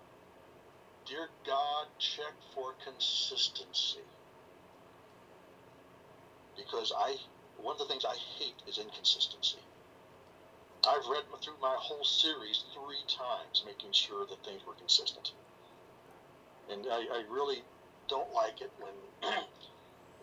dear 1.07 1.29
god 1.45 1.87
check 1.97 2.33
for 2.53 2.73
consistency. 2.83 4.05
Because 6.55 6.91
i 6.95 7.15
one 7.61 7.73
of 7.73 7.79
the 7.79 7.85
things 7.85 8.05
inconsistency. 8.79 9.59
I've 10.87 11.05
read 11.07 11.23
through 11.41 11.59
my 11.61 11.75
whole 11.77 12.03
series 12.03 12.63
three 12.73 13.03
times 13.07 13.63
making 13.65 13.91
sure 13.91 14.25
that 14.25 14.43
things 14.45 14.61
were 14.65 14.73
consistent. 14.73 15.31
And 16.69 16.85
i, 16.89 17.01
I 17.01 17.23
really 17.29 17.63
don't 18.07 18.33
like 18.33 18.61
it 18.61 18.71
when 18.79 18.93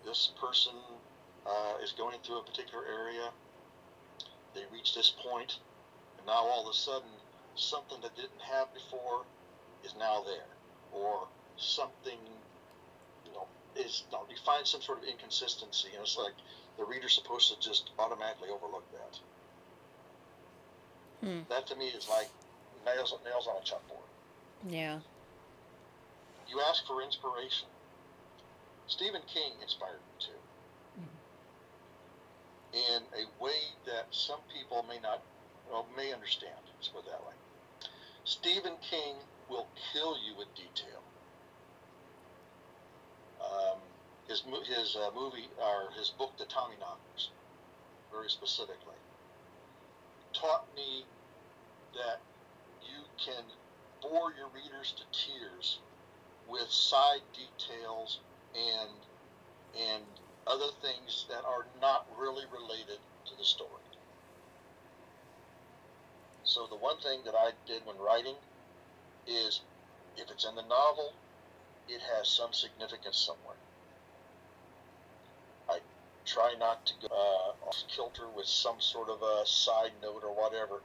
this 0.04 0.32
person 0.40 0.74
uh, 1.46 1.74
is 1.82 1.92
going 1.92 2.18
through 2.24 2.38
a 2.38 2.42
particular 2.42 2.84
area 2.86 3.30
they 4.54 4.64
reach 4.72 4.94
this 4.94 5.12
point 5.22 5.58
and 6.16 6.26
now 6.26 6.44
all 6.48 6.64
of 6.64 6.70
a 6.70 6.76
sudden 6.76 7.08
something 7.54 8.00
that 8.00 8.16
didn't 8.16 8.40
have 8.40 8.72
before 8.72 9.24
is 9.84 9.94
now 9.98 10.22
there. 10.26 10.48
Or 10.92 11.28
something 11.56 12.18
you 13.24 13.32
know 13.32 13.46
is 13.76 14.04
no, 14.12 14.24
you 14.30 14.36
find 14.44 14.66
some 14.66 14.80
sort 14.80 14.98
of 14.98 15.04
inconsistency 15.04 15.88
and 15.92 16.02
it's 16.02 16.16
like 16.16 16.34
the 16.78 16.84
reader's 16.84 17.14
supposed 17.14 17.52
to 17.52 17.60
just 17.60 17.90
automatically 17.98 18.48
overlook 18.48 18.84
that. 18.92 19.18
Hmm. 21.26 21.40
that 21.48 21.66
to 21.68 21.76
me 21.76 21.86
is 21.86 22.08
like 22.08 22.28
nails 22.84 23.14
nails 23.24 23.48
on 23.48 23.56
a 23.56 23.64
chalkboard. 23.64 24.04
Yeah. 24.68 25.00
you 26.48 26.60
ask 26.68 26.86
for 26.86 27.02
inspiration. 27.02 27.68
Stephen 28.86 29.22
king 29.32 29.52
inspired 29.62 29.98
me 29.98 30.26
too. 30.26 30.32
In 32.72 33.02
a 33.14 33.42
way 33.42 33.72
that 33.86 34.06
some 34.10 34.40
people 34.52 34.84
may 34.88 35.00
not 35.00 35.22
well, 35.70 35.86
may 35.96 36.12
understand 36.12 36.54
let's 36.76 36.88
put 36.88 37.04
it 37.04 37.10
that 37.10 37.24
way. 37.26 37.34
Stephen 38.24 38.74
king 38.82 39.16
will 39.48 39.66
kill 39.92 40.16
you 40.18 40.36
with 40.36 40.48
detail. 40.54 41.00
Um, 43.40 43.78
his 44.28 44.42
his 44.66 44.96
uh, 44.96 45.10
movie 45.14 45.48
or 45.58 45.90
his 45.96 46.10
book 46.10 46.32
the 46.38 46.44
Tommyknockers 46.44 47.28
very 48.12 48.28
specifically 48.28 48.96
taught 50.32 50.64
me 50.76 51.04
that 51.94 52.20
you 52.82 53.02
can 53.24 53.42
bore 54.02 54.32
your 54.36 54.48
readers 54.54 54.94
to 54.96 55.04
tears 55.12 55.78
with 56.48 56.70
side 56.70 57.22
details 57.34 58.20
and 58.54 58.90
and 59.78 60.02
other 60.46 60.70
things 60.80 61.26
that 61.28 61.44
are 61.44 61.66
not 61.80 62.06
really 62.18 62.44
related 62.52 62.98
to 63.26 63.36
the 63.36 63.44
story. 63.44 63.70
So 66.44 66.66
the 66.70 66.76
one 66.76 66.98
thing 66.98 67.20
that 67.24 67.34
I 67.34 67.50
did 67.66 67.84
when 67.84 67.98
writing 67.98 68.36
is 69.26 69.60
if 70.16 70.30
it's 70.30 70.46
in 70.46 70.54
the 70.54 70.62
novel, 70.62 71.12
it 71.88 72.00
has 72.16 72.28
some 72.28 72.52
significance 72.52 73.18
somewhere. 73.18 73.56
Try 76.26 76.54
not 76.58 76.84
to 76.86 76.94
go 77.00 77.06
uh, 77.06 77.68
off 77.68 77.84
kilter 77.88 78.28
with 78.36 78.46
some 78.46 78.80
sort 78.80 79.08
of 79.08 79.22
a 79.22 79.46
side 79.46 79.92
note 80.02 80.24
or 80.24 80.34
whatever. 80.34 80.82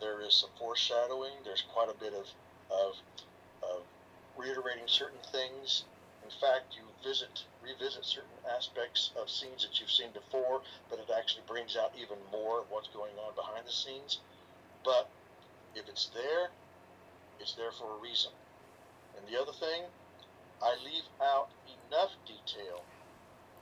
There 0.00 0.20
is 0.20 0.34
some 0.34 0.50
foreshadowing. 0.58 1.32
There's 1.44 1.62
quite 1.72 1.88
a 1.88 1.94
bit 1.94 2.12
of, 2.12 2.26
of, 2.70 2.96
of 3.62 3.82
reiterating 4.36 4.88
certain 4.88 5.22
things. 5.30 5.84
In 6.24 6.30
fact, 6.40 6.74
you 6.74 6.82
visit, 7.06 7.44
revisit 7.62 8.04
certain 8.04 8.34
aspects 8.50 9.12
of 9.16 9.30
scenes 9.30 9.62
that 9.62 9.78
you've 9.78 9.92
seen 9.92 10.10
before, 10.10 10.60
but 10.90 10.98
it 10.98 11.08
actually 11.16 11.44
brings 11.46 11.76
out 11.76 11.92
even 11.96 12.18
more 12.32 12.58
of 12.58 12.66
what's 12.70 12.88
going 12.88 13.14
on 13.24 13.34
behind 13.36 13.66
the 13.66 13.72
scenes. 13.72 14.18
But 14.84 15.08
if 15.76 15.88
it's 15.88 16.10
there, 16.14 16.50
it's 17.38 17.54
there 17.54 17.72
for 17.72 17.96
a 17.96 18.02
reason. 18.02 18.32
And 19.16 19.24
the 19.32 19.40
other 19.40 19.52
thing, 19.52 19.84
I 20.60 20.74
leave 20.84 21.06
out 21.22 21.48
enough 21.86 22.10
detail 22.26 22.82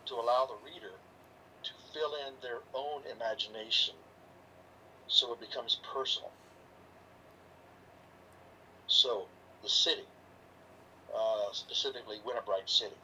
to 0.07 0.15
allow 0.15 0.47
the 0.47 0.57
reader 0.65 0.97
fill 1.93 2.15
in 2.27 2.35
their 2.43 2.61
own 2.75 3.03
imagination 3.11 3.95
so 5.07 5.33
it 5.33 5.41
becomes 5.41 5.79
personal. 5.95 6.31
So, 8.87 9.27
the 9.63 9.69
city, 9.69 10.07
uh, 11.15 11.53
specifically 11.53 12.21
Winterbright 12.27 12.69
City, 12.69 12.97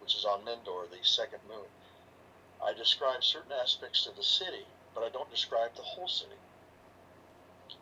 which 0.00 0.14
is 0.14 0.24
on 0.24 0.44
Mendor, 0.44 0.86
the 0.90 0.98
second 1.02 1.40
moon, 1.48 1.66
I 2.62 2.72
describe 2.72 3.22
certain 3.22 3.52
aspects 3.52 4.06
of 4.06 4.16
the 4.16 4.22
city, 4.22 4.66
but 4.94 5.02
I 5.02 5.10
don't 5.10 5.30
describe 5.30 5.74
the 5.74 5.82
whole 5.82 6.08
city. 6.08 6.36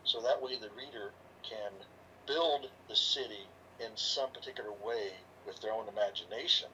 So 0.03 0.21
that 0.21 0.41
way 0.41 0.55
the 0.57 0.69
reader 0.71 1.11
can 1.43 1.71
build 2.25 2.69
the 2.87 2.95
city 2.95 3.47
in 3.79 3.91
some 3.95 4.31
particular 4.31 4.71
way 4.71 5.11
with 5.45 5.59
their 5.61 5.73
own 5.73 5.87
imagination 5.87 6.69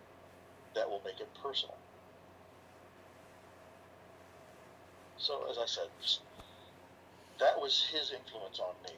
that 0.75 0.89
will 0.89 1.01
make 1.03 1.19
it 1.19 1.29
personal. 1.41 1.77
So, 5.19 5.45
as 5.51 5.57
I 5.57 5.65
said, 5.65 5.89
that 7.39 7.59
was 7.59 7.87
his 7.91 8.11
influence 8.11 8.59
on 8.59 8.73
me. 8.85 8.95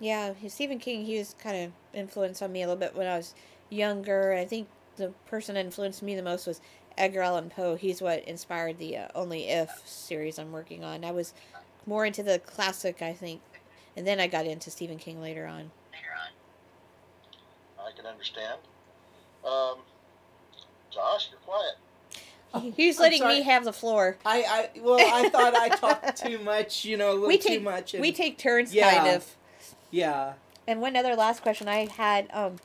Yeah, 0.00 0.34
Stephen 0.48 0.78
King, 0.78 1.04
he 1.04 1.18
was 1.18 1.34
kind 1.38 1.64
of 1.64 1.72
influenced 1.98 2.42
on 2.42 2.52
me 2.52 2.62
a 2.62 2.66
little 2.66 2.78
bit 2.78 2.94
when 2.94 3.06
I 3.06 3.16
was 3.16 3.34
younger. 3.70 4.34
I 4.34 4.44
think 4.44 4.68
the 4.96 5.12
person 5.26 5.54
that 5.54 5.64
influenced 5.64 6.02
me 6.02 6.14
the 6.14 6.22
most 6.22 6.46
was 6.46 6.60
Edgar 6.96 7.22
Allan 7.22 7.50
Poe. 7.50 7.76
He's 7.76 8.02
what 8.02 8.24
inspired 8.24 8.78
the 8.78 8.96
uh, 8.96 9.08
Only 9.14 9.48
If 9.48 9.70
series 9.84 10.38
I'm 10.38 10.52
working 10.52 10.84
on. 10.84 11.04
I 11.04 11.12
was 11.12 11.34
more 11.86 12.04
into 12.04 12.22
the 12.22 12.38
classic, 12.40 13.00
I 13.00 13.12
think, 13.12 13.40
and 13.96 14.06
then 14.06 14.20
I 14.20 14.26
got 14.26 14.46
into 14.46 14.70
Stephen 14.70 14.98
King 14.98 15.20
later 15.20 15.46
on. 15.46 15.70
later 15.92 16.14
on. 17.78 17.86
I 17.86 17.96
can 17.96 18.06
understand. 18.06 18.58
Um, 19.44 19.78
Josh, 20.90 21.28
you're 21.30 21.40
quiet. 21.40 21.76
He- 22.60 22.70
He's 22.76 22.98
letting 22.98 23.26
me 23.26 23.42
have 23.42 23.64
the 23.64 23.72
floor. 23.72 24.16
I, 24.24 24.70
I 24.74 24.80
well, 24.80 24.98
I 25.00 25.28
thought 25.28 25.54
I 25.54 25.68
talked 25.68 26.16
too 26.24 26.38
much, 26.38 26.84
you 26.84 26.96
know, 26.96 27.10
a 27.10 27.14
little 27.14 27.28
We 27.28 27.38
too 27.38 27.48
take 27.48 27.62
much. 27.62 27.94
And, 27.94 28.00
we 28.00 28.12
take 28.12 28.38
turns, 28.38 28.74
Yeah. 28.74 28.94
kind 28.94 29.16
of. 29.16 29.36
yeah. 29.90 30.34
And 30.66 30.80
one 30.80 30.96
other 30.96 31.14
last 31.16 31.42
question 31.42 31.66
I 31.68 31.86
had, 31.86 32.28
um, 32.32 32.56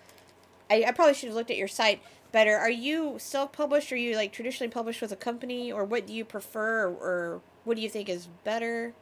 I, 0.70 0.84
I 0.88 0.92
probably 0.92 1.14
should 1.14 1.28
have 1.28 1.36
looked 1.36 1.52
at 1.52 1.58
your 1.58 1.68
site 1.70 2.02
better. 2.32 2.58
Are 2.58 2.70
you 2.70 3.16
self-published? 3.18 3.92
Or 3.92 3.96
are 3.96 3.98
you 3.98 4.16
like 4.16 4.32
traditionally 4.34 4.72
published 4.72 5.02
with 5.02 5.12
a 5.12 5.16
company, 5.16 5.72
or 5.72 5.86
what 5.86 6.08
do 6.08 6.14
you 6.14 6.26
prefer, 6.26 6.88
or, 6.88 6.92
or 6.92 7.42
what 7.64 7.76
do 7.76 7.82
you 7.82 7.90
think 7.90 8.10
is 8.10 8.28
better? 8.44 8.94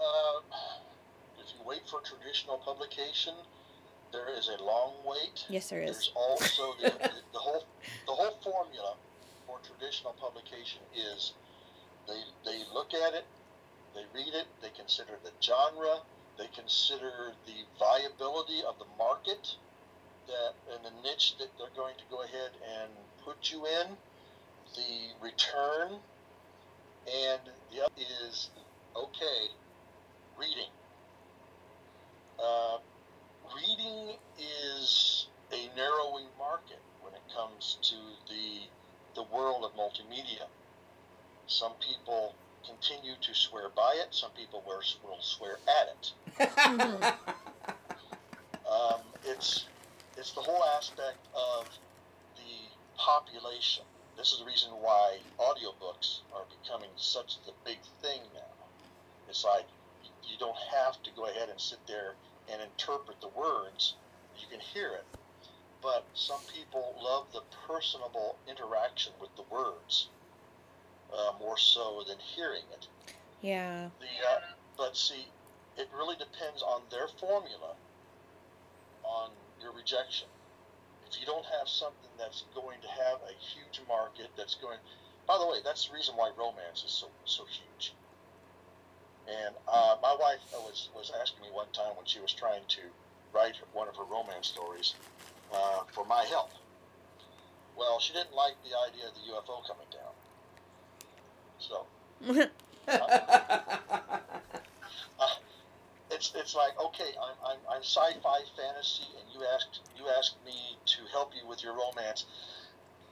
Um, 0.00 0.42
if 1.38 1.46
you 1.58 1.66
wait 1.66 1.80
for 1.90 2.00
traditional 2.00 2.58
publication, 2.58 3.34
there 4.12 4.28
is 4.36 4.48
a 4.48 4.62
long 4.62 4.94
wait. 5.04 5.44
Yes, 5.48 5.70
there 5.70 5.82
is. 5.82 5.90
There's 5.90 6.12
also 6.16 6.74
the, 6.82 6.90
the, 7.32 7.38
whole 7.38 7.64
the 8.06 8.12
whole 8.12 8.38
formula 8.42 8.96
for 9.46 9.58
traditional 9.64 10.12
publication 10.14 10.80
is 10.94 11.32
they 12.06 12.20
they 12.44 12.58
look 12.72 12.94
at 12.94 13.14
it, 13.14 13.24
they 13.94 14.04
read 14.14 14.34
it, 14.34 14.46
they 14.62 14.70
consider 14.76 15.12
the 15.24 15.30
genre, 15.42 16.00
they 16.38 16.48
consider 16.54 17.32
the 17.46 17.64
viability 17.78 18.62
of 18.66 18.78
the 18.78 18.86
market 18.96 19.56
that 20.28 20.54
and 20.72 20.84
the 20.84 21.08
niche 21.08 21.34
that 21.38 21.48
they're 21.58 21.74
going 21.76 21.94
to 21.96 22.04
go 22.10 22.22
ahead 22.22 22.50
and 22.62 22.90
put 23.24 23.50
you 23.50 23.66
in, 23.66 23.96
the 24.74 25.24
return, 25.24 26.00
And 27.06 27.40
the 27.72 27.84
other 27.84 28.04
is 28.28 28.50
okay, 28.94 29.48
reading. 30.38 30.70
Uh, 32.38 32.78
reading 33.56 34.16
is 34.38 35.26
a 35.52 35.68
narrowing 35.76 36.26
market 36.38 36.80
when 37.02 37.14
it 37.14 37.22
comes 37.34 37.78
to 37.82 37.96
the 38.32 38.68
the 39.14 39.22
world 39.34 39.64
of 39.64 39.72
multimedia. 39.74 40.46
Some 41.46 41.72
people 41.80 42.34
continue 42.66 43.14
to 43.20 43.34
swear 43.34 43.70
by 43.74 43.94
it. 43.96 44.08
Some 44.14 44.30
people 44.32 44.62
will 44.66 44.82
will 45.02 45.20
swear 45.20 45.58
at 45.80 45.88
it. 45.94 47.14
Um, 48.68 49.00
it's 49.24 49.64
it's 50.16 50.32
the 50.32 50.40
whole 50.40 50.62
aspect 50.76 51.24
of 51.32 51.66
the 52.36 52.68
population. 53.00 53.84
This 54.16 54.32
is 54.32 54.40
the 54.40 54.44
reason 54.44 54.70
why 54.82 55.18
audiobooks 55.40 56.20
are 56.36 56.44
becoming 56.52 56.90
such 56.96 57.38
the 57.46 57.52
big 57.64 57.78
thing 58.02 58.20
now. 58.34 58.54
It's 59.28 59.44
like 59.44 59.64
you, 60.02 60.10
you 60.22 60.38
don't 60.38 60.58
have 60.74 61.02
to 61.04 61.10
go 61.16 61.26
ahead 61.26 61.48
and 61.48 61.60
sit 61.60 61.78
there 61.86 62.14
and 62.50 62.62
interpret 62.62 63.20
the 63.20 63.28
words. 63.28 63.94
You 64.38 64.46
can 64.50 64.60
hear 64.60 64.88
it. 64.94 65.04
But 65.82 66.04
some 66.14 66.40
people 66.52 66.94
love 67.02 67.26
the 67.32 67.42
personable 67.66 68.36
interaction 68.48 69.12
with 69.20 69.34
the 69.36 69.44
words 69.50 70.08
uh, 71.12 71.32
more 71.38 71.58
so 71.58 72.02
than 72.06 72.18
hearing 72.18 72.64
it. 72.72 72.88
Yeah. 73.40 73.90
The 74.00 74.06
uh, 74.06 74.40
but 74.76 74.96
see, 74.96 75.26
it 75.76 75.88
really 75.96 76.16
depends 76.16 76.62
on 76.62 76.82
their 76.90 77.08
formula 77.20 77.74
on 79.04 79.30
your 79.62 79.72
rejection. 79.72 80.28
If 81.08 81.20
you 81.20 81.26
don't 81.26 81.46
have 81.58 81.68
something 81.68 82.10
that's 82.18 82.44
going 82.54 82.80
to 82.82 82.88
have 82.88 83.18
a 83.24 83.32
huge 83.38 83.80
market, 83.88 84.28
that's 84.36 84.54
going. 84.56 84.78
By 85.26 85.38
the 85.38 85.46
way, 85.46 85.58
that's 85.64 85.88
the 85.88 85.94
reason 85.94 86.16
why 86.16 86.30
romance 86.36 86.84
is 86.84 86.92
so 86.92 87.08
so 87.24 87.44
huge. 87.44 87.94
And 89.28 89.54
uh, 89.70 89.96
my 90.02 90.16
wife 90.18 90.40
was 90.52 90.88
was 90.94 91.12
asking 91.20 91.42
me 91.42 91.48
one 91.52 91.66
time 91.72 91.94
when 91.96 92.06
she 92.06 92.20
was 92.20 92.32
trying 92.32 92.62
to 92.68 92.80
write 93.34 93.56
one 93.72 93.88
of 93.88 93.96
her 93.96 94.04
romance 94.04 94.46
stories 94.46 94.94
uh, 95.52 95.82
for 95.92 96.06
my 96.06 96.24
help. 96.24 96.50
Well, 97.76 98.00
she 98.00 98.12
didn't 98.14 98.34
like 98.34 98.54
the 98.64 98.70
idea 98.88 99.08
of 99.08 99.14
the 99.14 99.20
UFO 99.32 99.66
coming 99.66 99.86
down. 99.92 100.14
So 101.58 101.86
it's 106.10 106.32
it's 106.34 106.54
like 106.54 106.80
okay, 106.86 107.10
I'm, 107.20 107.36
I'm, 107.52 107.58
I'm 107.70 107.82
sci-fi 107.82 108.40
fantasy, 108.56 109.08
and 109.20 109.28
you 109.34 109.46
asked 109.54 109.80
you 109.98 110.08
asked 110.18 110.36
me 110.46 110.78
to 110.86 111.00
help 111.12 111.32
you 111.34 111.46
with 111.46 111.62
your 111.62 111.74
romance. 111.74 112.24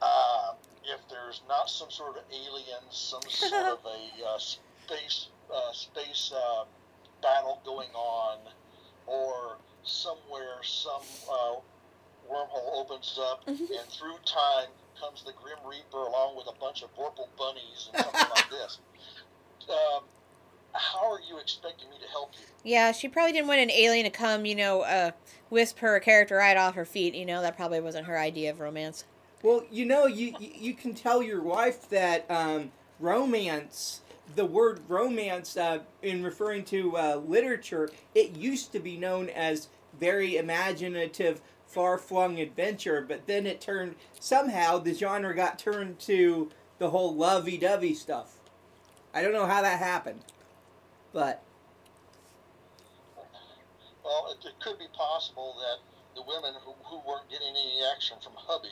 Uh, 0.01 0.53
if 0.83 0.99
there's 1.09 1.41
not 1.47 1.69
some 1.69 1.91
sort 1.91 2.17
of 2.17 2.23
alien, 2.31 2.81
some 2.89 3.21
sort 3.27 3.53
of 3.53 3.79
a 3.85 4.25
uh, 4.25 4.37
space 4.85 5.27
uh, 5.53 5.71
space 5.73 6.31
uh, 6.35 6.65
battle 7.21 7.61
going 7.65 7.89
on, 7.93 8.39
or 9.05 9.57
somewhere 9.83 10.61
some 10.63 11.01
uh, 11.31 11.55
wormhole 12.29 12.75
opens 12.75 13.19
up, 13.21 13.43
and 13.47 13.57
through 13.89 14.17
time 14.25 14.69
comes 14.99 15.23
the 15.23 15.33
Grim 15.33 15.59
Reaper 15.67 15.97
along 15.97 16.37
with 16.37 16.47
a 16.47 16.59
bunch 16.59 16.83
of 16.83 16.93
Vorpal 16.95 17.27
bunnies 17.37 17.89
and 17.93 18.03
something 18.03 18.29
like 18.35 18.49
this. 18.49 18.79
Um, 19.69 20.03
how 20.73 21.11
are 21.11 21.19
you 21.27 21.39
expecting 21.39 21.89
me 21.89 21.97
to 21.99 22.07
help 22.09 22.31
you? 22.33 22.45
Yeah, 22.63 22.91
she 22.91 23.07
probably 23.07 23.31
didn't 23.31 23.47
want 23.47 23.59
an 23.59 23.71
alien 23.71 24.05
to 24.05 24.09
come, 24.09 24.45
you 24.45 24.55
know, 24.55 24.81
uh, 24.81 25.11
wisp 25.49 25.79
her 25.79 25.99
character 25.99 26.35
right 26.37 26.57
off 26.57 26.75
her 26.75 26.85
feet. 26.85 27.15
You 27.15 27.25
know, 27.25 27.41
that 27.41 27.55
probably 27.55 27.79
wasn't 27.79 28.07
her 28.07 28.17
idea 28.17 28.51
of 28.51 28.59
romance. 28.59 29.05
Well, 29.43 29.63
you 29.71 29.85
know, 29.85 30.07
you 30.07 30.35
you 30.39 30.51
you 30.55 30.73
can 30.73 30.93
tell 30.93 31.21
your 31.21 31.41
wife 31.41 31.89
that 31.89 32.25
um, 32.29 32.71
romance, 32.99 34.01
the 34.35 34.45
word 34.45 34.81
romance, 34.87 35.57
uh, 35.57 35.79
in 36.01 36.23
referring 36.23 36.63
to 36.65 36.97
uh, 36.97 37.21
literature, 37.25 37.89
it 38.13 38.35
used 38.35 38.71
to 38.73 38.79
be 38.79 38.97
known 38.97 39.29
as 39.29 39.69
very 39.99 40.37
imaginative, 40.37 41.41
far-flung 41.65 42.39
adventure, 42.39 43.05
but 43.07 43.27
then 43.27 43.45
it 43.45 43.61
turned 43.61 43.95
somehow 44.19 44.77
the 44.77 44.93
genre 44.93 45.35
got 45.35 45.59
turned 45.59 45.99
to 45.99 46.49
the 46.79 46.89
whole 46.89 47.15
lovey-dovey 47.15 47.93
stuff. 47.93 48.35
I 49.13 49.21
don't 49.21 49.33
know 49.33 49.45
how 49.45 49.61
that 49.61 49.79
happened, 49.79 50.21
but 51.13 51.41
Well, 54.03 54.31
it, 54.31 54.45
it 54.47 54.53
could 54.61 54.77
be 54.79 54.87
possible 54.93 55.55
that 55.59 56.15
the 56.15 56.21
women 56.27 56.53
who, 56.63 56.73
who 56.83 57.01
weren't 57.07 57.29
getting 57.29 57.49
any 57.49 57.81
action 57.95 58.17
from 58.23 58.33
hubby 58.35 58.69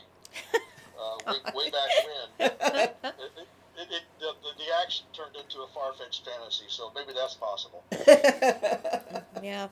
uh, 1.00 1.32
way, 1.32 1.40
way 1.54 1.72
back 1.72 1.90
when, 2.06 2.52
it, 2.52 2.98
it, 3.38 3.48
it, 3.78 3.88
it, 3.92 4.02
the, 4.20 4.32
the, 4.42 4.64
the 4.64 4.70
action 4.84 5.06
turned 5.14 5.36
into 5.36 5.60
a 5.62 5.68
far-fetched 5.74 6.26
fantasy. 6.26 6.66
So 6.68 6.92
maybe 6.96 7.14
that's 7.14 7.36
possible. 7.36 7.84
Yeah. 9.44 9.68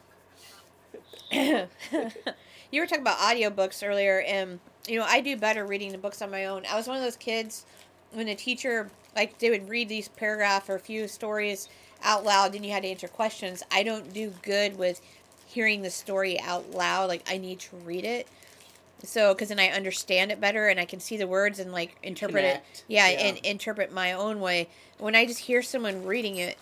you 1.31 2.81
were 2.81 2.85
talking 2.85 3.01
about 3.01 3.17
audiobooks 3.17 3.87
earlier, 3.87 4.21
and 4.21 4.59
you 4.87 4.99
know 4.99 5.05
I 5.07 5.21
do 5.21 5.35
better 5.35 5.65
reading 5.65 5.91
the 5.91 5.97
books 5.97 6.21
on 6.21 6.29
my 6.29 6.45
own. 6.45 6.63
I 6.69 6.75
was 6.75 6.87
one 6.87 6.97
of 6.97 7.03
those 7.03 7.15
kids 7.15 7.65
when 8.11 8.27
the 8.27 8.35
teacher 8.35 8.91
like 9.15 9.39
they 9.39 9.49
would 9.49 9.69
read 9.69 9.89
these 9.89 10.09
paragraph 10.09 10.69
or 10.69 10.75
a 10.75 10.79
few 10.79 11.07
stories 11.07 11.69
out 12.03 12.23
loud, 12.23 12.53
and 12.55 12.65
you 12.65 12.71
had 12.71 12.83
to 12.83 12.89
answer 12.89 13.07
questions. 13.07 13.63
I 13.71 13.83
don't 13.83 14.13
do 14.13 14.33
good 14.43 14.77
with 14.77 15.01
hearing 15.47 15.81
the 15.81 15.89
story 15.89 16.39
out 16.39 16.71
loud. 16.71 17.07
Like 17.09 17.23
I 17.27 17.37
need 17.37 17.59
to 17.61 17.75
read 17.77 18.05
it. 18.05 18.27
So, 19.03 19.33
because 19.33 19.49
then 19.49 19.59
I 19.59 19.67
understand 19.67 20.31
it 20.31 20.39
better 20.39 20.67
and 20.67 20.79
I 20.79 20.85
can 20.85 20.99
see 20.99 21.17
the 21.17 21.27
words 21.27 21.59
and 21.59 21.71
like 21.71 21.97
interpret 22.03 22.43
Connect. 22.43 22.77
it. 22.79 22.83
Yeah, 22.87 23.09
Yeah. 23.09 23.19
and 23.19 23.37
interpret 23.39 23.91
my 23.91 24.13
own 24.13 24.39
way. 24.39 24.69
When 24.97 25.15
I 25.15 25.25
just 25.25 25.39
hear 25.39 25.61
someone 25.61 26.05
reading 26.05 26.37
it, 26.37 26.57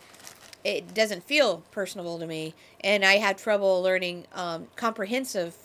it 0.63 0.93
doesn't 0.93 1.23
feel 1.23 1.63
personable 1.71 2.19
to 2.19 2.27
me 2.27 2.53
and 2.81 3.03
i 3.03 3.17
have 3.17 3.37
trouble 3.37 3.81
learning 3.81 4.25
um, 4.33 4.67
comprehensive 4.75 5.55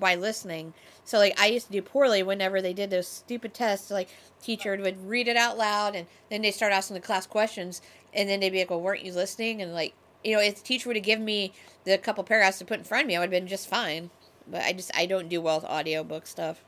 by 0.00 0.14
listening 0.14 0.72
so 1.04 1.18
like 1.18 1.38
i 1.40 1.46
used 1.46 1.66
to 1.66 1.72
do 1.72 1.82
poorly 1.82 2.22
whenever 2.22 2.60
they 2.60 2.72
did 2.72 2.90
those 2.90 3.06
stupid 3.06 3.54
tests 3.54 3.90
like 3.90 4.08
teacher 4.42 4.76
would 4.76 5.06
read 5.08 5.28
it 5.28 5.36
out 5.36 5.56
loud 5.56 5.94
and 5.94 6.06
then 6.28 6.42
they 6.42 6.50
start 6.50 6.72
asking 6.72 6.94
the 6.94 7.00
class 7.00 7.26
questions 7.26 7.80
and 8.12 8.28
then 8.28 8.40
they'd 8.40 8.50
be 8.50 8.58
like 8.58 8.70
well 8.70 8.80
weren't 8.80 9.04
you 9.04 9.12
listening 9.12 9.62
and 9.62 9.72
like 9.72 9.94
you 10.24 10.34
know 10.34 10.42
if 10.42 10.56
the 10.56 10.62
teacher 10.62 10.88
would 10.88 10.96
have 10.96 11.04
given 11.04 11.24
me 11.24 11.52
the 11.84 11.96
couple 11.96 12.24
paragraphs 12.24 12.58
to 12.58 12.64
put 12.64 12.78
in 12.78 12.84
front 12.84 13.02
of 13.04 13.08
me 13.08 13.14
i 13.14 13.20
would 13.20 13.24
have 13.24 13.30
been 13.30 13.46
just 13.46 13.68
fine 13.68 14.10
but 14.50 14.62
i 14.62 14.72
just 14.72 14.90
i 14.96 15.06
don't 15.06 15.28
do 15.28 15.40
well 15.40 15.56
with 15.60 15.64
audiobook 15.70 16.26
stuff 16.26 16.64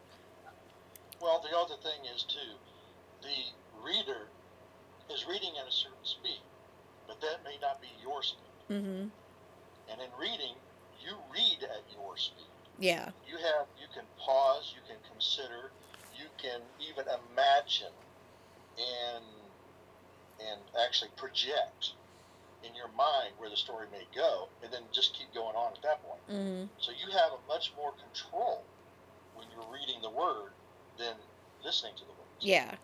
Well, 1.20 1.40
the 1.40 1.56
other 1.56 1.78
thing 1.82 2.02
is 2.14 2.24
too, 2.24 2.52
the 3.22 3.36
reader 3.84 4.26
is 5.12 5.24
reading 5.28 5.52
at 5.60 5.68
a 5.68 5.72
certain 5.72 6.02
speed, 6.04 6.40
but 7.06 7.20
that 7.20 7.44
may 7.44 7.56
not 7.60 7.80
be 7.80 7.88
your 8.02 8.22
speed. 8.22 8.50
mm-hmm 8.70 9.06
And 9.90 10.00
in 10.00 10.10
reading, 10.18 10.54
you 11.04 11.14
read 11.32 11.62
at 11.62 11.84
your 11.94 12.16
speed. 12.16 12.50
yeah 12.78 13.10
You 13.28 13.36
have 13.36 13.66
you 13.78 13.86
can 13.94 14.04
pause, 14.18 14.74
you 14.74 14.82
can 14.88 14.98
consider, 15.12 15.70
you 16.18 16.26
can 16.42 16.60
even 16.80 17.04
imagine 17.06 17.94
and 18.78 19.24
and 20.50 20.60
actually 20.84 21.10
project 21.16 21.92
in 22.64 22.74
your 22.74 22.88
mind 22.96 23.34
where 23.38 23.50
the 23.50 23.56
story 23.56 23.86
may 23.92 24.06
go, 24.14 24.48
and 24.62 24.72
then 24.72 24.82
just 24.92 25.14
keep 25.14 25.32
going 25.34 25.56
on 25.56 25.72
at 25.74 25.82
that 25.82 26.02
point. 26.02 26.20
mm-hmm 26.30 26.64
So 26.78 26.92
you 26.92 27.10
have 27.12 27.32
a 27.32 27.40
much 27.48 27.72
more 27.76 27.92
control 27.92 28.62
when 29.34 29.46
you're 29.50 29.66
reading 29.72 30.00
the 30.02 30.10
word 30.10 30.52
than 30.98 31.14
listening 31.64 31.92
to 31.96 32.02
the 32.04 32.10
words. 32.10 32.40
yeah 32.40 32.74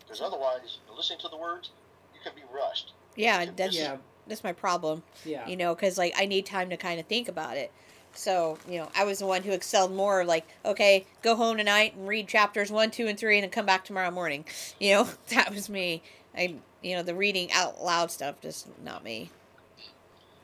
Because 0.00 0.20
otherwise, 0.20 0.78
listening 0.96 1.18
to 1.20 1.28
the 1.28 1.36
words, 1.36 1.70
you 2.14 2.20
can 2.22 2.32
be 2.34 2.42
rushed. 2.54 2.92
yeah 3.16 3.42
Yeah. 3.42 3.50
that's 3.56 3.76
yeah, 3.76 3.96
that's 4.26 4.44
my 4.44 4.52
problem 4.52 5.02
yeah. 5.24 5.46
you 5.48 5.56
know 5.56 5.74
because 5.74 5.98
like 5.98 6.14
i 6.16 6.26
need 6.26 6.46
time 6.46 6.70
to 6.70 6.76
kind 6.76 7.00
of 7.00 7.06
think 7.06 7.28
about 7.28 7.56
it 7.56 7.72
so 8.14 8.56
you 8.68 8.78
know 8.78 8.88
i 8.94 9.04
was 9.04 9.18
the 9.18 9.26
one 9.26 9.42
who 9.42 9.50
excelled 9.52 9.92
more 9.92 10.24
like 10.24 10.46
okay 10.64 11.04
go 11.22 11.34
home 11.34 11.56
tonight 11.56 11.94
and 11.96 12.06
read 12.06 12.28
chapters 12.28 12.70
one 12.70 12.90
two 12.90 13.06
and 13.08 13.18
three 13.18 13.36
and 13.36 13.42
then 13.42 13.50
come 13.50 13.66
back 13.66 13.84
tomorrow 13.84 14.10
morning 14.10 14.44
you 14.78 14.92
know 14.94 15.08
that 15.30 15.50
was 15.52 15.68
me 15.68 16.02
i 16.36 16.54
you 16.82 16.94
know 16.96 17.02
the 17.02 17.14
reading 17.14 17.50
out 17.52 17.80
loud 17.82 18.10
stuff 18.10 18.40
just 18.40 18.66
not 18.82 19.02
me 19.04 19.30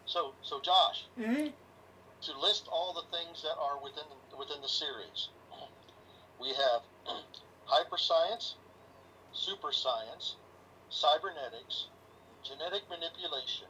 So, 0.06 0.32
so 0.42 0.58
Josh, 0.60 1.04
Mhm. 1.18 1.52
to 2.22 2.38
list 2.40 2.66
all 2.72 2.94
the 2.94 3.04
things 3.14 3.42
that 3.42 3.56
are 3.58 3.76
within 3.76 4.04
the, 4.30 4.36
within 4.38 4.62
the 4.62 4.68
series, 4.68 5.28
we 6.40 6.48
have 6.54 6.82
hyperscience, 7.68 8.54
super 9.34 9.70
science, 9.70 10.36
cybernetics, 10.88 11.88
genetic 12.42 12.88
manipulation, 12.88 13.68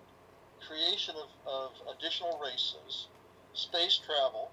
creation 0.66 1.16
of, 1.16 1.28
of 1.44 1.72
additional 1.96 2.38
races, 2.38 3.08
space 3.54 3.98
travel, 3.98 4.52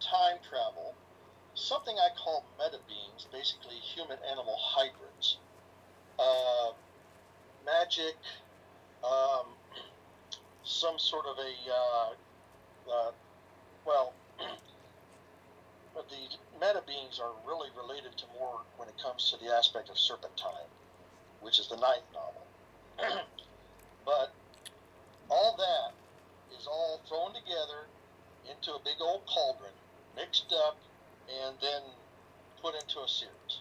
time 0.00 0.38
travel, 0.48 0.94
something 1.54 1.96
I 1.96 2.08
call 2.18 2.44
meta 2.58 2.80
beings, 2.88 3.26
basically 3.32 3.76
human 3.76 4.18
animal 4.28 4.56
hybrids, 4.58 5.38
uh, 6.18 6.72
magic, 7.64 8.16
um, 9.04 9.46
some 10.64 10.98
sort 10.98 11.26
of 11.26 11.36
a, 11.38 11.52
uh, 11.72 12.10
uh, 12.92 13.10
well, 13.86 14.12
the 15.94 16.36
meta 16.60 16.82
beings 16.86 17.20
are 17.22 17.32
really 17.46 17.68
related 17.76 18.16
to 18.18 18.24
more 18.38 18.60
when 18.76 18.88
it 18.88 18.94
comes 19.02 19.30
to 19.30 19.44
the 19.44 19.52
aspect 19.54 19.88
of 19.90 19.98
serpentine. 19.98 20.68
which 21.40 21.58
is 21.58 21.68
the 21.68 21.76
ninth 21.76 22.04
novel. 22.12 22.44
but 24.04 24.32
all 25.30 25.56
that 25.56 25.94
is 26.58 26.66
all 26.66 27.00
thrown 27.08 27.32
together 27.34 27.86
into 28.50 28.72
a 28.74 28.78
big 28.84 29.00
old 29.00 29.22
cauldron, 29.26 29.72
mixed 30.16 30.52
up, 30.66 30.76
and 31.42 31.56
then 31.60 31.82
put 32.62 32.74
into 32.74 33.00
a 33.00 33.08
series. 33.08 33.60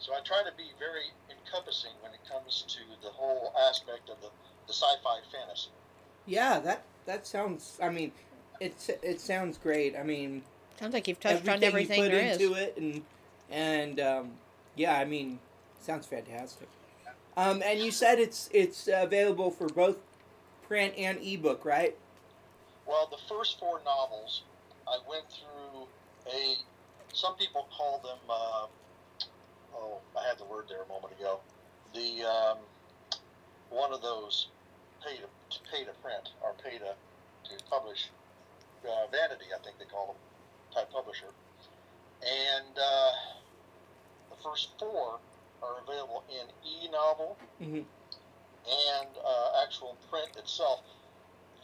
So 0.00 0.14
I 0.14 0.20
try 0.24 0.42
to 0.48 0.56
be 0.56 0.70
very 0.78 1.12
encompassing 1.30 1.92
when 2.02 2.12
it 2.12 2.20
comes 2.28 2.64
to 2.68 2.78
the 3.06 3.12
whole 3.12 3.52
aspect 3.68 4.08
of 4.08 4.20
the, 4.22 4.28
the 4.66 4.72
sci-fi 4.72 5.20
fantasy. 5.30 5.68
Yeah, 6.26 6.58
that 6.60 6.82
that 7.06 7.26
sounds. 7.26 7.78
I 7.82 7.90
mean, 7.90 8.12
it's 8.60 8.88
it 8.88 9.20
sounds 9.20 9.58
great. 9.58 9.94
I 9.96 10.02
mean, 10.02 10.42
Sounds 10.78 10.94
like 10.94 11.06
you've 11.06 11.20
touched 11.20 11.46
on 11.46 11.62
everything 11.62 11.68
everything 11.68 11.98
you 11.98 12.08
put 12.08 12.12
there 12.12 12.26
is. 12.26 12.40
into 12.40 12.54
it, 12.54 12.76
and 12.78 13.02
and 13.50 14.00
um, 14.00 14.30
yeah, 14.74 14.96
I 14.98 15.04
mean, 15.04 15.38
sounds 15.82 16.06
fantastic. 16.06 16.68
Um, 17.36 17.62
and 17.62 17.78
you 17.78 17.90
said 17.90 18.18
it's 18.18 18.48
it's 18.52 18.88
available 18.92 19.50
for 19.50 19.66
both 19.68 19.98
print 20.66 20.94
and 20.96 21.18
ebook, 21.22 21.64
right? 21.64 21.94
Well, 22.86 23.06
the 23.10 23.18
first 23.28 23.60
four 23.60 23.80
novels, 23.84 24.42
I 24.88 24.98
went 25.08 25.24
through 25.30 25.86
a. 26.32 26.56
Some 27.12 27.36
people 27.36 27.68
call 27.76 28.00
them. 28.02 28.18
Uh, 28.28 28.66
oh, 29.74 29.98
I 30.18 30.26
had 30.28 30.38
the 30.38 30.44
word 30.44 30.66
there 30.68 30.82
a 30.82 30.88
moment 30.88 31.12
ago. 31.18 31.40
The 31.94 32.24
um, 32.24 32.58
one 33.70 33.92
of 33.92 34.02
those 34.02 34.48
pay 35.04 35.16
to, 35.16 35.22
to 35.22 35.58
pay 35.70 35.84
to 35.84 35.92
print 36.02 36.30
or 36.42 36.52
pay 36.62 36.78
to 36.78 36.94
to 36.94 37.64
publish. 37.70 38.08
Uh, 38.82 39.06
vanity, 39.12 39.44
I 39.54 39.62
think 39.62 39.78
they 39.78 39.84
call 39.84 40.06
them, 40.06 40.16
type 40.74 40.90
publisher. 40.90 41.28
And 42.24 42.72
uh, 42.78 43.12
the 44.30 44.36
first 44.42 44.70
four 44.78 45.18
are 45.62 45.76
available 45.86 46.24
in 46.30 46.46
e-novel 46.64 47.36
Mhm. 47.60 47.84
and 47.84 49.08
uh, 49.22 49.62
actual 49.62 49.98
print 50.08 50.34
itself 50.36 50.80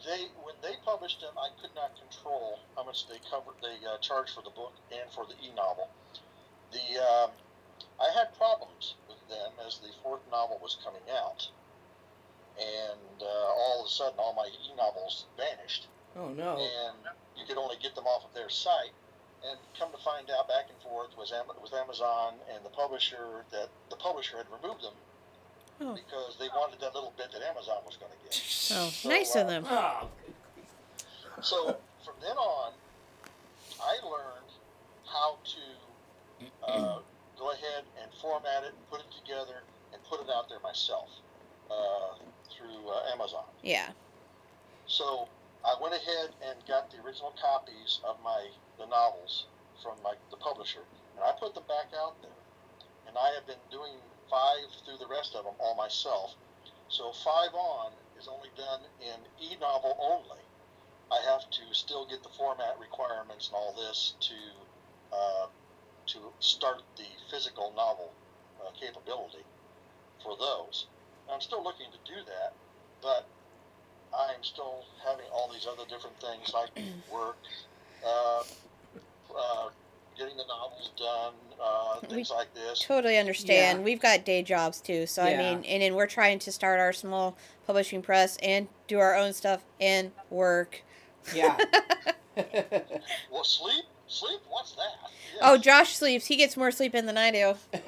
they 0.05 0.27
when 0.43 0.55
they 0.61 0.75
published 0.85 1.21
them, 1.21 1.33
I 1.37 1.49
could 1.61 1.73
not 1.75 1.91
control 1.99 2.59
how 2.75 2.83
much 2.83 3.07
they 3.07 3.17
covered. 3.29 3.55
They 3.61 3.81
uh, 3.85 3.97
charged 3.97 4.33
for 4.35 4.43
the 4.43 4.51
book 4.51 4.73
and 4.91 5.09
for 5.11 5.25
the 5.25 5.33
e-novel. 5.43 5.89
The 6.71 7.01
um, 7.01 7.31
I 7.99 8.09
had 8.17 8.35
problems 8.37 8.95
with 9.09 9.17
them 9.29 9.51
as 9.65 9.79
the 9.79 9.89
fourth 10.03 10.21
novel 10.31 10.59
was 10.61 10.77
coming 10.83 11.01
out, 11.11 11.47
and 12.59 13.21
uh, 13.21 13.25
all 13.25 13.81
of 13.81 13.87
a 13.87 13.89
sudden, 13.89 14.13
all 14.19 14.33
my 14.33 14.47
e-novels 14.47 15.25
vanished, 15.37 15.87
Oh 16.15 16.29
no. 16.29 16.57
and 16.57 16.97
you 17.35 17.45
could 17.47 17.57
only 17.57 17.75
get 17.81 17.95
them 17.95 18.05
off 18.05 18.23
of 18.25 18.33
their 18.33 18.49
site. 18.49 18.93
And 19.47 19.57
come 19.77 19.91
to 19.91 19.97
find 20.03 20.29
out, 20.31 20.47
back 20.47 20.65
and 20.67 20.77
forth 20.81 21.15
was 21.15 21.31
Am- 21.31 21.45
with 21.61 21.71
Amazon 21.71 22.33
and 22.53 22.65
the 22.65 22.69
publisher 22.69 23.45
that 23.51 23.69
the 23.91 23.95
publisher 23.95 24.37
had 24.37 24.47
removed 24.49 24.81
them 24.83 24.93
Oh. 25.79 25.93
because 25.93 26.35
they 26.39 26.47
wanted 26.49 26.79
that 26.81 26.95
little 26.95 27.13
bit 27.17 27.31
that 27.31 27.43
Amazon 27.43 27.77
was 27.85 27.97
going 27.97 28.11
to 28.11 28.17
get. 28.23 28.33
Oh, 28.33 28.89
So, 28.89 29.07
nice 29.09 29.35
uh, 29.35 29.41
of 29.41 29.47
them. 29.47 29.63
Oh, 29.69 30.07
So 31.43 31.77
from 32.03 32.15
then 32.19 32.35
on, 32.35 32.73
I 33.79 33.97
learned 34.03 34.49
how 35.05 35.37
to 35.45 36.67
uh, 36.67 36.99
go 37.37 37.51
ahead 37.51 37.83
and 38.01 38.11
format 38.21 38.63
it, 38.63 38.73
put 38.89 38.99
it 38.99 39.11
together, 39.11 39.63
and 39.93 40.03
put 40.03 40.21
it 40.21 40.27
out 40.33 40.49
there 40.49 40.59
myself 40.59 41.09
uh, 41.69 42.17
through 42.51 42.89
uh, 42.89 43.13
Amazon. 43.13 43.45
Yeah. 43.63 43.89
So 44.87 45.27
I 45.65 45.75
went 45.81 45.93
ahead 45.95 46.31
and 46.47 46.57
got 46.67 46.91
the 46.91 46.97
original 47.03 47.33
copies 47.39 47.99
of 48.07 48.17
my 48.23 48.47
the 48.77 48.85
novels 48.85 49.47
from 49.81 49.97
my, 50.03 50.13
the 50.31 50.37
publisher, 50.37 50.85
and 51.15 51.23
I 51.23 51.31
put 51.39 51.53
them 51.53 51.63
back 51.67 51.91
out 51.97 52.21
there. 52.21 52.31
And 53.07 53.17
I 53.17 53.33
have 53.35 53.47
been 53.47 53.61
doing 53.71 53.93
five 54.29 54.69
through 54.85 54.97
the 54.97 55.07
rest 55.07 55.35
of 55.35 55.45
them 55.45 55.53
all 55.59 55.75
myself. 55.75 56.35
So 56.89 57.11
five 57.11 57.53
on 57.53 57.91
is 58.19 58.27
only 58.27 58.49
done 58.55 58.81
in 59.01 59.19
e-novel 59.41 59.97
only. 59.99 60.43
I 61.11 61.19
have 61.31 61.49
to 61.49 61.63
still 61.71 62.05
get 62.05 62.23
the 62.23 62.29
format 62.29 62.77
requirements 62.79 63.47
and 63.47 63.55
all 63.55 63.73
this 63.73 64.15
to 64.19 64.35
uh, 65.15 65.47
to 66.07 66.19
start 66.39 66.81
the 66.97 67.05
physical 67.29 67.73
novel 67.75 68.11
uh, 68.61 68.71
capability 68.79 69.43
for 70.23 70.35
those. 70.37 70.87
I'm 71.31 71.41
still 71.41 71.63
looking 71.63 71.87
to 71.91 72.11
do 72.11 72.19
that, 72.25 72.53
but 73.01 73.27
I'm 74.17 74.41
still 74.43 74.85
having 75.05 75.25
all 75.33 75.49
these 75.51 75.67
other 75.67 75.83
different 75.89 76.19
things 76.19 76.53
like 76.53 76.69
work, 77.13 77.37
uh, 78.05 78.43
uh, 79.37 79.69
getting 80.17 80.37
the 80.37 80.45
novels 80.47 80.91
done, 80.97 81.33
uh, 81.61 81.99
things 82.07 82.31
like 82.31 82.53
this. 82.53 82.79
Totally 82.79 83.17
understand. 83.17 83.79
Yeah. 83.79 83.83
We've 83.83 83.99
got 83.99 84.25
day 84.25 84.41
jobs 84.43 84.81
too, 84.81 85.05
so 85.05 85.23
I 85.23 85.35
mean, 85.37 85.63
and 85.65 85.81
then 85.81 85.95
we're 85.95 86.07
trying 86.07 86.39
to 86.39 86.51
start 86.51 86.79
our 86.79 86.93
small 86.93 87.37
publishing 87.65 88.01
press 88.01 88.37
and 88.41 88.67
do 88.87 88.99
our 88.99 89.15
own 89.15 89.33
stuff 89.33 89.63
and 89.79 90.11
work. 90.29 90.83
yeah. 91.35 91.57
Well, 93.31 93.43
sleep, 93.43 93.85
sleep. 94.07 94.39
What's 94.49 94.73
that? 94.73 95.09
Oh, 95.41 95.57
Josh 95.57 95.95
sleeps. 95.95 96.25
He 96.27 96.35
gets 96.35 96.57
more 96.57 96.71
sleep 96.71 96.95
in 96.95 97.05
than 97.05 97.17
I 97.17 97.31
do. 97.31 97.53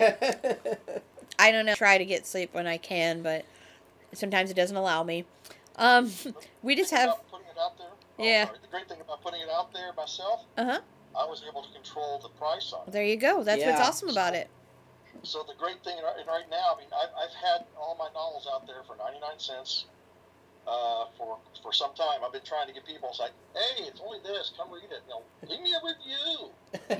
I 1.39 1.51
don't 1.51 1.65
know. 1.65 1.75
Try 1.75 1.97
to 1.97 2.05
get 2.05 2.25
sleep 2.25 2.53
when 2.53 2.67
I 2.67 2.77
can, 2.77 3.21
but 3.21 3.45
sometimes 4.13 4.51
it 4.51 4.55
doesn't 4.55 4.75
allow 4.75 5.03
me. 5.03 5.25
Um, 5.77 6.11
we 6.63 6.75
just 6.75 6.91
have. 6.91 7.09
About 7.09 7.31
putting 7.31 7.47
it 7.47 7.57
out 7.59 7.77
there. 7.77 7.87
oh, 8.19 8.23
Yeah. 8.23 8.45
sorry. 8.45 8.57
The 8.61 8.67
great 8.67 8.87
thing 8.89 8.99
about 9.01 9.23
putting 9.23 9.41
it 9.41 9.49
out 9.49 9.73
there 9.73 9.93
myself, 9.95 10.45
Uh 10.57 10.65
huh. 10.65 10.79
I 11.17 11.25
was 11.25 11.43
able 11.49 11.63
to 11.63 11.73
control 11.73 12.19
the 12.21 12.29
price 12.29 12.71
on 12.73 12.87
it. 12.87 12.91
There 12.91 13.03
you 13.03 13.17
go. 13.17 13.43
That's 13.43 13.63
what's 13.63 13.79
awesome 13.79 14.09
about 14.09 14.35
it. 14.35 14.47
So 15.23 15.43
the 15.47 15.55
great 15.55 15.83
thing 15.83 15.97
right, 16.03 16.15
right 16.27 16.49
now, 16.49 16.75
I 16.75 16.79
mean, 16.79 16.87
I've, 16.95 17.09
I've 17.17 17.33
had 17.35 17.65
all 17.77 17.95
my 17.99 18.07
novels 18.13 18.47
out 18.53 18.65
there 18.67 18.83
for 18.87 18.95
99 18.95 19.21
cents 19.37 19.85
uh, 20.69 21.05
for 21.17 21.37
for 21.63 21.73
some 21.73 21.93
time. 21.95 22.21
I've 22.25 22.31
been 22.31 22.45
trying 22.45 22.67
to 22.67 22.73
get 22.73 22.85
people. 22.85 23.09
It's 23.09 23.19
like, 23.19 23.31
hey, 23.53 23.83
it's 23.85 23.99
only 24.05 24.19
this. 24.23 24.53
Come 24.55 24.71
read 24.71 24.83
it. 24.91 25.01
You 25.07 25.15
know, 25.15 25.23
leave 25.49 25.61
me 25.61 25.73
a 25.73 25.81
review. 25.85 26.49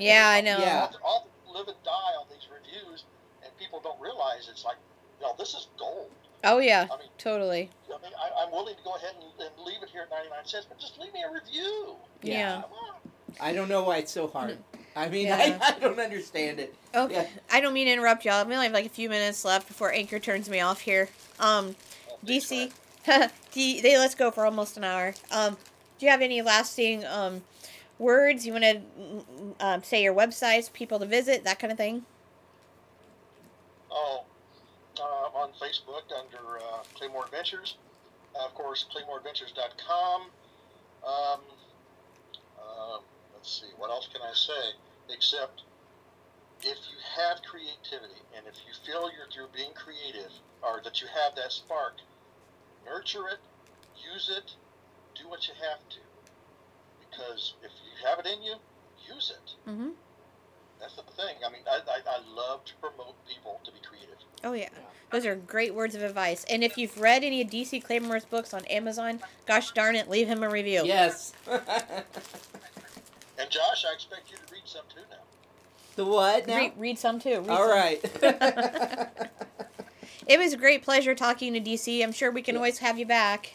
Yeah, 0.00 0.28
I 0.30 0.40
know. 0.40 0.58
Yeah. 0.58 0.88
I'll, 1.04 1.26
I'll 1.46 1.54
live 1.54 1.68
and 1.68 1.76
die 1.84 2.14
on 2.18 2.26
these 2.30 2.46
reviews, 2.52 3.04
and 3.44 3.56
people 3.58 3.80
don't 3.82 4.00
realize 4.00 4.48
it's 4.50 4.64
like, 4.64 4.76
you 5.20 5.26
know, 5.26 5.34
this 5.38 5.50
is 5.54 5.68
gold. 5.78 6.10
Oh 6.42 6.58
yeah, 6.58 6.86
I 6.90 6.96
mean, 6.96 7.08
totally. 7.18 7.70
I 7.88 8.02
mean, 8.02 8.12
I, 8.18 8.42
I'm 8.44 8.50
willing 8.50 8.74
to 8.74 8.82
go 8.82 8.94
ahead 8.94 9.12
and, 9.14 9.46
and 9.46 9.66
leave 9.66 9.82
it 9.82 9.90
here 9.90 10.02
at 10.02 10.10
99 10.10 10.38
cents, 10.46 10.66
but 10.68 10.78
just 10.80 10.98
leave 10.98 11.12
me 11.12 11.22
a 11.28 11.32
review. 11.32 11.94
Yeah. 12.22 12.62
Come. 12.62 13.10
I 13.40 13.52
don't 13.52 13.68
know 13.68 13.84
why 13.84 13.98
it's 13.98 14.10
so 14.10 14.26
hard. 14.26 14.58
I 14.96 15.08
mean, 15.08 15.26
Yeah. 15.26 15.58
I, 15.62 15.74
I 15.76 15.78
don't 15.78 16.00
understand 16.00 16.58
it. 16.60 16.74
Okay. 16.94 17.14
Yeah. 17.14 17.26
I 17.52 17.60
don't 17.60 17.74
mean 17.74 17.86
to 17.86 17.92
interrupt 17.92 18.24
y'all. 18.24 18.44
We 18.44 18.54
only 18.54 18.66
have 18.66 18.74
like 18.74 18.86
a 18.86 18.90
few 18.90 19.08
minutes 19.08 19.44
left 19.44 19.68
before 19.68 19.92
Anchor 19.92 20.18
turns 20.18 20.48
me 20.48 20.60
off 20.60 20.80
here. 20.80 21.08
Um, 21.38 21.76
Oh, 22.10 22.18
DC, 22.26 22.72
They 23.54 23.98
let's 23.98 24.14
go 24.14 24.30
for 24.30 24.44
almost 24.44 24.76
an 24.76 24.84
hour. 24.84 25.14
Um, 25.32 25.56
do 25.98 26.06
you 26.06 26.12
have 26.12 26.22
any 26.22 26.40
lasting 26.42 27.04
um 27.04 27.42
words 27.98 28.46
you 28.46 28.52
want 28.52 28.64
to 28.64 28.80
um, 29.60 29.82
say? 29.82 30.02
Your 30.02 30.14
websites, 30.14 30.72
people 30.72 30.98
to 30.98 31.06
visit, 31.06 31.44
that 31.44 31.58
kind 31.58 31.70
of 31.72 31.76
thing. 31.76 32.04
Oh, 33.90 34.24
uh, 34.98 35.38
on 35.38 35.50
Facebook 35.60 36.04
under 36.16 36.58
uh, 36.58 36.82
Claymore 36.94 37.24
Adventures. 37.24 37.76
Uh, 38.34 38.46
of 38.46 38.54
course, 38.54 38.86
ClaymoreAdventures.com. 38.94 40.22
Um, 41.02 41.40
uh, 42.58 42.98
let's 43.34 43.60
see, 43.60 43.72
what 43.76 43.90
else 43.90 44.08
can 44.12 44.22
I 44.22 44.32
say? 44.34 45.12
Except 45.12 45.62
if 46.62 46.76
you 46.76 46.98
have 47.16 47.42
creativity 47.42 48.20
and 48.36 48.46
if 48.46 48.54
you 48.66 48.72
feel 48.86 49.10
you're, 49.10 49.26
you're 49.34 49.50
being 49.54 49.72
creative 49.74 50.30
or 50.62 50.80
that 50.84 51.00
you 51.00 51.08
have 51.08 51.34
that 51.36 51.52
spark, 51.52 51.94
nurture 52.84 53.26
it, 53.28 53.38
use 54.12 54.30
it, 54.36 54.52
do 55.20 55.28
what 55.28 55.46
you 55.48 55.54
have 55.70 55.80
to. 55.90 55.98
Because 57.10 57.54
if 57.62 57.70
you 57.84 58.06
have 58.08 58.18
it 58.18 58.26
in 58.26 58.42
you, 58.42 58.54
use 59.12 59.32
it. 59.34 59.70
Mm-hmm. 59.70 59.90
That's 60.80 60.96
the 60.96 61.02
thing. 61.02 61.36
I 61.46 61.50
mean, 61.50 61.62
I, 61.70 61.80
I, 61.86 62.00
I 62.06 62.18
love 62.34 62.64
to 62.66 62.72
promote 62.80 63.14
people 63.26 63.60
to 63.64 63.70
be 63.72 63.78
creative. 63.86 64.16
Oh 64.44 64.52
yeah. 64.54 64.68
Those 65.10 65.26
are 65.26 65.34
great 65.34 65.74
words 65.74 65.94
of 65.96 66.02
advice. 66.02 66.44
And 66.48 66.62
if 66.62 66.78
you've 66.78 66.98
read 66.98 67.24
any 67.24 67.42
of 67.42 67.48
DC 67.48 67.84
Claymore's 67.84 68.24
books 68.24 68.54
on 68.54 68.64
Amazon, 68.66 69.20
gosh 69.46 69.72
darn 69.72 69.96
it, 69.96 70.08
leave 70.08 70.28
him 70.28 70.42
a 70.42 70.48
review. 70.48 70.82
yes. 70.84 71.32
And 73.38 73.48
Josh, 73.50 73.86
I 73.88 73.94
expect 73.94 74.30
you 74.30 74.36
to 74.36 74.52
read 74.52 74.62
some 74.66 74.82
too 74.94 75.00
now. 75.10 75.16
the 75.96 76.04
what 76.04 76.46
now? 76.46 76.56
Read, 76.56 76.72
read 76.76 76.98
some 76.98 77.18
too. 77.18 77.40
Read 77.40 77.48
All 77.48 77.66
some. 77.66 77.70
right. 77.70 78.02
It 80.26 80.38
was 80.38 80.52
a 80.52 80.56
great 80.56 80.82
pleasure 80.82 81.14
talking 81.14 81.52
to 81.54 81.60
DC. 81.60 82.02
I'm 82.02 82.12
sure 82.12 82.30
we 82.30 82.42
can 82.42 82.54
Yeah. 82.54 82.58
always 82.60 82.78
have 82.78 82.98
you 82.98 83.06
back. 83.06 83.54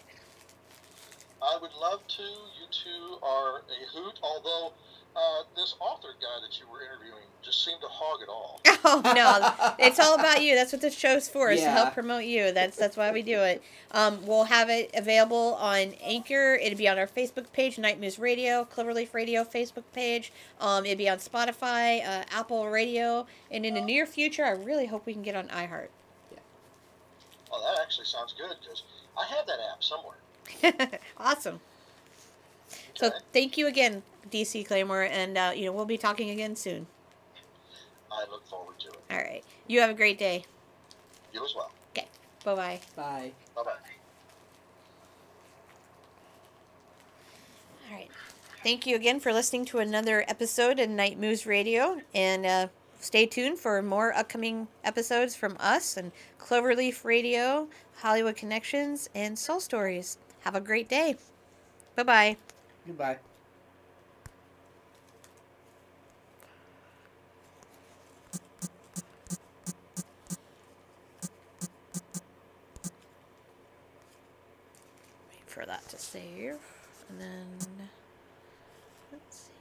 I 1.41 1.57
would 1.61 1.73
love 1.79 2.01
to. 2.07 2.21
You 2.23 2.67
two 2.71 3.17
are 3.23 3.59
a 3.59 3.85
hoot. 3.93 4.19
Although 4.23 4.73
uh, 5.15 5.43
this 5.55 5.75
author 5.79 6.09
guy 6.19 6.41
that 6.41 6.59
you 6.59 6.65
were 6.71 6.81
interviewing 6.83 7.23
just 7.43 7.63
seemed 7.63 7.79
to 7.81 7.87
hog 7.87 8.21
it 8.21 8.29
all. 8.29 8.61
Oh 8.87 9.01
no, 9.15 9.73
it's 9.79 9.99
all 9.99 10.13
about 10.13 10.43
you. 10.43 10.53
That's 10.53 10.71
what 10.71 10.79
the 10.79 10.91
show's 10.91 11.27
for, 11.27 11.49
is 11.49 11.61
to 11.61 11.71
help 11.71 11.95
promote 11.95 12.25
you. 12.25 12.51
That's 12.51 12.77
that's 12.77 12.95
why 12.95 13.11
we 13.11 13.23
do 13.23 13.39
it. 13.39 13.63
Um, 13.89 14.23
we'll 14.27 14.43
have 14.43 14.69
it 14.69 14.91
available 14.93 15.55
on 15.55 15.93
Anchor. 16.03 16.53
It'll 16.61 16.77
be 16.77 16.87
on 16.87 16.99
our 16.99 17.07
Facebook 17.07 17.51
page, 17.51 17.79
Night 17.79 17.99
Moves 17.99 18.19
Radio, 18.19 18.63
Cloverleaf 18.63 19.15
Radio 19.15 19.43
Facebook 19.43 19.85
page. 19.91 20.31
Um, 20.61 20.85
it'll 20.85 20.99
be 20.99 21.09
on 21.09 21.17
Spotify, 21.17 22.05
uh, 22.07 22.25
Apple 22.31 22.69
Radio, 22.69 23.25
and 23.49 23.65
in 23.65 23.73
the 23.73 23.81
near 23.81 24.05
future, 24.05 24.45
I 24.45 24.51
really 24.51 24.85
hope 24.85 25.07
we 25.07 25.13
can 25.13 25.23
get 25.23 25.35
on 25.35 25.47
iHeart. 25.47 25.87
Oh, 27.55 27.61
that 27.61 27.81
actually 27.81 28.05
sounds 28.05 28.33
good 28.37 28.55
because 28.61 28.83
I 29.17 29.25
have 29.25 29.47
that 29.47 29.59
app 29.71 29.83
somewhere. 29.83 30.99
awesome. 31.17 31.59
So 32.95 33.11
thank 33.31 33.57
you 33.57 33.67
again, 33.67 34.03
DC 34.29 34.65
Claymore, 34.67 35.03
and 35.03 35.37
uh, 35.37 35.53
you 35.55 35.65
know 35.65 35.71
we'll 35.71 35.85
be 35.85 35.97
talking 35.97 36.29
again 36.29 36.55
soon. 36.55 36.87
I 38.11 38.29
look 38.29 38.45
forward 38.47 38.79
to 38.79 38.89
it. 38.89 38.99
All 39.09 39.17
right, 39.17 39.43
you 39.67 39.79
have 39.81 39.89
a 39.89 39.93
great 39.93 40.17
day. 40.17 40.45
You 41.33 41.43
as 41.45 41.53
well. 41.55 41.71
Okay, 41.91 42.07
bye 42.43 42.55
bye. 42.55 42.79
Bye. 42.95 43.31
Bye 43.55 43.63
bye. 43.63 43.71
All 47.89 47.97
right. 47.97 48.09
Thank 48.63 48.85
you 48.87 48.95
again 48.95 49.19
for 49.19 49.31
listening 49.31 49.65
to 49.65 49.79
another 49.79 50.25
episode 50.27 50.79
of 50.79 50.89
Night 50.89 51.19
Moves 51.19 51.45
Radio. 51.45 52.01
And 52.13 52.45
uh, 52.45 52.67
stay 53.05 53.27
tuned 53.27 53.59
for 53.59 53.79
more 53.83 54.11
upcoming 54.15 54.67
episodes 54.83 55.35
from 55.35 55.55
us 55.59 55.95
and 55.95 56.11
Cloverleaf 56.39 57.05
Radio, 57.05 57.67
Hollywood 57.97 58.35
Connections, 58.35 59.09
and 59.13 59.37
Soul 59.37 59.59
Stories. 59.59 60.17
Have 60.41 60.55
a 60.55 60.61
great 60.61 60.89
day. 60.89 61.15
Bye 61.95 62.03
bye. 62.03 62.37
Goodbye. 62.87 63.17
Wait 75.29 75.45
for 75.45 75.65
that 75.67 75.87
to 75.89 75.97
save. 75.99 76.57
And 77.09 77.21
then. 77.21 77.89
Let's 79.11 79.37
see. 79.37 79.51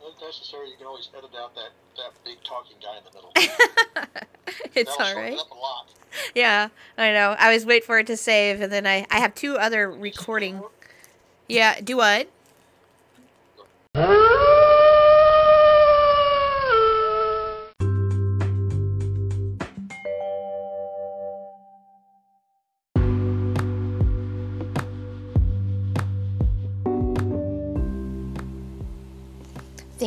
Not 0.00 0.18
necessary. 0.32 0.70
You 0.70 0.76
can 0.76 0.86
always 0.86 1.08
edit 1.16 1.30
out 1.38 1.54
that, 1.54 1.70
that 1.96 2.12
big 2.24 2.42
talking 2.44 2.76
guy 2.82 2.96
in 2.96 3.04
the 3.04 3.12
middle. 3.14 3.32
it's 4.74 4.90
all 4.98 5.16
a 5.16 5.60
lot. 5.60 5.88
Yeah, 6.34 6.68
I 6.98 7.12
know. 7.12 7.36
I 7.38 7.52
was 7.52 7.64
wait 7.66 7.84
for 7.84 7.98
it 7.98 8.06
to 8.08 8.16
save, 8.16 8.60
and 8.60 8.72
then 8.72 8.86
I, 8.86 9.06
I 9.10 9.20
have 9.20 9.34
two 9.34 9.56
other 9.56 9.90
recording. 9.90 10.62
Yeah, 11.48 11.80
do 11.80 11.96
what? 11.98 12.28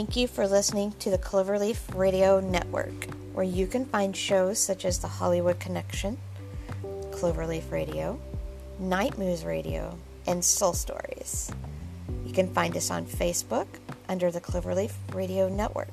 Thank 0.05 0.17
you 0.17 0.27
for 0.27 0.47
listening 0.47 0.91
to 0.99 1.09
the 1.09 1.17
Cloverleaf 1.17 1.79
Radio 1.95 2.39
Network, 2.39 3.07
where 3.33 3.43
you 3.43 3.65
can 3.65 3.85
find 3.85 4.15
shows 4.15 4.59
such 4.59 4.85
as 4.85 4.99
The 4.99 5.07
Hollywood 5.07 5.59
Connection, 5.59 6.19
Cloverleaf 7.09 7.71
Radio, 7.71 8.19
Night 8.77 9.17
Moves 9.17 9.43
Radio, 9.43 9.97
and 10.27 10.45
Soul 10.45 10.73
Stories. 10.73 11.51
You 12.23 12.31
can 12.31 12.53
find 12.53 12.77
us 12.77 12.91
on 12.91 13.07
Facebook 13.07 13.65
under 14.07 14.29
the 14.29 14.39
Cloverleaf 14.39 14.91
Radio 15.11 15.49
Network. 15.49 15.89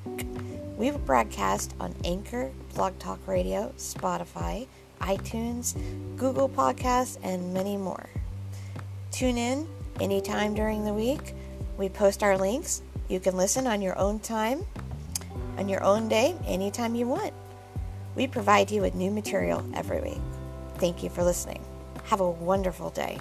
We 0.76 0.90
broadcast 0.90 1.74
on 1.80 1.94
Anchor, 2.04 2.50
Blog 2.74 2.98
Talk 2.98 3.18
Radio, 3.26 3.72
Spotify, 3.78 4.66
iTunes, 5.00 5.74
Google 6.18 6.50
Podcasts, 6.50 7.16
and 7.22 7.54
many 7.54 7.78
more. 7.78 8.10
Tune 9.10 9.38
in 9.38 9.66
anytime 10.00 10.52
during 10.52 10.84
the 10.84 10.92
week. 10.92 11.34
We 11.78 11.88
post 11.88 12.22
our 12.22 12.36
links. 12.36 12.82
You 13.12 13.20
can 13.20 13.36
listen 13.36 13.66
on 13.66 13.82
your 13.82 13.98
own 13.98 14.20
time, 14.20 14.64
on 15.58 15.68
your 15.68 15.84
own 15.84 16.08
day, 16.08 16.34
anytime 16.46 16.94
you 16.94 17.06
want. 17.06 17.34
We 18.16 18.26
provide 18.26 18.70
you 18.70 18.80
with 18.80 18.94
new 18.94 19.10
material 19.10 19.62
every 19.74 20.00
week. 20.00 20.20
Thank 20.76 21.02
you 21.02 21.10
for 21.10 21.22
listening. 21.22 21.62
Have 22.04 22.20
a 22.20 22.30
wonderful 22.30 22.88
day. 22.88 23.18